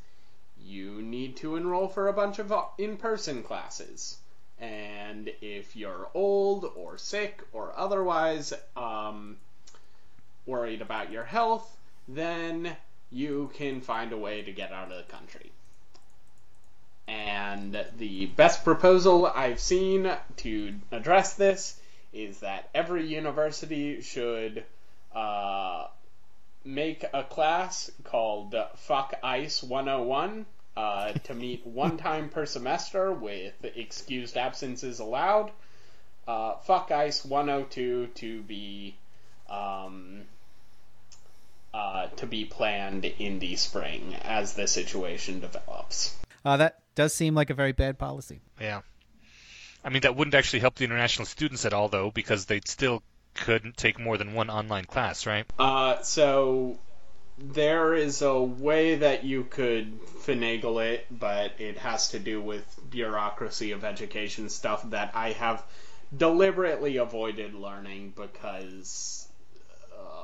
you 0.61 1.03
need 1.03 1.37
to 1.37 1.57
enroll 1.57 1.89
for 1.89 2.09
a 2.09 2.13
bunch 2.13 2.39
of 2.39 2.53
in 2.79 2.97
person 2.97 3.43
classes. 3.43 4.19
And 4.61 5.31
if 5.41 5.77
you're 5.77 6.09
old 6.15 6.71
or 6.77 6.99
sick 6.99 7.43
or 7.53 7.73
otherwise 7.77 8.53
um, 8.77 9.37
worried 10.47 10.83
about 10.83 11.13
your 11.13 11.25
health, 11.25 11.77
then 12.09 12.77
you 13.11 13.51
can 13.55 13.81
find 13.81 14.13
a 14.13 14.17
way 14.17 14.43
to 14.43 14.53
get 14.53 14.73
out 14.73 14.91
of 14.91 14.97
the 14.97 15.13
country. 15.13 15.53
And 17.07 17.87
the 17.97 18.27
best 18.27 18.65
proposal 18.65 19.27
I've 19.27 19.61
seen 19.61 20.11
to 20.39 20.75
address 20.93 21.35
this 21.35 21.81
is 22.13 22.41
that 22.41 22.69
every 22.75 23.07
university 23.07 24.03
should 24.03 24.65
uh, 25.15 25.87
make 26.65 27.05
a 27.13 27.23
class 27.23 27.91
called 28.05 28.55
Fuck 28.77 29.15
Ice 29.23 29.63
101 29.63 30.45
uh, 30.79 31.13
to 31.25 31.35
meet 31.35 31.67
one 31.67 31.97
time 31.97 32.29
per 32.29 32.47
semester 32.47 33.13
with 33.13 33.53
excused 33.75 34.37
absences 34.37 35.01
allowed. 35.01 35.51
Uh, 36.29 36.55
Fuck 36.59 36.93
Ice 36.93 37.25
102 37.25 38.07
to 38.15 38.43
be 38.43 38.95
um, 39.51 40.21
uh, 41.75 42.07
to 42.17 42.27
be 42.27 42.45
planned 42.45 43.05
in 43.05 43.41
the 43.41 43.57
spring 43.57 44.15
as 44.23 44.55
the 44.55 44.69
situation 44.69 45.41
develops. 45.41 46.15
Uh, 46.45 46.59
that 46.59 46.79
does 46.95 47.13
seem 47.13 47.35
like 47.35 47.51
a 47.51 47.55
very 47.55 47.73
bad 47.73 47.99
policy. 47.99 48.41
Yeah. 48.61 48.83
I 49.85 49.89
mean, 49.89 50.03
that 50.03 50.15
wouldn't 50.15 50.35
actually 50.35 50.61
help 50.61 50.77
the 50.77 50.85
international 50.85 51.27
students 51.27 51.65
at 51.65 51.73
all, 51.73 51.89
though, 51.89 52.13
because 52.13 52.47
they'd 52.47 52.69
still 52.69 53.03
couldn't 53.35 53.77
take 53.77 53.99
more 53.99 54.17
than 54.17 54.33
one 54.33 54.49
online 54.49 54.85
class, 54.85 55.27
right? 55.27 55.45
Uh, 55.59 56.01
so 56.03 56.79
there 57.41 57.95
is 57.95 58.23
a 58.23 58.41
way 58.41 58.97
that 58.97 59.25
you 59.25 59.45
could 59.45 60.01
finagle 60.07 60.85
it, 60.85 61.07
but 61.11 61.53
it 61.59 61.79
has 61.79 62.11
to 62.11 62.19
do 62.19 62.41
with 62.41 62.65
bureaucracy 62.91 63.73
of 63.73 63.85
education 63.85 64.49
stuff 64.49 64.89
that 64.91 65.13
I 65.15 65.33
have 65.33 65.63
deliberately 66.17 66.97
avoided 66.97 67.55
learning 67.55 68.13
because. 68.17 69.29
Uh... 69.93 70.19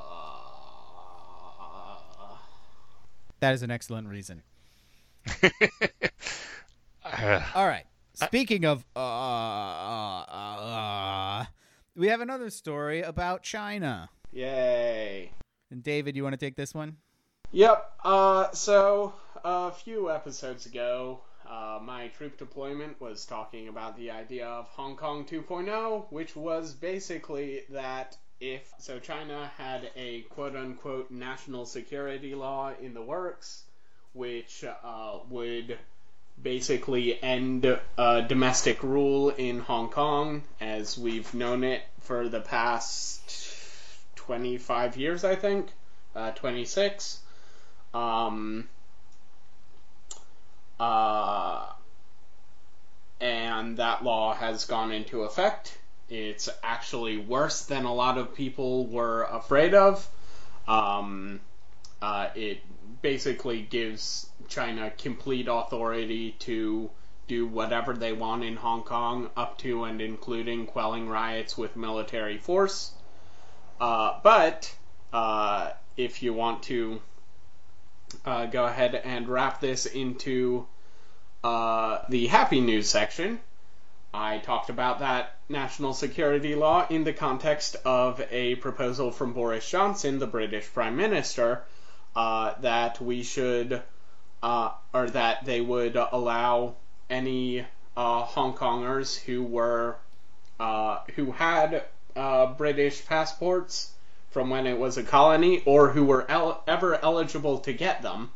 That 3.39 3.53
is 3.53 3.63
an 3.63 3.71
excellent 3.71 4.07
reason. 4.07 4.43
Uh, 7.03 7.41
All 7.55 7.67
right. 7.67 7.85
Speaking 8.13 8.65
of 8.65 8.85
uh, 8.95 8.99
uh, 8.99 10.21
uh, 10.31 11.45
we 11.95 12.07
have 12.07 12.21
another 12.21 12.49
story 12.49 13.01
about 13.01 13.43
China. 13.43 14.09
Yay. 14.31 15.31
And 15.75 15.83
David, 15.83 16.15
you 16.15 16.23
want 16.23 16.31
to 16.31 16.37
take 16.37 16.55
this 16.55 16.73
one? 16.73 16.95
Yep. 17.51 17.91
Uh, 18.01 18.49
so 18.51 19.13
a 19.43 19.71
few 19.71 20.09
episodes 20.09 20.65
ago, 20.65 21.19
uh, 21.45 21.79
my 21.83 22.07
troop 22.17 22.37
deployment 22.37 23.01
was 23.01 23.25
talking 23.25 23.67
about 23.67 23.97
the 23.97 24.11
idea 24.11 24.47
of 24.47 24.69
Hong 24.69 24.95
Kong 24.95 25.25
2.0, 25.25 26.05
which 26.11 26.33
was 26.33 26.71
basically 26.71 27.63
that 27.71 28.15
if 28.39 28.73
so, 28.79 28.99
China 28.99 29.51
had 29.57 29.91
a 29.97 30.21
quote 30.21 30.55
unquote 30.55 31.11
national 31.11 31.65
security 31.65 32.35
law 32.35 32.71
in 32.81 32.93
the 32.93 33.01
works, 33.01 33.65
which 34.13 34.63
uh, 34.81 35.17
would 35.29 35.77
basically 36.41 37.21
end 37.21 37.67
uh, 37.97 38.21
domestic 38.21 38.81
rule 38.81 39.29
in 39.29 39.59
Hong 39.59 39.89
Kong 39.89 40.43
as 40.61 40.97
we've 40.97 41.33
known 41.33 41.65
it 41.65 41.81
for 41.99 42.29
the 42.29 42.39
past 42.39 43.54
25 44.25 44.97
years, 44.97 45.23
I 45.23 45.35
think, 45.35 45.67
uh, 46.15 46.31
26. 46.31 47.19
Um, 47.93 48.67
uh, 50.79 51.67
and 53.21 53.77
that 53.77 54.03
law 54.03 54.33
has 54.33 54.65
gone 54.65 54.91
into 54.91 55.23
effect. 55.23 55.77
It's 56.09 56.49
actually 56.63 57.17
worse 57.17 57.65
than 57.65 57.85
a 57.85 57.93
lot 57.93 58.17
of 58.17 58.35
people 58.35 58.85
were 58.87 59.23
afraid 59.23 59.73
of. 59.73 60.07
Um, 60.67 61.39
uh, 62.01 62.29
it 62.35 62.59
basically 63.01 63.61
gives 63.61 64.29
China 64.47 64.91
complete 64.97 65.47
authority 65.49 66.35
to 66.39 66.89
do 67.27 67.47
whatever 67.47 67.93
they 67.93 68.13
want 68.13 68.43
in 68.43 68.55
Hong 68.55 68.83
Kong, 68.83 69.29
up 69.35 69.57
to 69.59 69.83
and 69.85 70.01
including 70.01 70.67
quelling 70.67 71.09
riots 71.09 71.57
with 71.57 71.75
military 71.75 72.37
force. 72.37 72.91
Uh, 73.79 74.19
but 74.23 74.73
uh, 75.11 75.71
if 75.97 76.23
you 76.23 76.33
want 76.33 76.63
to 76.63 77.01
uh, 78.25 78.45
go 78.45 78.65
ahead 78.65 78.95
and 78.95 79.27
wrap 79.27 79.59
this 79.59 79.85
into 79.85 80.65
uh, 81.43 81.99
the 82.09 82.27
happy 82.27 82.61
news 82.61 82.89
section, 82.89 83.39
I 84.13 84.37
talked 84.37 84.69
about 84.69 84.99
that 84.99 85.35
national 85.49 85.93
security 85.93 86.55
law 86.55 86.87
in 86.89 87.03
the 87.03 87.11
context 87.11 87.75
of 87.83 88.21
a 88.31 88.55
proposal 88.55 89.11
from 89.11 89.33
Boris 89.33 89.69
Johnson, 89.69 90.19
the 90.19 90.27
British 90.27 90.71
Prime 90.73 90.95
Minister, 90.95 91.63
uh, 92.15 92.53
that 92.61 93.01
we 93.01 93.23
should, 93.23 93.83
or 94.41 95.09
that 95.09 95.43
they 95.43 95.59
would 95.59 95.97
allow 95.97 96.75
any 97.09 97.65
Hong 97.97 98.53
Kongers 98.53 99.19
who 99.19 99.43
were, 99.43 99.97
who 101.15 101.31
had 101.33 101.83
uh, 102.15 102.47
British 102.53 103.05
passports 103.05 103.91
from 104.31 104.49
when 104.49 104.67
it 104.67 104.77
was 104.77 104.97
a 104.97 105.03
colony, 105.03 105.63
or 105.65 105.91
who 105.91 106.03
were 106.03 106.29
el- 106.29 106.61
ever 106.67 106.95
eligible 107.01 107.59
to 107.59 107.71
get 107.71 108.01
them. 108.01 108.31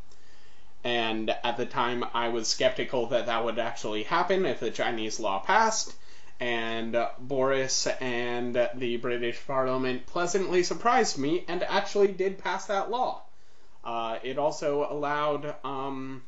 And 0.83 1.29
at 1.43 1.57
the 1.57 1.65
time, 1.65 2.05
I 2.13 2.29
was 2.29 2.47
skeptical 2.47 3.07
that 3.07 3.25
that 3.25 3.43
would 3.43 3.59
actually 3.59 4.03
happen 4.03 4.45
if 4.45 4.61
the 4.61 4.71
Chinese 4.71 5.19
law 5.19 5.39
passed. 5.39 5.93
And 6.39 6.97
Boris 7.19 7.85
and 7.99 8.55
the 8.73 8.95
British 8.95 9.45
Parliament 9.45 10.05
pleasantly 10.05 10.63
surprised 10.63 11.17
me 11.17 11.43
and 11.49 11.63
actually 11.63 12.13
did 12.13 12.37
pass 12.37 12.67
that 12.67 12.89
law. 12.89 13.23
Uh, 13.83 14.19
it 14.23 14.37
also 14.37 14.87
allowed 14.89 15.53
um, 15.65 16.23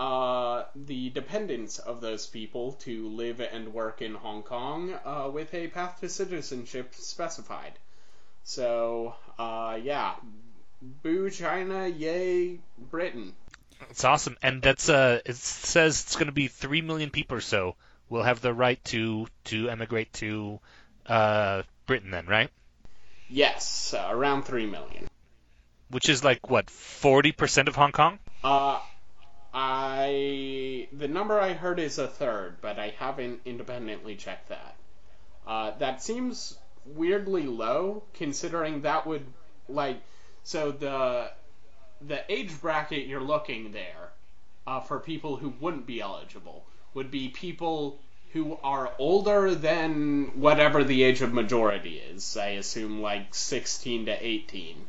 uh, 0.00 0.64
the 0.74 1.10
dependents 1.10 1.78
of 1.78 2.00
those 2.00 2.26
people 2.26 2.72
to 2.72 3.06
live 3.10 3.38
and 3.38 3.74
work 3.74 4.00
in 4.00 4.14
Hong 4.14 4.42
Kong 4.42 4.94
uh, 5.04 5.28
with 5.30 5.52
a 5.52 5.68
path 5.68 6.00
to 6.00 6.08
citizenship 6.08 6.94
specified. 6.94 7.74
So, 8.42 9.14
uh, 9.38 9.78
yeah, 9.82 10.14
boo 10.80 11.28
China, 11.28 11.86
yay 11.86 12.60
Britain. 12.78 13.34
It's 13.90 14.02
awesome, 14.02 14.38
and 14.42 14.62
that's 14.62 14.88
uh, 14.88 15.20
it 15.26 15.36
says 15.36 16.02
it's 16.02 16.16
going 16.16 16.28
to 16.28 16.32
be 16.32 16.48
three 16.48 16.80
million 16.80 17.10
people 17.10 17.36
or 17.36 17.42
so 17.42 17.76
will 18.08 18.22
have 18.22 18.40
the 18.40 18.54
right 18.54 18.82
to 18.86 19.26
to 19.44 19.68
emigrate 19.68 20.14
to 20.14 20.60
uh, 21.04 21.62
Britain. 21.84 22.10
Then, 22.10 22.24
right? 22.24 22.48
Yes, 23.28 23.94
around 23.94 24.44
three 24.44 24.66
million. 24.66 25.08
Which 25.90 26.08
is 26.08 26.24
like 26.24 26.48
what 26.48 26.70
forty 26.70 27.32
percent 27.32 27.68
of 27.68 27.76
Hong 27.76 27.92
Kong? 27.92 28.18
Uh, 28.42 28.80
I 29.52 30.88
the 30.92 31.08
number 31.08 31.40
I 31.40 31.54
heard 31.54 31.80
is 31.80 31.98
a 31.98 32.06
third, 32.06 32.60
but 32.60 32.78
I 32.78 32.94
haven't 32.98 33.40
independently 33.44 34.14
checked 34.14 34.48
that. 34.48 34.76
Uh, 35.46 35.72
that 35.78 36.02
seems 36.02 36.56
weirdly 36.86 37.46
low, 37.46 38.04
considering 38.14 38.82
that 38.82 39.06
would 39.06 39.26
like 39.68 40.00
so 40.44 40.70
the 40.70 41.32
the 42.00 42.32
age 42.32 42.60
bracket 42.60 43.06
you're 43.06 43.20
looking 43.20 43.72
there 43.72 44.10
uh, 44.66 44.80
for 44.80 45.00
people 45.00 45.36
who 45.36 45.52
wouldn't 45.60 45.86
be 45.86 46.00
eligible 46.00 46.64
would 46.94 47.10
be 47.10 47.28
people 47.28 47.98
who 48.32 48.56
are 48.62 48.92
older 48.98 49.54
than 49.54 50.40
whatever 50.40 50.84
the 50.84 51.02
age 51.02 51.20
of 51.20 51.32
majority 51.32 51.98
is. 51.98 52.36
I 52.36 52.50
assume 52.50 53.02
like 53.02 53.34
16 53.34 54.06
to 54.06 54.26
18, 54.26 54.86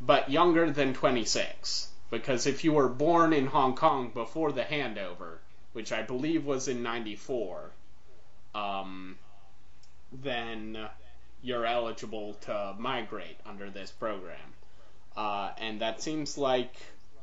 but 0.00 0.30
younger 0.30 0.70
than 0.70 0.94
26. 0.94 1.88
Because 2.10 2.46
if 2.46 2.64
you 2.64 2.72
were 2.72 2.88
born 2.88 3.32
in 3.32 3.46
Hong 3.46 3.74
Kong 3.74 4.10
before 4.10 4.52
the 4.52 4.62
handover, 4.62 5.38
which 5.72 5.92
I 5.92 6.02
believe 6.02 6.44
was 6.44 6.68
in 6.68 6.82
94, 6.82 7.70
um, 8.54 9.16
then 10.12 10.88
you're 11.42 11.66
eligible 11.66 12.34
to 12.42 12.74
migrate 12.78 13.38
under 13.46 13.70
this 13.70 13.90
program. 13.90 14.54
Uh, 15.16 15.50
and 15.58 15.80
that 15.80 16.00
seems 16.00 16.38
like 16.38 16.74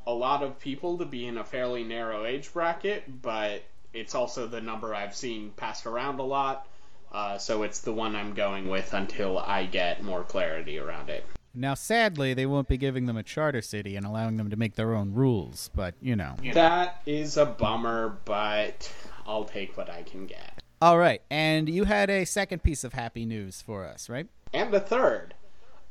a 0.08 0.14
lot 0.14 0.44
of 0.44 0.60
people 0.60 1.00
to 1.00 1.06
be 1.06 1.26
in 1.26 1.38
a 1.38 1.44
fairly 1.44 1.84
narrow 1.84 2.26
age 2.26 2.54
bracket, 2.54 3.22
but 3.22 3.64
it's 3.94 4.14
also 4.14 4.48
the 4.48 4.62
number 4.62 4.94
I've 4.94 5.16
seen 5.16 5.52
passed 5.52 5.86
around 5.86 6.20
a 6.20 6.24
lot. 6.24 6.68
Uh, 7.12 7.38
so 7.38 7.64
it's 7.64 7.80
the 7.80 7.94
one 7.94 8.16
I'm 8.16 8.34
going 8.34 8.68
with 8.68 8.94
until 8.94 9.40
I 9.40 9.66
get 9.66 10.04
more 10.04 10.24
clarity 10.24 10.80
around 10.80 11.10
it. 11.10 11.26
Now, 11.56 11.74
sadly, 11.74 12.34
they 12.34 12.46
won't 12.46 12.68
be 12.68 12.78
giving 12.78 13.06
them 13.06 13.18
a 13.18 13.24
charter 13.24 13.62
city 13.62 13.96
and 13.96 14.06
allowing 14.06 14.38
them 14.38 14.50
to 14.50 14.56
make 14.56 14.76
their 14.76 14.94
own 14.94 15.14
rules, 15.14 15.70
but 15.74 15.96
you 16.02 16.16
know. 16.16 16.36
That 16.54 17.02
is 17.06 17.38
a 17.38 17.46
bummer, 17.46 18.18
but 18.26 18.92
I'll 19.26 19.46
take 19.46 19.78
what 19.78 19.90
I 19.90 20.04
can 20.04 20.26
get. 20.26 20.62
All 20.82 20.98
right, 20.98 21.22
and 21.30 21.70
you 21.70 21.86
had 21.86 22.10
a 22.10 22.26
second 22.26 22.62
piece 22.62 22.84
of 22.84 22.94
happy 22.94 23.26
news 23.26 23.62
for 23.62 23.86
us, 23.86 24.10
right? 24.10 24.28
And 24.54 24.74
the 24.74 24.80
third. 24.80 25.34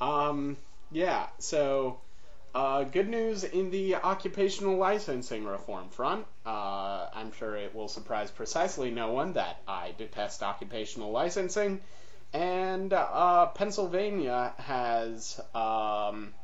Um, 0.00 0.56
yeah, 0.92 1.28
so 1.38 1.98
uh, 2.54 2.84
good 2.84 3.08
news 3.08 3.42
in 3.42 3.70
the 3.70 3.96
occupational 3.96 4.76
licensing 4.76 5.44
reform 5.44 5.88
front. 5.88 6.26
Uh, 6.46 7.06
I'm 7.12 7.32
sure 7.32 7.56
it 7.56 7.74
will 7.74 7.88
surprise 7.88 8.30
precisely 8.30 8.90
no 8.90 9.10
one 9.10 9.32
that 9.32 9.60
I 9.66 9.92
detest 9.98 10.42
occupational 10.42 11.10
licensing. 11.10 11.80
And 12.34 12.92
uh, 12.92 13.46
Pennsylvania 13.54 14.54
has 14.58 15.40
um, 15.54 16.34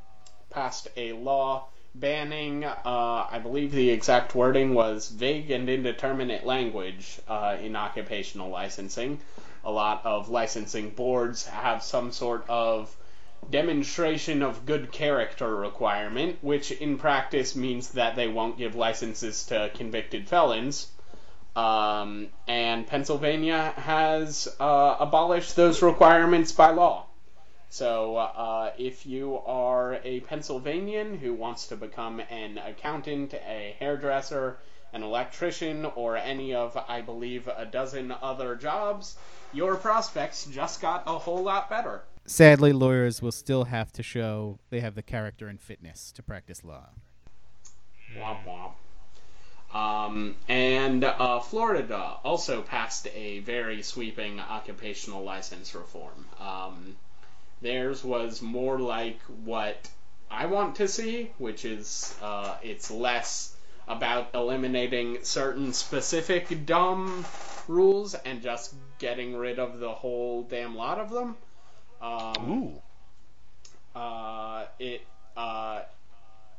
passed 0.49 0.87
a 0.97 1.15
law 1.15 1.67
banning, 1.97 2.65
uh, 2.65 3.27
I 3.29 3.41
believe 3.43 3.73
the 3.73 3.91
exact 3.91 4.37
wording 4.37 4.73
was 4.73 5.09
vague 5.09 5.51
and 5.51 5.69
indeterminate 5.69 6.47
language 6.47 7.19
uh, 7.27 7.57
in 7.61 7.75
occupational 7.75 8.51
licensing. 8.51 9.21
A 9.65 9.73
lot 9.73 10.07
of 10.07 10.29
licensing 10.29 10.91
boards 10.91 11.47
have 11.47 11.83
some 11.83 12.13
sort 12.13 12.45
of 12.49 12.97
demonstration 13.51 14.43
of 14.43 14.67
good 14.67 14.93
character 14.93 15.57
requirement, 15.57 16.39
which 16.41 16.71
in 16.71 16.99
practice 16.99 17.57
means 17.57 17.89
that 17.91 18.15
they 18.15 18.29
won't 18.29 18.59
give 18.59 18.77
licenses 18.77 19.45
to 19.47 19.69
convicted 19.75 20.29
felons. 20.29 20.87
Um, 21.57 22.29
and 22.47 22.87
Pennsylvania 22.87 23.75
has 23.77 24.49
uh, 24.61 24.97
abolished 25.01 25.57
those 25.57 25.83
requirements 25.83 26.53
by 26.53 26.71
law. 26.71 27.07
So, 27.71 28.17
uh, 28.17 28.73
if 28.79 29.07
you 29.07 29.39
are 29.47 30.01
a 30.03 30.21
Pennsylvanian 30.21 31.19
who 31.19 31.35
wants 31.35 31.69
to 31.69 31.77
become 31.77 32.21
an 32.21 32.59
accountant, 32.59 33.35
a 33.35 33.77
hairdresser, 33.79 34.59
an 34.93 35.05
electrician, 35.05 35.85
or 35.85 36.17
any 36.17 36.53
of, 36.53 36.77
I 36.89 37.01
believe, 37.01 37.47
a 37.47 37.65
dozen 37.65 38.13
other 38.23 38.57
jobs, 38.57 39.17
your 39.53 39.77
prospects 39.77 40.47
just 40.47 40.81
got 40.81 41.05
a 41.07 41.19
whole 41.19 41.45
lot 41.45 41.71
better. 41.71 42.03
Sadly, 42.27 42.73
lawyers 42.73 43.23
will 43.23 43.33
still 43.33 43.65
have 43.65 43.93
to 43.93 44.03
show 44.03 44.59
they 44.71 44.81
have 44.81 44.97
the 44.97 45.03
character 45.03 45.47
and 45.47 45.61
fitness 45.61 46.11
to 46.13 46.23
practice 46.23 46.65
law. 46.65 46.89
Womp 48.17 48.45
womp. 48.45 48.73
Um, 49.73 50.35
and 50.49 51.05
uh, 51.05 51.41
Florida 51.41 52.17
also 52.25 52.63
passed 52.63 53.07
a 53.15 53.39
very 53.41 53.83
sweeping 53.83 54.41
occupational 54.41 55.23
license 55.23 55.75
reform. 55.75 56.27
Um, 56.41 56.97
theirs 57.63 58.03
was 58.03 58.43
more 58.43 58.81
like 58.81 59.21
what 59.45 59.89
I 60.31 60.47
want 60.47 60.77
to 60.77 60.89
see, 60.89 61.31
which 61.39 61.65
is 61.65 62.15
uh, 62.21 62.57
it's 62.63 62.91
less 62.91 63.55
about 63.87 64.31
eliminating 64.35 65.19
certain 65.23 65.73
specific 65.73 66.67
dumb 66.67 67.25
rules 67.69 68.15
and 68.15 68.43
just 68.43 68.75
getting 68.99 69.37
rid 69.37 69.59
of 69.59 69.79
the 69.79 69.91
whole 69.91 70.43
damn 70.43 70.77
lot 70.77 70.99
of 70.99 71.11
them. 71.11 71.37
Um, 72.01 72.83
Ooh. 73.95 73.99
uh, 73.99 74.67
it 74.79 75.05
uh, 75.37 75.83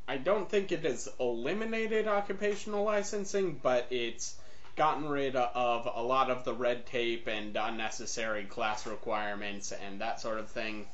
I 0.08 0.18
don't 0.18 0.50
think 0.50 0.72
it 0.72 0.84
has 0.84 1.08
eliminated 1.20 2.08
occupational 2.08 2.84
licensing, 2.84 3.60
but 3.62 3.88
it's 3.90 4.36
gotten 4.76 5.08
rid 5.08 5.36
of 5.36 5.90
a 5.94 6.02
lot 6.02 6.30
of 6.30 6.44
the 6.44 6.54
red 6.54 6.86
tape 6.86 7.28
and 7.28 7.56
unnecessary 7.56 8.46
class 8.46 8.88
requirements 8.88 9.72
and 9.72 10.02
that 10.02 10.20
sort 10.20 10.40
of 10.40 10.50
thing 10.50 10.86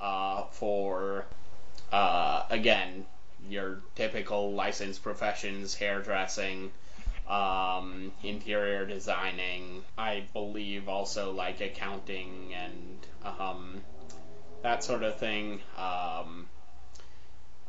uh, 0.00 0.44
for 0.50 1.26
uh, 1.92 2.44
again 2.50 3.06
your 3.48 3.80
typical 3.94 4.52
licensed 4.52 5.02
professions, 5.02 5.74
hairdressing, 5.74 6.70
um, 7.28 8.12
interior 8.22 8.84
designing. 8.86 9.84
I 9.96 10.24
believe 10.32 10.88
also 10.88 11.32
like 11.32 11.60
accounting 11.60 12.54
and 12.54 13.06
um, 13.24 13.80
that 14.62 14.82
sort 14.82 15.02
of 15.02 15.18
thing. 15.18 15.60
Um, 15.76 16.48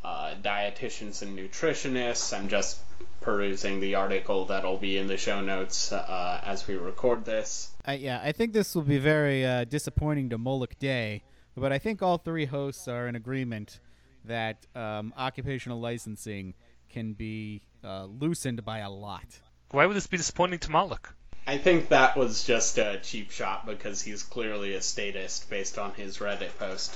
uh, 0.03 0.33
dietitians 0.41 1.21
and 1.21 1.37
nutritionists. 1.37 2.37
I'm 2.37 2.47
just 2.47 2.79
perusing 3.21 3.79
the 3.79 3.95
article 3.95 4.45
that'll 4.45 4.77
be 4.77 4.97
in 4.97 5.07
the 5.07 5.17
show 5.17 5.41
notes 5.41 5.91
uh, 5.91 6.41
as 6.43 6.67
we 6.67 6.75
record 6.75 7.25
this. 7.25 7.71
Uh, 7.87 7.91
yeah, 7.93 8.21
I 8.23 8.31
think 8.31 8.53
this 8.53 8.75
will 8.75 8.83
be 8.83 8.97
very 8.97 9.45
uh, 9.45 9.65
disappointing 9.65 10.29
to 10.29 10.37
MolochDe, 10.37 11.21
but 11.55 11.71
I 11.71 11.79
think 11.79 12.01
all 12.01 12.17
three 12.17 12.45
hosts 12.45 12.87
are 12.87 13.07
in 13.07 13.15
agreement 13.15 13.79
that 14.25 14.65
um, 14.75 15.13
occupational 15.17 15.79
licensing 15.79 16.53
can 16.89 17.13
be 17.13 17.61
uh, 17.83 18.05
loosened 18.05 18.63
by 18.65 18.79
a 18.79 18.89
lot. 18.89 19.25
Why 19.71 19.85
would 19.85 19.95
this 19.95 20.07
be 20.07 20.17
disappointing 20.17 20.59
to 20.59 20.71
Moloch? 20.71 21.13
I 21.47 21.57
think 21.57 21.89
that 21.89 22.15
was 22.15 22.43
just 22.43 22.77
a 22.77 22.99
cheap 23.01 23.31
shot 23.31 23.65
because 23.65 24.01
he's 24.01 24.23
clearly 24.23 24.75
a 24.75 24.81
statist 24.81 25.49
based 25.49 25.77
on 25.79 25.93
his 25.93 26.17
Reddit 26.19 26.57
post. 26.57 26.95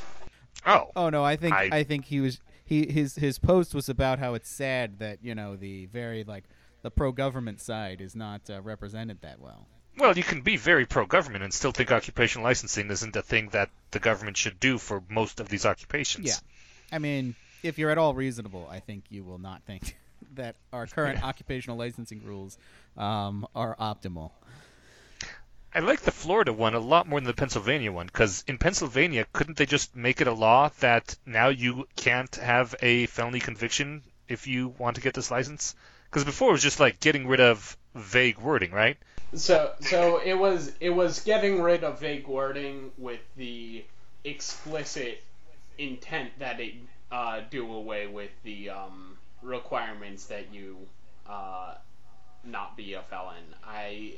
Oh. 0.65 0.91
Oh 0.95 1.09
no, 1.09 1.23
I 1.23 1.35
think 1.35 1.53
I, 1.53 1.69
I- 1.71 1.83
think 1.83 2.05
he 2.05 2.21
was 2.21 2.39
he 2.65 2.91
his 2.91 3.15
his 3.15 3.39
post 3.39 3.73
was 3.73 3.89
about 3.89 4.19
how 4.19 4.33
it's 4.33 4.49
sad 4.49 4.99
that 4.99 5.19
you 5.21 5.35
know 5.35 5.55
the 5.55 5.87
very 5.87 6.23
like 6.23 6.45
the 6.81 6.91
pro 6.91 7.11
government 7.11 7.61
side 7.61 8.01
is 8.01 8.15
not 8.15 8.49
uh, 8.49 8.61
represented 8.61 9.21
that 9.21 9.39
well. 9.39 9.67
Well, 9.97 10.17
you 10.17 10.23
can 10.23 10.41
be 10.41 10.57
very 10.57 10.85
pro-government 10.85 11.43
and 11.43 11.53
still 11.53 11.71
think 11.71 11.91
occupational 11.91 12.45
licensing 12.45 12.89
isn't 12.89 13.15
a 13.15 13.21
thing 13.21 13.49
that 13.49 13.69
the 13.91 13.99
government 13.99 14.37
should 14.37 14.59
do 14.59 14.79
for 14.79 15.03
most 15.07 15.39
of 15.39 15.49
these 15.49 15.65
occupations. 15.65 16.27
Yeah. 16.27 16.95
I 16.95 16.99
mean, 16.99 17.35
if 17.61 17.77
you're 17.77 17.91
at 17.91 17.99
all 17.99 18.15
reasonable, 18.15 18.67
I 18.69 18.79
think 18.79 19.05
you 19.09 19.23
will 19.23 19.37
not 19.37 19.63
think 19.63 19.95
that 20.33 20.55
our 20.71 20.87
current 20.87 21.23
occupational 21.23 21.77
licensing 21.77 22.23
rules 22.23 22.57
um, 22.97 23.45
are 23.53 23.75
optimal. 23.75 24.31
I 25.75 25.79
like 25.79 26.01
the 26.01 26.11
Florida 26.11 26.53
one 26.53 26.75
a 26.75 26.79
lot 26.79 27.07
more 27.07 27.19
than 27.19 27.25
the 27.25 27.33
Pennsylvania 27.33 27.91
one 27.91 28.05
because 28.05 28.43
in 28.47 28.59
Pennsylvania, 28.59 29.25
couldn't 29.33 29.57
they 29.57 29.65
just 29.65 29.95
make 29.95 30.21
it 30.21 30.27
a 30.27 30.33
law 30.33 30.69
that 30.81 31.15
now 31.25 31.49
you 31.49 31.87
can't 31.95 32.35
have 32.35 32.75
a 32.81 33.07
felony 33.07 33.39
conviction 33.39 34.03
if 34.27 34.45
you 34.45 34.75
want 34.77 34.97
to 34.97 35.01
get 35.01 35.15
this 35.15 35.31
license? 35.31 35.75
Because 36.09 36.25
before 36.25 36.49
it 36.49 36.51
was 36.51 36.61
just 36.61 36.79
like 36.79 36.99
getting 36.99 37.27
rid 37.27 37.39
of 37.39 37.75
vague 37.95 38.37
wording, 38.37 38.71
right? 38.71 38.97
So 39.33 39.73
so 39.79 40.17
it 40.17 40.35
was 40.35 40.71
it 40.79 40.91
was 40.91 41.21
getting 41.21 41.59
rid 41.59 41.83
of 41.83 41.99
vague 41.99 42.27
wording 42.27 42.91
with 42.99 43.21
the 43.35 43.83
explicit 44.23 45.23
intent 45.79 46.37
that 46.37 46.59
it 46.59 46.75
uh, 47.11 47.41
do 47.49 47.73
away 47.73 48.05
with 48.05 48.29
the 48.43 48.69
um, 48.69 49.17
requirements 49.41 50.25
that 50.25 50.53
you 50.53 50.77
uh, 51.27 51.73
not 52.43 52.77
be 52.77 52.93
a 52.93 53.01
felon. 53.01 53.43
I 53.65 54.13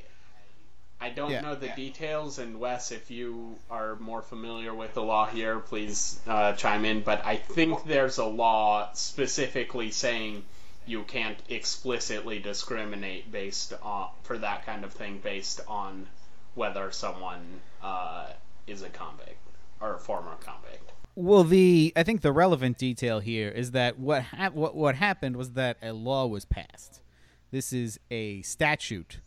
I 1.00 1.10
don't 1.10 1.32
Yeah. 1.32 1.42
know 1.42 1.56
the 1.56 1.70
details, 1.70 2.40
and 2.40 2.60
Wes, 2.60 2.92
if 2.92 3.12
you 3.12 3.58
are 3.70 3.96
more 3.98 4.22
familiar 4.22 4.74
with 4.74 4.94
the 4.94 5.04
law 5.04 5.28
here, 5.28 5.60
please 5.60 6.20
uh, 6.26 6.54
chime 6.54 6.86
in. 6.86 7.02
But 7.02 7.26
I 7.26 7.36
think 7.38 7.84
there's 7.86 8.18
a 8.18 8.26
law 8.26 8.90
specifically 8.94 9.92
saying 9.92 10.44
you 10.88 11.04
can't 11.04 11.38
explicitly 11.50 12.40
discriminate 12.40 13.32
based 13.32 13.74
on 13.82 14.10
for 14.24 14.38
that 14.38 14.66
kind 14.66 14.84
of 14.84 14.94
thing 14.94 15.20
based 15.20 15.60
on 15.68 16.08
whether 16.54 16.92
someone 16.92 17.60
uh, 17.84 18.28
is 18.68 18.82
a 18.82 18.90
convict 18.90 19.40
or 19.82 19.96
a 19.96 20.00
former 20.00 20.36
convict. 20.40 20.92
Well, 21.16 21.44
the 21.44 21.92
I 21.96 22.04
think 22.04 22.22
the 22.22 22.32
relevant 22.32 22.78
detail 22.78 23.20
here 23.20 23.50
is 23.50 23.72
that 23.72 24.00
what 24.00 24.22
hap- 24.24 24.54
what 24.54 24.76
what 24.76 24.96
happened 24.96 25.38
was 25.38 25.52
that 25.52 25.78
a 25.82 25.92
law 25.92 26.26
was 26.28 26.46
passed. 26.46 27.02
This 27.52 27.74
is 27.74 28.00
a 28.12 28.42
statute 28.44 29.20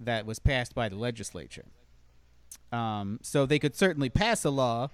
that 0.00 0.26
was 0.26 0.38
passed 0.38 0.74
by 0.74 0.88
the 0.88 0.96
legislature. 0.96 1.66
Um, 2.72 3.20
so 3.22 3.46
they 3.46 3.58
could 3.58 3.74
certainly 3.74 4.10
pass 4.10 4.44
a 4.44 4.50
law 4.50 4.90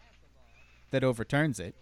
that 0.90 1.02
overturns 1.02 1.58
it 1.58 1.74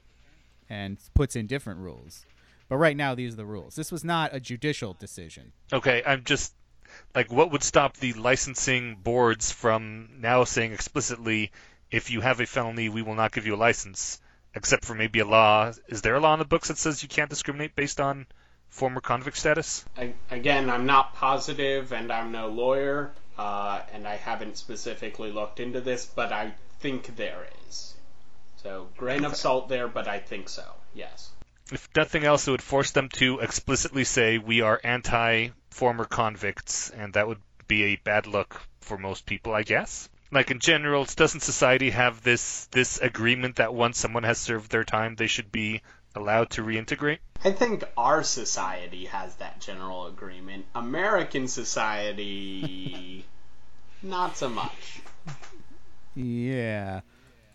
and 0.69 0.99
puts 1.15 1.37
in 1.37 1.47
different 1.47 1.81
rules. 1.81 2.25
But 2.69 2.77
right 2.77 2.97
now, 2.97 3.15
these 3.15 3.35
are 3.35 3.39
the 3.39 3.45
rules. 3.45 3.75
This 3.75 3.91
was 3.91 4.05
not 4.05 4.33
a 4.33 4.39
judicial 4.39 4.95
decision. 4.95 5.53
Okay, 5.73 6.03
I'm 6.07 6.23
just 6.25 6.55
like 7.15 7.31
what 7.31 7.51
would 7.53 7.63
stop 7.63 7.97
the 7.97 8.13
licensing 8.13 8.97
boards 8.97 9.51
from 9.51 10.09
now 10.21 10.45
saying 10.45 10.73
explicitly, 10.73 11.51
if 11.91 12.11
you 12.11 12.21
have 12.21 12.41
a 12.41 12.47
felony, 12.47 12.89
we 12.89 13.03
will 13.03 13.17
not 13.17 13.33
give 13.33 13.47
you 13.47 13.57
a 13.57 13.57
license, 13.57 14.21
except 14.55 14.85
for 14.85 14.95
maybe 14.95 15.19
a 15.19 15.25
law. 15.25 15.73
Is 15.89 16.03
there 16.03 16.15
a 16.15 16.21
law 16.21 16.33
in 16.35 16.39
the 16.39 16.45
books 16.45 16.69
that 16.69 16.79
says 16.79 17.03
you 17.03 17.09
can't 17.09 17.31
discriminate 17.31 17.75
based 17.75 18.01
on 18.01 18.27
former 18.71 19.01
convict 19.01 19.37
status? 19.37 19.85
I, 19.97 20.15
again, 20.31 20.71
I'm 20.71 20.87
not 20.87 21.15
positive, 21.15 21.93
and 21.93 22.11
I'm 22.11 22.33
no 22.33 22.49
lawyer, 22.49 23.13
uh, 23.37 23.83
and 23.93 24.07
I 24.07 24.17
haven't 24.17 24.57
specifically 24.57 25.33
looked 25.33 25.61
into 25.61 25.81
this, 25.81 26.07
but 26.07 26.33
I 26.33 26.55
think 26.81 27.17
there 27.17 27.47
is. 27.69 27.95
So, 28.63 28.89
grain 28.97 29.25
of 29.25 29.37
salt 29.37 29.69
there, 29.69 29.89
but 29.89 30.09
I 30.09 30.19
think 30.19 30.49
so. 30.49 30.65
Yes. 30.95 31.31
If 31.73 31.89
nothing 31.97 32.25
else, 32.25 32.49
it 32.49 32.51
would 32.51 32.63
force 32.63 32.91
them 32.91 33.09
to 33.11 33.39
explicitly 33.39 34.05
say 34.05 34.39
we 34.39 34.61
are 34.61 34.81
anti 34.83 35.51
former 35.71 36.05
convicts, 36.05 36.91
and 36.91 37.13
that 37.15 37.29
would 37.29 37.41
be 37.69 37.85
a 37.85 37.97
bad 37.97 38.27
look 38.27 38.61
for 38.81 38.99
most 38.99 39.25
people, 39.25 39.55
I 39.55 39.63
guess. 39.63 40.09
Like 40.33 40.51
in 40.51 40.59
general, 40.59 41.05
doesn't 41.05 41.41
society 41.41 41.91
have 41.91 42.23
this 42.23 42.67
this 42.67 42.99
agreement 42.99 43.57
that 43.57 43.75
once 43.75 43.99
someone 43.99 44.25
has 44.25 44.39
served 44.39 44.71
their 44.71 44.85
time, 44.85 45.15
they 45.15 45.27
should 45.27 45.51
be 45.51 45.83
allowed 46.15 46.51
to 46.51 46.63
reintegrate? 46.63 47.19
I 47.45 47.53
think 47.53 47.85
our 47.97 48.23
society 48.23 49.07
has 49.07 49.37
that 49.37 49.61
general 49.61 50.07
agreement. 50.07 50.67
American 50.75 51.49
society, 51.49 53.25
not 54.03 54.37
so 54.37 54.49
much. 54.49 55.01
Yeah. 56.15 57.01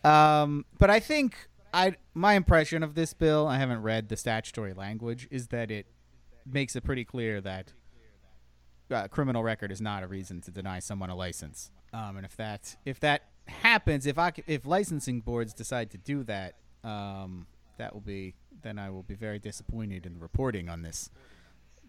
Um, 0.04 0.66
but 0.78 0.90
I 0.90 1.00
think 1.00 1.36
I 1.74 1.96
my 2.14 2.34
impression 2.34 2.84
of 2.84 2.96
this 2.96 3.14
bill, 3.14 3.48
I 3.48 3.58
haven't 3.58 3.82
read 3.82 4.10
the 4.10 4.18
statutory 4.18 4.74
language, 4.74 5.28
is 5.30 5.48
that 5.48 5.72
it 5.72 5.88
makes 6.46 6.76
it 6.76 6.84
pretty 6.84 7.04
clear 7.04 7.42
that 7.42 7.74
uh, 8.92 9.08
criminal 9.08 9.44
record 9.44 9.72
is 9.72 9.82
not 9.82 10.04
a 10.04 10.08
reason 10.08 10.42
to 10.42 10.52
deny 10.52 10.80
someone 10.80 11.10
a 11.10 11.16
license. 11.16 11.72
Um, 11.92 12.18
and 12.18 12.26
if 12.26 12.36
that 12.38 12.76
if 12.86 13.00
that 13.02 13.24
happens, 13.48 14.06
if 14.06 14.18
I 14.18 14.34
if 14.48 14.66
licensing 14.66 15.22
boards 15.22 15.54
decide 15.54 15.92
to 15.92 15.98
do 15.98 16.24
that, 16.24 16.56
um, 16.84 17.48
that 17.78 17.94
will 17.94 18.02
be 18.02 18.36
then 18.66 18.80
I 18.80 18.90
will 18.90 19.04
be 19.04 19.14
very 19.14 19.38
disappointed 19.38 20.06
in 20.06 20.16
the 20.16 20.20
reporting 20.20 20.70
on 20.70 20.82
this 20.82 21.10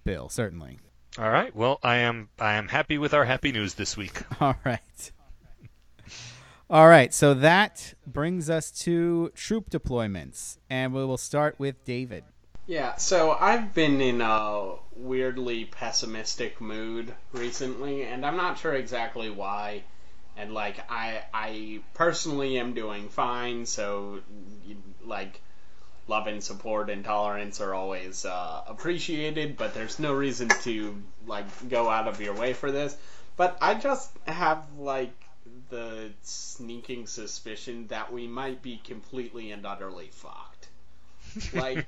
bill. 0.04 0.28
Certainly. 0.28 0.78
All 1.18 1.30
right. 1.30 1.54
Well, 1.56 1.78
I 1.82 1.96
am 1.96 2.28
I 2.38 2.54
am 2.54 2.68
happy 2.68 2.98
with 2.98 3.14
our 3.14 3.24
happy 3.24 3.50
news 3.50 3.74
this 3.74 3.96
week. 3.96 4.22
All 4.40 4.56
right. 4.64 5.12
All 6.68 6.88
right, 6.88 7.14
so 7.14 7.32
that 7.32 7.94
brings 8.08 8.50
us 8.50 8.72
to 8.82 9.30
troop 9.36 9.70
deployments, 9.70 10.58
and 10.68 10.92
we 10.92 11.04
will 11.04 11.16
start 11.16 11.54
with 11.60 11.84
David. 11.84 12.24
Yeah, 12.66 12.96
so 12.96 13.30
I've 13.30 13.72
been 13.72 14.00
in 14.00 14.20
a 14.20 14.74
weirdly 14.96 15.66
pessimistic 15.66 16.60
mood 16.60 17.14
recently, 17.32 18.02
and 18.02 18.26
I'm 18.26 18.36
not 18.36 18.58
sure 18.58 18.74
exactly 18.74 19.30
why. 19.30 19.84
And 20.36 20.52
like, 20.52 20.90
I 20.90 21.22
I 21.32 21.80
personally 21.94 22.58
am 22.58 22.74
doing 22.74 23.10
fine, 23.10 23.64
so 23.64 24.22
like, 25.04 25.40
love 26.08 26.26
and 26.26 26.42
support 26.42 26.90
and 26.90 27.04
tolerance 27.04 27.60
are 27.60 27.74
always 27.74 28.24
uh, 28.24 28.62
appreciated, 28.66 29.56
but 29.56 29.74
there's 29.74 29.98
no 29.98 30.12
reason 30.14 30.48
to 30.62 30.96
like 31.26 31.68
go 31.68 31.88
out 31.88 32.08
of 32.08 32.20
your 32.20 32.34
way 32.34 32.52
for 32.52 32.70
this. 32.70 32.96
But 33.36 33.58
I 33.60 33.74
just 33.74 34.10
have 34.26 34.62
like 34.78 35.12
the 35.68 36.10
sneaking 36.22 37.06
suspicion 37.06 37.86
that 37.88 38.12
we 38.12 38.26
might 38.26 38.62
be 38.62 38.80
completely 38.84 39.50
and 39.50 39.66
utterly 39.66 40.08
fucked. 40.12 40.68
Like, 41.52 41.86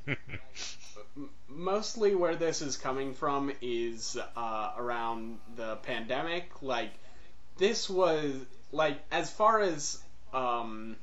mostly 1.48 2.14
where 2.14 2.36
this 2.36 2.60
is 2.60 2.76
coming 2.76 3.14
from 3.14 3.52
is 3.62 4.18
uh, 4.36 4.72
around 4.76 5.38
the 5.56 5.76
pandemic. 5.76 6.50
Like, 6.60 6.90
this 7.56 7.88
was 7.88 8.34
like 8.72 8.98
as 9.10 9.30
far 9.30 9.60
as 9.60 10.02
um, 10.32 10.96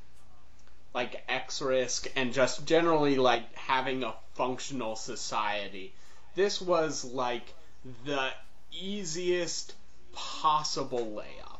like 0.95 1.21
X 1.27 1.61
risk 1.61 2.07
and 2.15 2.33
just 2.33 2.65
generally 2.65 3.17
like 3.17 3.53
having 3.53 4.03
a 4.03 4.13
functional 4.33 4.95
society. 4.95 5.93
This 6.35 6.61
was 6.61 7.03
like 7.03 7.53
the 8.05 8.29
easiest 8.71 9.73
possible 10.13 11.05
layup. 11.21 11.59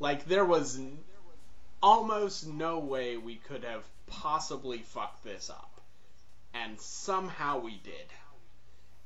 Like 0.00 0.24
there 0.24 0.46
was 0.46 0.80
almost 1.82 2.46
no 2.46 2.78
way 2.78 3.18
we 3.18 3.36
could 3.36 3.64
have 3.64 3.84
possibly 4.06 4.78
fucked 4.78 5.22
this 5.24 5.50
up. 5.50 5.82
And 6.54 6.80
somehow 6.80 7.58
we 7.58 7.78
did. 7.84 8.06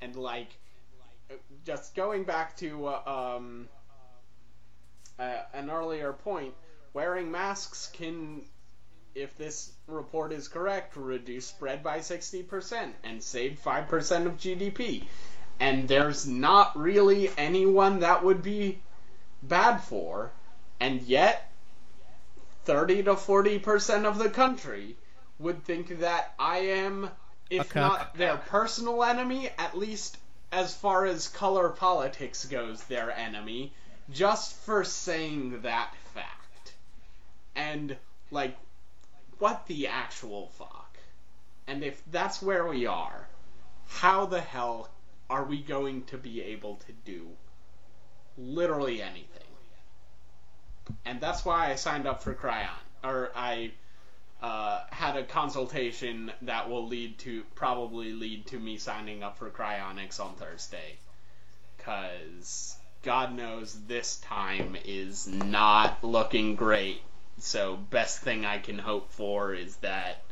And 0.00 0.14
like 0.14 0.56
just 1.66 1.96
going 1.96 2.22
back 2.22 2.56
to 2.58 2.86
uh, 2.86 3.36
um, 3.36 3.68
uh, 5.18 5.38
an 5.52 5.68
earlier 5.68 6.12
point, 6.12 6.54
wearing 6.92 7.32
masks 7.32 7.90
can 7.92 8.42
if 9.14 9.36
this 9.36 9.72
report 9.86 10.32
is 10.32 10.48
correct, 10.48 10.96
reduce 10.96 11.46
spread 11.46 11.82
by 11.82 11.98
60% 11.98 12.92
and 13.04 13.22
save 13.22 13.58
5% 13.64 14.26
of 14.26 14.36
GDP. 14.38 15.04
And 15.60 15.88
there's 15.88 16.26
not 16.26 16.78
really 16.78 17.30
anyone 17.36 18.00
that 18.00 18.24
would 18.24 18.42
be 18.42 18.80
bad 19.42 19.78
for, 19.78 20.30
and 20.80 21.02
yet 21.02 21.50
30 22.64 23.04
to 23.04 23.14
40% 23.14 24.04
of 24.04 24.18
the 24.18 24.30
country 24.30 24.96
would 25.38 25.64
think 25.64 26.00
that 26.00 26.34
I 26.38 26.58
am, 26.58 27.10
if 27.50 27.70
Okay. 27.70 27.80
not 27.80 28.14
their 28.16 28.36
personal 28.36 29.02
enemy, 29.02 29.50
at 29.58 29.76
least 29.76 30.18
as 30.52 30.74
far 30.74 31.06
as 31.06 31.28
color 31.28 31.70
politics 31.70 32.44
goes, 32.46 32.82
their 32.84 33.10
enemy, 33.10 33.72
just 34.12 34.54
for 34.54 34.84
saying 34.84 35.62
that 35.62 35.94
fact. 36.14 36.74
And, 37.54 37.96
like, 38.30 38.56
what 39.38 39.66
the 39.66 39.88
actual 39.88 40.48
fuck? 40.58 40.98
And 41.66 41.84
if 41.84 42.02
that's 42.10 42.42
where 42.42 42.66
we 42.66 42.86
are, 42.86 43.28
how 43.86 44.26
the 44.26 44.40
hell 44.40 44.88
are 45.30 45.44
we 45.44 45.62
going 45.62 46.04
to 46.04 46.16
be 46.16 46.42
able 46.42 46.76
to 46.76 46.92
do 47.04 47.26
literally 48.36 49.02
anything? 49.02 49.42
And 51.04 51.20
that's 51.20 51.44
why 51.44 51.70
I 51.70 51.74
signed 51.74 52.06
up 52.06 52.22
for 52.22 52.34
Cryon, 52.34 52.68
or 53.04 53.30
I 53.36 53.72
uh, 54.40 54.84
had 54.90 55.16
a 55.16 55.24
consultation 55.24 56.32
that 56.42 56.70
will 56.70 56.86
lead 56.86 57.18
to 57.18 57.42
probably 57.54 58.12
lead 58.12 58.46
to 58.46 58.58
me 58.58 58.78
signing 58.78 59.22
up 59.22 59.38
for 59.38 59.50
Cryonics 59.50 60.18
on 60.20 60.34
Thursday, 60.34 60.96
because 61.76 62.76
God 63.02 63.34
knows 63.34 63.78
this 63.86 64.16
time 64.16 64.76
is 64.84 65.26
not 65.26 66.02
looking 66.02 66.56
great 66.56 67.02
so 67.40 67.76
best 67.76 68.20
thing 68.20 68.44
I 68.44 68.58
can 68.58 68.78
hope 68.78 69.12
for 69.12 69.54
is 69.54 69.76
that 69.76 70.22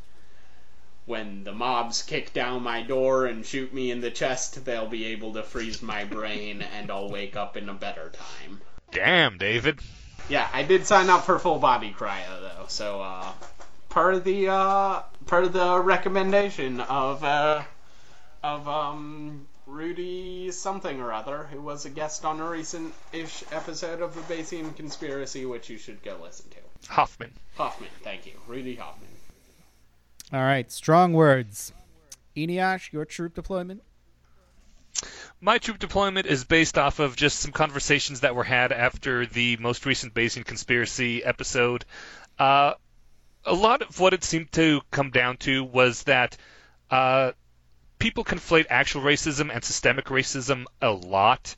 when 1.05 1.45
the 1.45 1.53
mobs 1.53 2.03
kick 2.03 2.33
down 2.33 2.63
my 2.63 2.83
door 2.83 3.27
and 3.27 3.47
shoot 3.47 3.73
me 3.73 3.91
in 3.91 4.01
the 4.01 4.11
chest, 4.11 4.65
they'll 4.65 4.89
be 4.89 5.07
able 5.07 5.35
to 5.35 5.43
freeze 5.43 5.81
my 5.81 6.05
brain 6.05 6.63
and 6.77 6.91
I'll 6.91 7.11
wake 7.11 7.37
up 7.37 7.57
in 7.57 7.69
a 7.69 7.75
better 7.75 8.11
time. 8.11 8.61
Damn, 8.91 9.39
David. 9.39 9.81
Yeah, 10.29 10.49
I 10.53 10.65
did 10.65 10.87
sign 10.87 11.09
up 11.09 11.25
for 11.25 11.39
full 11.39 11.59
body 11.59 11.95
cryo 11.97 12.41
though, 12.41 12.65
so 12.69 13.01
uh 13.01 13.33
part 13.89 14.15
of 14.15 14.25
the 14.25 14.49
uh 14.49 15.03
part 15.27 15.45
of 15.45 15.53
the 15.53 15.79
recommendation 15.79 16.81
of 16.81 17.23
uh 17.23 17.63
of 18.43 18.69
um 18.69 19.47
Rudy 19.67 20.53
something 20.53 21.01
or 21.01 21.13
other, 21.13 21.49
who 21.51 21.61
was 21.61 21.85
a 21.85 21.91
guest 21.91 22.25
on 22.25 22.39
a 22.39 22.49
recent 22.49 22.95
ish 23.13 23.43
episode 23.51 24.01
of 24.01 24.15
the 24.15 24.21
Bayesian 24.33 24.77
Conspiracy, 24.77 25.45
which 25.45 25.69
you 25.69 25.77
should 25.77 26.03
go 26.05 26.17
listen 26.23 26.49
to. 26.51 26.66
Hoffman. 26.89 27.33
Hoffman, 27.57 27.91
thank 28.03 28.27
you. 28.27 28.33
Rudy 28.47 28.75
Hoffman. 28.77 29.09
All 30.33 30.41
right, 30.41 30.71
strong 30.71 31.13
words. 31.13 31.73
Eneasz, 32.37 32.93
your 32.93 33.05
troop 33.05 33.35
deployment? 33.35 33.83
My 35.41 35.59
troop 35.59 35.79
deployment 35.79 36.27
is 36.27 36.45
based 36.45 36.79
off 36.79 36.99
of 36.99 37.17
just 37.17 37.41
some 37.41 37.53
conversations 37.53 38.21
that 38.21 38.35
were 38.35 38.45
had 38.45 38.73
after 38.73 39.27
the 39.27 39.57
most 39.59 39.87
recent 39.87 40.15
Bayesian 40.15 40.45
conspiracy 40.45 41.23
episode. 41.23 41.85
Uh, 42.39 42.75
a 43.45 43.55
lot 43.55 43.83
of 43.83 44.01
what 44.01 44.15
it 44.15 44.25
seemed 44.25 44.51
to 44.53 44.81
come 44.91 45.11
down 45.11 45.37
to 45.39 45.63
was 45.63 46.03
that 46.05 46.37
uh, 46.91 47.33
people 47.99 48.25
conflate 48.25 48.67
actual 48.71 49.03
racism 49.03 49.55
and 49.55 49.63
systemic 49.65 50.07
racism 50.07 50.65
a 50.83 50.91
lot. 50.91 51.55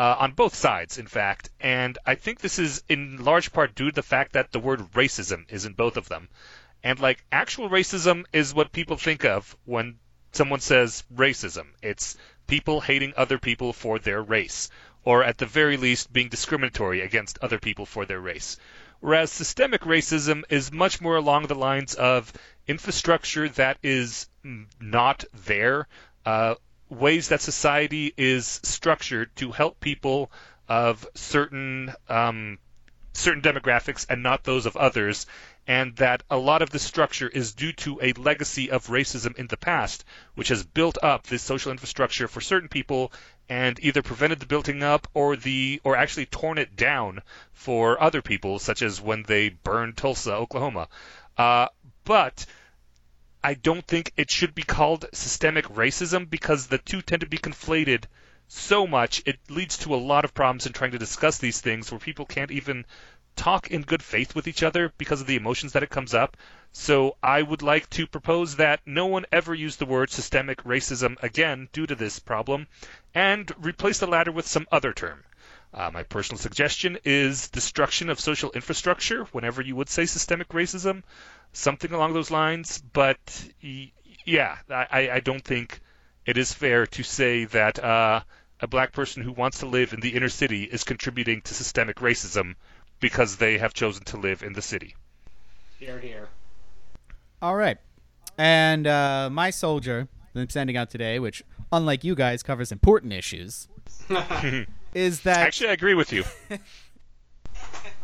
Uh, 0.00 0.16
on 0.18 0.32
both 0.32 0.54
sides, 0.54 0.96
in 0.96 1.06
fact, 1.06 1.50
and 1.60 1.98
I 2.06 2.14
think 2.14 2.40
this 2.40 2.58
is 2.58 2.82
in 2.88 3.22
large 3.22 3.52
part 3.52 3.74
due 3.74 3.90
to 3.90 3.94
the 3.94 4.02
fact 4.02 4.32
that 4.32 4.50
the 4.50 4.58
word 4.58 4.80
racism 4.94 5.44
is 5.52 5.66
in 5.66 5.74
both 5.74 5.98
of 5.98 6.08
them. 6.08 6.30
And 6.82 6.98
like 6.98 7.22
actual 7.30 7.68
racism 7.68 8.24
is 8.32 8.54
what 8.54 8.72
people 8.72 8.96
think 8.96 9.26
of 9.26 9.54
when 9.66 9.98
someone 10.32 10.60
says 10.60 11.04
racism. 11.14 11.66
It's 11.82 12.16
people 12.46 12.80
hating 12.80 13.12
other 13.14 13.36
people 13.36 13.74
for 13.74 13.98
their 13.98 14.22
race, 14.22 14.70
or 15.04 15.22
at 15.22 15.36
the 15.36 15.44
very 15.44 15.76
least 15.76 16.10
being 16.10 16.30
discriminatory 16.30 17.02
against 17.02 17.38
other 17.42 17.58
people 17.58 17.84
for 17.84 18.06
their 18.06 18.20
race. 18.20 18.56
Whereas 19.00 19.30
systemic 19.30 19.82
racism 19.82 20.44
is 20.48 20.72
much 20.72 21.02
more 21.02 21.16
along 21.16 21.48
the 21.48 21.54
lines 21.68 21.94
of 21.94 22.32
infrastructure 22.66 23.50
that 23.50 23.76
is 23.82 24.30
mm, 24.46 24.64
not 24.80 25.26
there, 25.44 25.88
uh, 26.24 26.54
ways 26.90 27.28
that 27.28 27.40
society 27.40 28.12
is 28.16 28.60
structured 28.62 29.34
to 29.36 29.52
help 29.52 29.80
people 29.80 30.30
of 30.68 31.06
certain 31.14 31.94
um, 32.08 32.58
certain 33.12 33.42
demographics 33.42 34.06
and 34.08 34.22
not 34.22 34.44
those 34.44 34.66
of 34.66 34.76
others, 34.76 35.26
and 35.66 35.96
that 35.96 36.22
a 36.30 36.36
lot 36.36 36.62
of 36.62 36.70
this 36.70 36.82
structure 36.82 37.28
is 37.28 37.54
due 37.54 37.72
to 37.72 37.98
a 38.02 38.12
legacy 38.14 38.70
of 38.70 38.86
racism 38.86 39.36
in 39.36 39.46
the 39.48 39.56
past, 39.56 40.04
which 40.34 40.48
has 40.48 40.64
built 40.64 40.98
up 41.02 41.26
this 41.26 41.42
social 41.42 41.72
infrastructure 41.72 42.28
for 42.28 42.40
certain 42.40 42.68
people 42.68 43.12
and 43.48 43.78
either 43.82 44.02
prevented 44.02 44.38
the 44.38 44.46
building 44.46 44.82
up 44.82 45.08
or 45.12 45.36
the 45.36 45.80
or 45.84 45.96
actually 45.96 46.26
torn 46.26 46.58
it 46.58 46.76
down 46.76 47.20
for 47.52 48.00
other 48.00 48.22
people, 48.22 48.58
such 48.58 48.82
as 48.82 49.00
when 49.00 49.22
they 49.24 49.48
burned 49.48 49.96
Tulsa, 49.96 50.34
Oklahoma. 50.34 50.88
Uh, 51.36 51.66
but 52.04 52.46
I 53.42 53.54
don't 53.54 53.86
think 53.86 54.12
it 54.16 54.30
should 54.30 54.54
be 54.54 54.62
called 54.62 55.06
systemic 55.12 55.66
racism 55.66 56.28
because 56.28 56.66
the 56.66 56.78
two 56.78 57.00
tend 57.00 57.20
to 57.20 57.26
be 57.26 57.38
conflated 57.38 58.04
so 58.48 58.86
much. 58.86 59.22
It 59.24 59.38
leads 59.48 59.78
to 59.78 59.94
a 59.94 59.96
lot 59.96 60.24
of 60.24 60.34
problems 60.34 60.66
in 60.66 60.72
trying 60.72 60.90
to 60.90 60.98
discuss 60.98 61.38
these 61.38 61.60
things 61.60 61.90
where 61.90 61.98
people 61.98 62.26
can't 62.26 62.50
even 62.50 62.84
talk 63.36 63.70
in 63.70 63.82
good 63.82 64.02
faith 64.02 64.34
with 64.34 64.46
each 64.46 64.62
other 64.62 64.92
because 64.98 65.20
of 65.20 65.26
the 65.26 65.36
emotions 65.36 65.72
that 65.72 65.82
it 65.82 65.88
comes 65.88 66.12
up. 66.12 66.36
So 66.72 67.16
I 67.22 67.40
would 67.40 67.62
like 67.62 67.88
to 67.90 68.06
propose 68.06 68.56
that 68.56 68.80
no 68.84 69.06
one 69.06 69.24
ever 69.32 69.54
use 69.54 69.76
the 69.76 69.86
word 69.86 70.10
systemic 70.10 70.64
racism 70.64 71.16
again 71.22 71.68
due 71.72 71.86
to 71.86 71.94
this 71.94 72.18
problem 72.18 72.66
and 73.14 73.50
replace 73.58 73.98
the 73.98 74.06
latter 74.06 74.32
with 74.32 74.46
some 74.46 74.66
other 74.70 74.92
term. 74.92 75.24
Uh, 75.72 75.90
my 75.92 76.02
personal 76.02 76.38
suggestion 76.38 76.98
is 77.04 77.48
destruction 77.48 78.10
of 78.10 78.18
social 78.18 78.50
infrastructure 78.52 79.24
whenever 79.26 79.62
you 79.62 79.76
would 79.76 79.88
say 79.88 80.04
systemic 80.04 80.48
racism, 80.48 81.02
something 81.52 81.92
along 81.92 82.12
those 82.12 82.30
lines. 82.30 82.82
But 82.92 83.18
yeah, 84.24 84.56
I, 84.70 85.10
I 85.12 85.20
don't 85.20 85.44
think 85.44 85.80
it 86.26 86.38
is 86.38 86.52
fair 86.52 86.86
to 86.86 87.02
say 87.02 87.44
that 87.46 87.82
uh, 87.82 88.20
a 88.60 88.66
black 88.66 88.92
person 88.92 89.22
who 89.22 89.32
wants 89.32 89.60
to 89.60 89.66
live 89.66 89.92
in 89.92 90.00
the 90.00 90.10
inner 90.10 90.28
city 90.28 90.64
is 90.64 90.84
contributing 90.84 91.40
to 91.42 91.54
systemic 91.54 91.96
racism 91.96 92.54
because 93.00 93.36
they 93.36 93.58
have 93.58 93.74
chosen 93.74 94.04
to 94.04 94.16
live 94.16 94.42
in 94.42 94.52
the 94.52 94.62
city. 94.62 94.94
Here, 95.78 95.98
here. 95.98 96.28
All 97.40 97.56
right. 97.56 97.78
And 98.36 98.86
uh, 98.86 99.30
my 99.32 99.50
soldier 99.50 100.08
that 100.32 100.40
I'm 100.40 100.50
sending 100.50 100.76
out 100.76 100.90
today, 100.90 101.18
which, 101.18 101.42
unlike 101.72 102.04
you 102.04 102.14
guys, 102.14 102.42
covers 102.42 102.70
important 102.70 103.12
issues, 103.12 103.68
is 104.94 105.22
that. 105.22 105.38
Actually, 105.38 105.70
I 105.70 105.72
agree 105.72 105.94
with 105.94 106.12
you. 106.12 106.24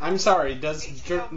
I'm 0.00 0.18
sorry. 0.18 0.54
Does 0.54 0.86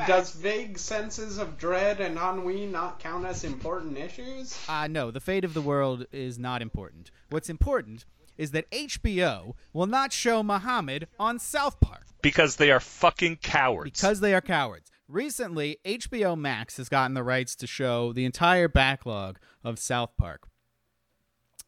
does 0.08 0.32
vague 0.32 0.78
senses 0.78 1.38
of 1.38 1.58
dread 1.58 2.02
and 2.02 2.18
ennui 2.18 2.66
not 2.66 3.00
count 3.00 3.26
as 3.26 3.44
important 3.44 3.98
issues? 3.98 4.58
Uh, 4.68 4.88
no, 4.88 5.12
the 5.12 5.22
fate 5.22 5.46
of 5.46 5.54
the 5.54 5.62
world 5.62 6.06
is 6.12 6.38
not 6.38 6.62
important. 6.62 7.10
What's 7.30 7.50
important 7.50 8.06
is 8.38 8.52
that 8.52 8.70
HBO 8.72 9.54
will 9.74 9.88
not 9.88 10.12
show 10.14 10.44
Muhammad 10.44 11.08
on 11.20 11.40
South 11.40 11.80
Park 11.80 12.06
because 12.22 12.58
they 12.58 12.72
are 12.72 12.80
fucking 12.80 13.38
cowards. 13.38 14.02
Because 14.02 14.20
they 14.20 14.34
are 14.34 14.42
cowards. 14.42 14.92
Recently, 15.08 15.78
HBO 15.86 16.38
Max 16.38 16.78
has 16.78 16.90
gotten 16.90 17.16
the 17.16 17.24
rights 17.24 17.56
to 17.58 17.68
show 17.68 18.14
the 18.14 18.26
entire 18.26 18.68
backlog 18.68 19.40
of 19.64 19.80
South 19.80 20.12
Park, 20.18 20.48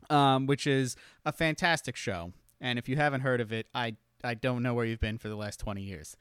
um, 0.09 0.45
which 0.45 0.67
is 0.67 0.95
a 1.25 1.31
fantastic 1.31 1.95
show. 1.95 2.33
And 2.59 2.77
if 2.77 2.87
you 2.87 2.97
haven't 2.97 3.21
heard 3.21 3.41
of 3.41 3.51
it, 3.51 3.67
I 3.73 3.95
I 4.23 4.33
don't 4.33 4.61
know 4.61 4.73
where 4.73 4.85
you've 4.85 4.99
been 4.99 5.17
for 5.17 5.29
the 5.29 5.35
last 5.35 5.59
twenty 5.59 5.83
years. 5.83 6.15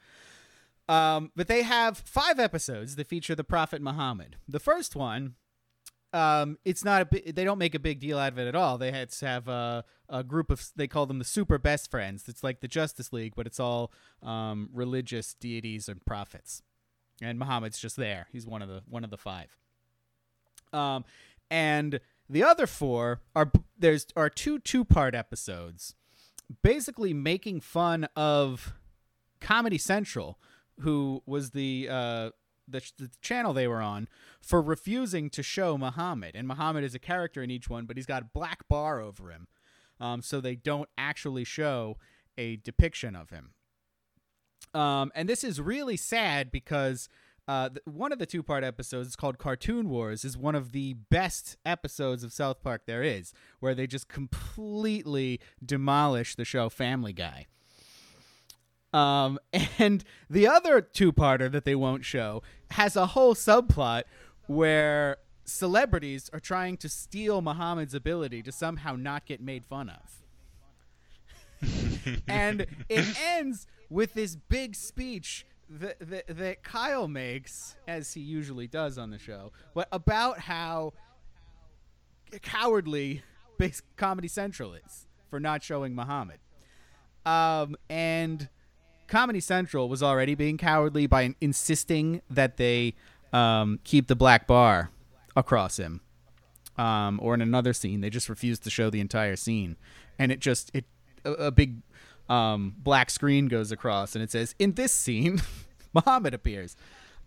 Um, 0.91 1.31
but 1.37 1.47
they 1.47 1.61
have 1.61 1.97
five 1.99 2.37
episodes 2.37 2.97
that 2.97 3.07
feature 3.07 3.33
the 3.33 3.45
Prophet 3.45 3.81
Muhammad. 3.81 4.35
The 4.45 4.59
first 4.59 4.93
one, 4.93 5.35
um, 6.11 6.57
it's 6.65 6.83
not 6.83 7.03
a 7.03 7.05
bi- 7.05 7.31
they 7.31 7.45
don't 7.45 7.57
make 7.57 7.73
a 7.73 7.79
big 7.79 8.01
deal 8.01 8.17
out 8.17 8.33
of 8.33 8.39
it 8.39 8.45
at 8.45 8.55
all. 8.55 8.77
They 8.77 8.91
had 8.91 9.09
to 9.09 9.25
have 9.25 9.47
a, 9.47 9.85
a 10.09 10.21
group 10.21 10.51
of 10.51 10.67
they 10.75 10.89
call 10.89 11.05
them 11.05 11.17
the 11.17 11.23
super 11.23 11.57
best 11.57 11.89
friends. 11.89 12.27
It's 12.27 12.43
like 12.43 12.59
the 12.59 12.67
Justice 12.67 13.13
League, 13.13 13.35
but 13.37 13.47
it's 13.47 13.59
all 13.59 13.93
um, 14.21 14.69
religious 14.73 15.33
deities 15.33 15.87
and 15.87 16.05
prophets. 16.05 16.61
And 17.21 17.39
Muhammad's 17.39 17.79
just 17.79 17.95
there. 17.95 18.27
He's 18.29 18.45
one 18.45 18.61
of 18.61 18.67
the 18.67 18.81
one 18.89 19.05
of 19.05 19.11
the 19.11 19.17
five. 19.17 19.55
Um, 20.73 21.05
and 21.49 22.01
the 22.29 22.43
other 22.43 22.67
four 22.67 23.21
are 23.33 23.49
there's 23.79 24.07
are 24.17 24.29
two 24.29 24.59
two 24.59 24.83
part 24.83 25.15
episodes, 25.15 25.95
basically 26.61 27.13
making 27.13 27.61
fun 27.61 28.09
of 28.13 28.73
Comedy 29.39 29.77
Central 29.77 30.37
who 30.81 31.23
was 31.25 31.51
the 31.51 31.87
uh, 31.89 32.29
the, 32.67 32.81
the, 32.97 33.09
channel 33.21 33.53
they 33.53 33.67
were 33.67 33.81
on 33.81 34.07
for 34.39 34.61
refusing 34.61 35.29
to 35.31 35.43
show 35.43 35.77
Muhammad. 35.77 36.35
And 36.35 36.47
Muhammad 36.47 36.83
is 36.83 36.95
a 36.95 36.99
character 36.99 37.43
in 37.43 37.51
each 37.51 37.69
one, 37.69 37.85
but 37.85 37.97
he's 37.97 38.05
got 38.05 38.21
a 38.21 38.29
black 38.33 38.67
bar 38.67 38.99
over 39.01 39.31
him, 39.31 39.47
um, 39.99 40.21
so 40.21 40.39
they 40.39 40.55
don't 40.55 40.89
actually 40.97 41.43
show 41.43 41.97
a 42.37 42.57
depiction 42.57 43.15
of 43.15 43.29
him. 43.29 43.51
Um, 44.73 45.11
and 45.15 45.27
this 45.27 45.43
is 45.43 45.61
really 45.61 45.97
sad 45.97 46.51
because. 46.51 47.09
Uh, 47.47 47.69
one 47.85 48.13
of 48.13 48.19
the 48.19 48.27
two 48.27 48.43
part 48.43 48.63
episodes 48.63 49.09
is 49.09 49.15
called 49.15 49.39
Cartoon 49.39 49.89
Wars, 49.89 50.23
is 50.23 50.37
one 50.37 50.53
of 50.53 50.71
the 50.71 50.93
best 51.09 51.57
episodes 51.65 52.23
of 52.23 52.31
South 52.31 52.61
Park 52.61 52.83
there 52.85 53.01
is, 53.01 53.33
where 53.59 53.73
they 53.73 53.87
just 53.87 54.07
completely 54.07 55.39
demolish 55.65 56.35
the 56.35 56.45
show 56.45 56.69
Family 56.69 57.11
Guy. 57.11 57.47
Um, 58.93 59.39
and 59.79 60.03
the 60.29 60.47
other 60.47 60.81
two 60.81 61.11
parter 61.11 61.51
that 61.51 61.65
they 61.65 61.75
won't 61.75 62.05
show 62.05 62.43
has 62.71 62.95
a 62.95 63.07
whole 63.07 63.35
subplot 63.35 64.03
where 64.47 65.17
celebrities 65.45 66.29
are 66.33 66.39
trying 66.39 66.77
to 66.77 66.89
steal 66.89 67.41
Muhammad's 67.41 67.93
ability 67.93 68.41
to 68.43 68.51
somehow 68.51 68.95
not 68.95 69.25
get 69.25 69.41
made 69.41 69.65
fun 69.65 69.89
of. 69.89 70.17
and 72.27 72.65
it 72.89 73.21
ends 73.21 73.67
with 73.89 74.13
this 74.13 74.35
big 74.35 74.75
speech 74.75 75.45
that, 75.69 75.97
that, 75.99 76.25
that, 76.27 76.63
Kyle 76.63 77.07
makes, 77.07 77.75
as 77.87 78.13
he 78.13 78.21
usually 78.21 78.67
does 78.67 78.97
on 78.97 79.09
the 79.09 79.19
show, 79.19 79.51
but 79.73 79.87
about 79.91 80.39
how 80.39 80.93
cowardly 82.41 83.23
Comedy 83.95 84.27
Central 84.27 84.73
is 84.73 85.07
for 85.29 85.39
not 85.39 85.63
showing 85.63 85.93
Muhammad. 85.93 86.39
Um, 87.25 87.75
and 87.89 88.49
Comedy 89.11 89.41
Central 89.41 89.89
was 89.89 90.01
already 90.01 90.35
being 90.35 90.57
cowardly 90.57 91.05
by 91.05 91.35
insisting 91.41 92.21
that 92.29 92.55
they 92.55 92.95
um, 93.33 93.79
keep 93.83 94.07
the 94.07 94.15
black 94.15 94.47
bar 94.47 94.89
across 95.35 95.77
him. 95.77 95.99
Um, 96.77 97.19
or 97.21 97.33
in 97.33 97.41
another 97.41 97.73
scene, 97.73 97.99
they 97.99 98.09
just 98.09 98.29
refused 98.29 98.63
to 98.63 98.69
show 98.69 98.89
the 98.89 99.01
entire 99.01 99.35
scene, 99.35 99.75
and 100.17 100.31
it 100.31 100.39
just 100.39 100.71
it 100.73 100.85
a, 101.25 101.31
a 101.33 101.51
big 101.51 101.81
um, 102.29 102.73
black 102.77 103.09
screen 103.09 103.47
goes 103.47 103.73
across, 103.73 104.15
and 104.15 104.23
it 104.23 104.31
says, 104.31 104.55
"In 104.57 104.71
this 104.73 104.93
scene, 104.93 105.41
Muhammad 105.93 106.33
appears." 106.33 106.77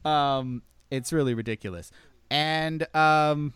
Um, 0.07 0.63
it's 0.91 1.13
really 1.13 1.35
ridiculous, 1.35 1.93
and 2.31 2.89
um, 2.97 3.53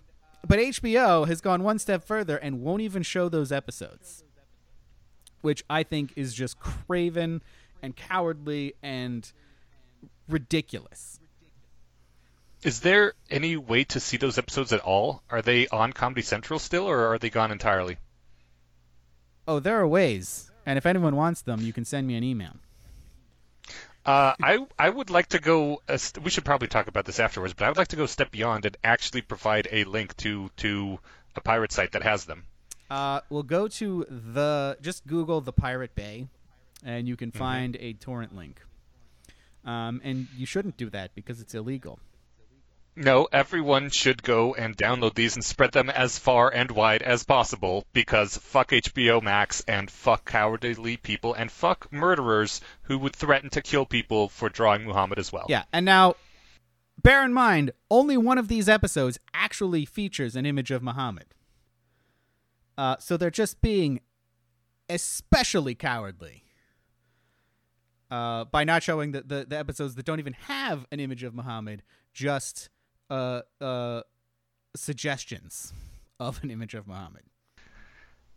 but 0.47 0.59
HBO 0.59 1.27
has 1.27 1.41
gone 1.41 1.63
one 1.63 1.79
step 1.79 2.05
further 2.05 2.37
and 2.37 2.61
won't 2.61 2.83
even 2.83 3.03
show 3.03 3.31
those 3.31 3.51
episodes, 3.51 4.23
which 5.41 5.65
I 5.71 5.83
think 5.83 6.13
is 6.15 6.35
just 6.35 6.61
craven 6.61 7.41
and 7.83 7.97
cowardly 7.97 8.75
and 8.83 9.31
ridiculous. 10.29 11.21
Is 12.63 12.81
there 12.81 13.13
any 13.31 13.57
way 13.57 13.85
to 13.85 14.01
see 14.01 14.17
those 14.17 14.37
episodes 14.37 14.73
at 14.73 14.81
all? 14.81 15.23
Are 15.31 15.43
they 15.43 15.69
on 15.69 15.93
Comedy 15.93 16.23
Central 16.23 16.59
still, 16.59 16.89
or 16.89 17.07
are 17.13 17.19
they 17.19 17.31
gone 17.31 17.53
entirely? 17.53 17.99
Oh, 19.47 19.61
there 19.61 19.79
are 19.81 19.87
ways, 19.87 20.51
and 20.67 20.77
if 20.77 20.85
anyone 20.85 21.15
wants 21.15 21.43
them, 21.43 21.61
you 21.61 21.73
can 21.73 21.85
send 21.85 22.07
me 22.07 22.17
an 22.17 22.25
email. 22.25 22.57
Uh, 24.05 24.35
I 24.43 24.67
I 24.79 24.89
would 24.89 25.11
like 25.11 25.29
to 25.29 25.39
go. 25.39 25.83
Uh, 25.89 25.99
we 26.23 26.31
should 26.31 26.45
probably 26.45 26.69
talk 26.69 26.89
about 26.89 27.05
this 27.05 27.21
afterwards, 27.21 27.55
but 27.55 27.65
I 27.65 27.69
would 27.69 27.77
like 27.77 27.89
to 27.89 27.97
go 27.97 28.05
a 28.05 28.09
step 28.09 28.31
beyond 28.31 28.65
and 28.65 28.77
actually 28.83 29.23
provide 29.23 29.69
a 29.71 29.85
link 29.85 30.17
to 30.19 30.51
to 30.59 30.99
a 31.37 31.41
pirate 31.41 31.73
site 31.73 31.93
that 31.93 32.03
has 32.03 32.25
them. 32.25 32.45
Uh, 32.91 33.21
we'll 33.29 33.43
go 33.43 33.69
to 33.69 34.07
the 34.09 34.79
just 34.81 35.07
Google 35.07 35.41
the 35.43 35.53
Pirate 35.53 35.95
Bay 35.95 36.27
and 36.85 37.09
you 37.09 37.17
can 37.17 37.31
mm-hmm. 37.31 37.39
find 37.39 37.75
mm-hmm. 37.75 37.85
a 37.85 37.93
torrent 37.95 38.37
link. 38.37 38.63
Um, 39.65 40.01
and 40.05 40.29
you 40.37 40.47
shouldn't 40.47 40.77
do 40.77 40.89
that 40.91 41.15
because 41.15 41.41
it's 41.41 41.55
illegal. 41.55 41.99
No, 43.01 43.29
everyone 43.31 43.91
should 43.91 44.25
go 44.25 44.55
and 44.55 44.77
download 44.77 45.15
these 45.15 45.37
and 45.37 45.45
spread 45.45 45.71
them 45.71 45.89
as 45.89 46.19
far 46.19 46.53
and 46.53 46.69
wide 46.69 47.03
as 47.03 47.23
possible 47.23 47.85
because 47.93 48.37
fuck 48.37 48.71
HBO 48.71 49.23
Max 49.23 49.63
and 49.69 49.89
fuck 49.89 50.25
cowardly 50.25 50.97
people 50.97 51.33
and 51.33 51.49
fuck 51.51 51.93
murderers 51.93 52.61
who 52.83 52.99
would 52.99 53.15
threaten 53.15 53.51
to 53.51 53.63
kill 53.63 53.87
people 53.87 54.29
for 54.29 54.49
drawing 54.49 54.85
Muhammad 54.85 55.21
as 55.21 55.33
well. 55.33 55.47
Yeah, 55.49 55.63
and 55.73 55.87
now 55.87 56.17
bear 57.01 57.25
in 57.25 57.33
mind, 57.33 57.71
only 57.89 58.17
one 58.17 58.37
of 58.37 58.49
these 58.49 58.69
episodes 58.69 59.17
actually 59.33 59.85
features 59.85 60.35
an 60.35 60.45
image 60.45 60.73
of 60.73 60.83
Muhammad. 60.83 61.27
Uh, 62.77 62.97
so 62.99 63.17
they're 63.17 63.31
just 63.31 63.61
being 63.61 64.01
especially 64.89 65.77
cowardly 65.77 66.48
uh, 68.11 68.45
by 68.45 68.65
not 68.65 68.83
showing 68.83 69.13
the, 69.13 69.23
the, 69.23 69.47
the, 69.49 69.59
episodes 69.59 69.95
that 69.97 70.05
don't 70.05 70.19
even 70.19 70.33
have 70.33 70.87
an 70.91 71.01
image 71.01 71.23
of 71.23 71.35
Muhammad, 71.35 71.83
just 72.13 72.71
uh, 73.11 73.43
uh, 73.61 74.03
suggestions 74.75 75.73
of 76.19 76.43
an 76.43 76.51
image 76.51 76.75
of 76.75 76.87
Muhammad. 76.87 77.23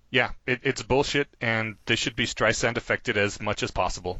yeah, 0.09 0.31
it, 0.45 0.59
it's 0.63 0.81
bullshit, 0.83 1.27
and 1.39 1.75
they 1.85 1.95
should 1.95 2.15
be 2.15 2.25
Streisand 2.25 2.77
affected 2.77 3.17
as 3.17 3.41
much 3.41 3.63
as 3.63 3.71
possible. 3.71 4.19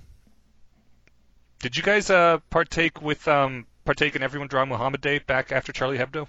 Did 1.59 1.77
you 1.77 1.83
guys 1.83 2.09
uh, 2.09 2.39
partake 2.49 3.01
with 3.01 3.27
um, 3.27 3.67
partake 3.85 4.15
in 4.15 4.23
Everyone 4.23 4.47
Draw 4.47 4.65
Muhammad 4.65 5.01
Day 5.01 5.19
back 5.19 5.51
after 5.51 5.71
Charlie 5.71 5.97
Hebdo? 5.97 6.27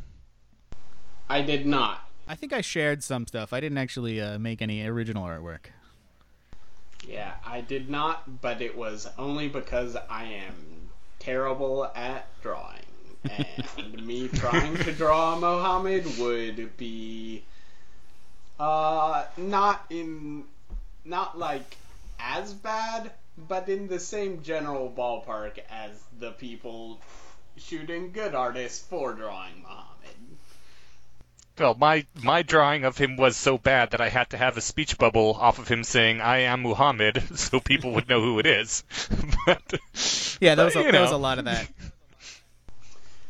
I 1.29 1.41
did 1.41 1.65
not. 1.65 2.07
I 2.29 2.35
think 2.35 2.53
I 2.53 2.61
shared 2.61 3.03
some 3.03 3.27
stuff. 3.27 3.53
I 3.53 3.61
didn't 3.61 3.79
actually 3.79 4.21
uh, 4.21 4.39
make 4.39 4.61
any 4.61 4.85
original 4.87 5.25
artwork. 5.25 5.67
Yeah, 7.07 7.33
I 7.45 7.61
did 7.61 7.91
not, 7.91 8.41
but 8.41 8.63
it 8.63 8.77
was 8.77 9.09
only 9.19 9.49
because 9.49 9.97
I 10.09 10.25
am 10.25 10.55
terrible 11.19 11.91
at 11.95 12.27
drawing. 12.43 12.79
And 13.77 14.07
me 14.07 14.29
trying 14.35 14.77
to 14.79 14.93
draw 14.93 15.39
Mohammed 15.39 16.19
would 16.19 16.77
be 16.77 17.45
uh 18.59 19.25
not 19.37 19.85
in 19.91 20.45
not 21.05 21.39
like 21.39 21.77
as 22.19 22.53
bad, 22.53 23.11
but 23.49 23.69
in 23.69 23.89
the 23.89 24.01
same 24.01 24.43
general 24.43 24.93
ballpark 24.97 25.59
as 25.71 25.91
the 26.19 26.33
people 26.33 27.01
shooting 27.57 28.13
good 28.13 28.35
artists 28.35 28.85
for 28.87 29.13
drawing 29.13 29.63
Muhammad. 29.63 30.17
Well, 31.59 31.75
my 31.75 32.07
my 32.23 32.43
drawing 32.43 32.85
of 32.85 32.97
him 32.97 33.17
was 33.17 33.37
so 33.37 33.59
bad 33.59 33.91
that 33.91 34.01
I 34.01 34.09
had 34.09 34.31
to 34.31 34.39
have 34.39 34.57
a 34.57 34.63
speech 34.63 34.97
bubble 34.97 35.35
off 35.39 35.59
of 35.59 35.69
him 35.69 35.85
saying 35.85 36.21
"I 36.21 36.39
am 36.41 36.63
Muhammad" 36.63 37.23
so 37.39 37.61
people 37.61 37.93
would 37.93 38.09
know 38.09 38.21
who 38.21 38.39
it 38.39 38.47
is. 38.47 38.85
but, 39.47 39.63
Yeah, 40.41 40.55
there 40.55 40.65
but, 40.65 40.75
was, 40.75 40.77
a, 40.77 40.83
you 40.83 40.93
there 40.93 41.03
was 41.03 41.11
a 41.11 41.17
lot 41.17 41.39
of 41.39 41.45
that. 41.45 41.69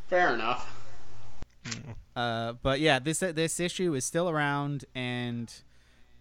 Fair 0.09 0.35
enough. 0.35 0.68
Uh, 2.14 2.53
but 2.62 2.81
yeah, 2.81 2.99
this 2.99 3.20
this 3.20 3.59
issue 3.59 3.95
is 3.95 4.05
still 4.05 4.29
around, 4.29 4.85
and 4.95 5.53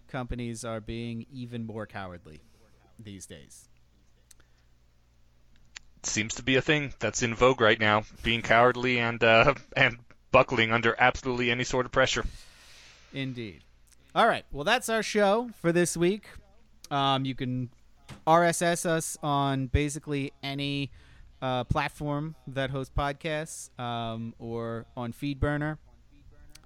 companies 0.07 0.63
are 0.65 0.79
being 0.79 1.25
even 1.31 1.65
more 1.65 1.85
cowardly 1.85 2.41
these 2.99 3.25
days. 3.25 3.67
seems 6.03 6.35
to 6.35 6.43
be 6.43 6.55
a 6.55 6.61
thing 6.61 6.93
that's 6.99 7.21
in 7.21 7.35
vogue 7.35 7.61
right 7.61 7.79
now, 7.79 8.03
being 8.23 8.41
cowardly 8.41 8.99
and 8.99 9.23
uh, 9.23 9.53
and 9.75 9.97
buckling 10.31 10.71
under 10.71 10.95
absolutely 10.99 11.51
any 11.51 11.63
sort 11.63 11.85
of 11.85 11.91
pressure. 11.91 12.25
Indeed. 13.13 13.61
All 14.15 14.27
right. 14.27 14.45
Well, 14.51 14.63
that's 14.63 14.89
our 14.89 15.03
show 15.03 15.49
for 15.61 15.71
this 15.71 15.95
week. 15.95 16.25
Um, 16.89 17.25
you 17.25 17.35
can 17.35 17.69
RSS 18.27 18.85
us 18.85 19.17
on 19.23 19.67
basically 19.67 20.33
any 20.43 20.91
uh, 21.41 21.63
platform 21.63 22.35
that 22.47 22.69
hosts 22.69 22.93
podcasts 22.95 23.77
um, 23.79 24.33
or 24.37 24.85
on 24.95 25.13
Feedburner. 25.13 25.77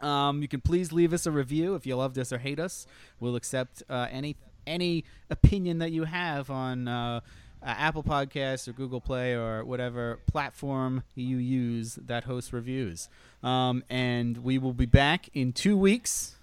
Um, 0.01 0.41
you 0.41 0.47
can 0.47 0.61
please 0.61 0.91
leave 0.91 1.13
us 1.13 1.25
a 1.25 1.31
review 1.31 1.75
if 1.75 1.85
you 1.85 1.95
loved 1.95 2.19
us 2.19 2.33
or 2.33 2.37
hate 2.37 2.59
us. 2.59 2.85
We'll 3.19 3.35
accept 3.35 3.81
uh, 3.89 4.07
any 4.11 4.35
any 4.67 5.03
opinion 5.29 5.77
that 5.77 5.91
you 5.91 6.05
have 6.05 6.49
on 6.49 6.87
uh, 6.87 7.19
uh, 7.65 7.73
Apple 7.77 8.03
Podcasts 8.03 8.67
or 8.67 8.73
Google 8.73 9.01
Play 9.01 9.33
or 9.33 9.65
whatever 9.65 10.19
platform 10.27 11.03
you 11.15 11.37
use 11.37 11.95
that 12.05 12.25
hosts 12.25 12.53
reviews. 12.53 13.09
Um, 13.41 13.83
and 13.89 14.37
we 14.37 14.57
will 14.57 14.73
be 14.73 14.85
back 14.85 15.29
in 15.33 15.51
two 15.51 15.77
weeks. 15.77 16.35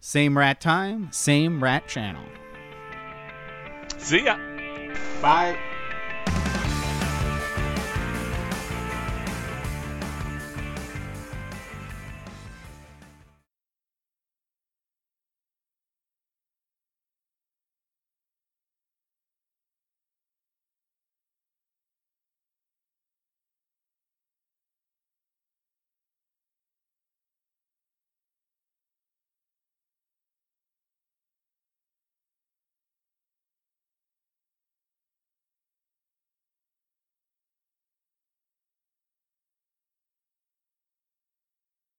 Same 0.00 0.38
rat 0.38 0.60
time, 0.60 1.08
same 1.10 1.62
rat 1.62 1.88
channel. 1.88 2.24
See 3.98 4.24
ya. 4.24 4.38
Bye. 5.20 5.58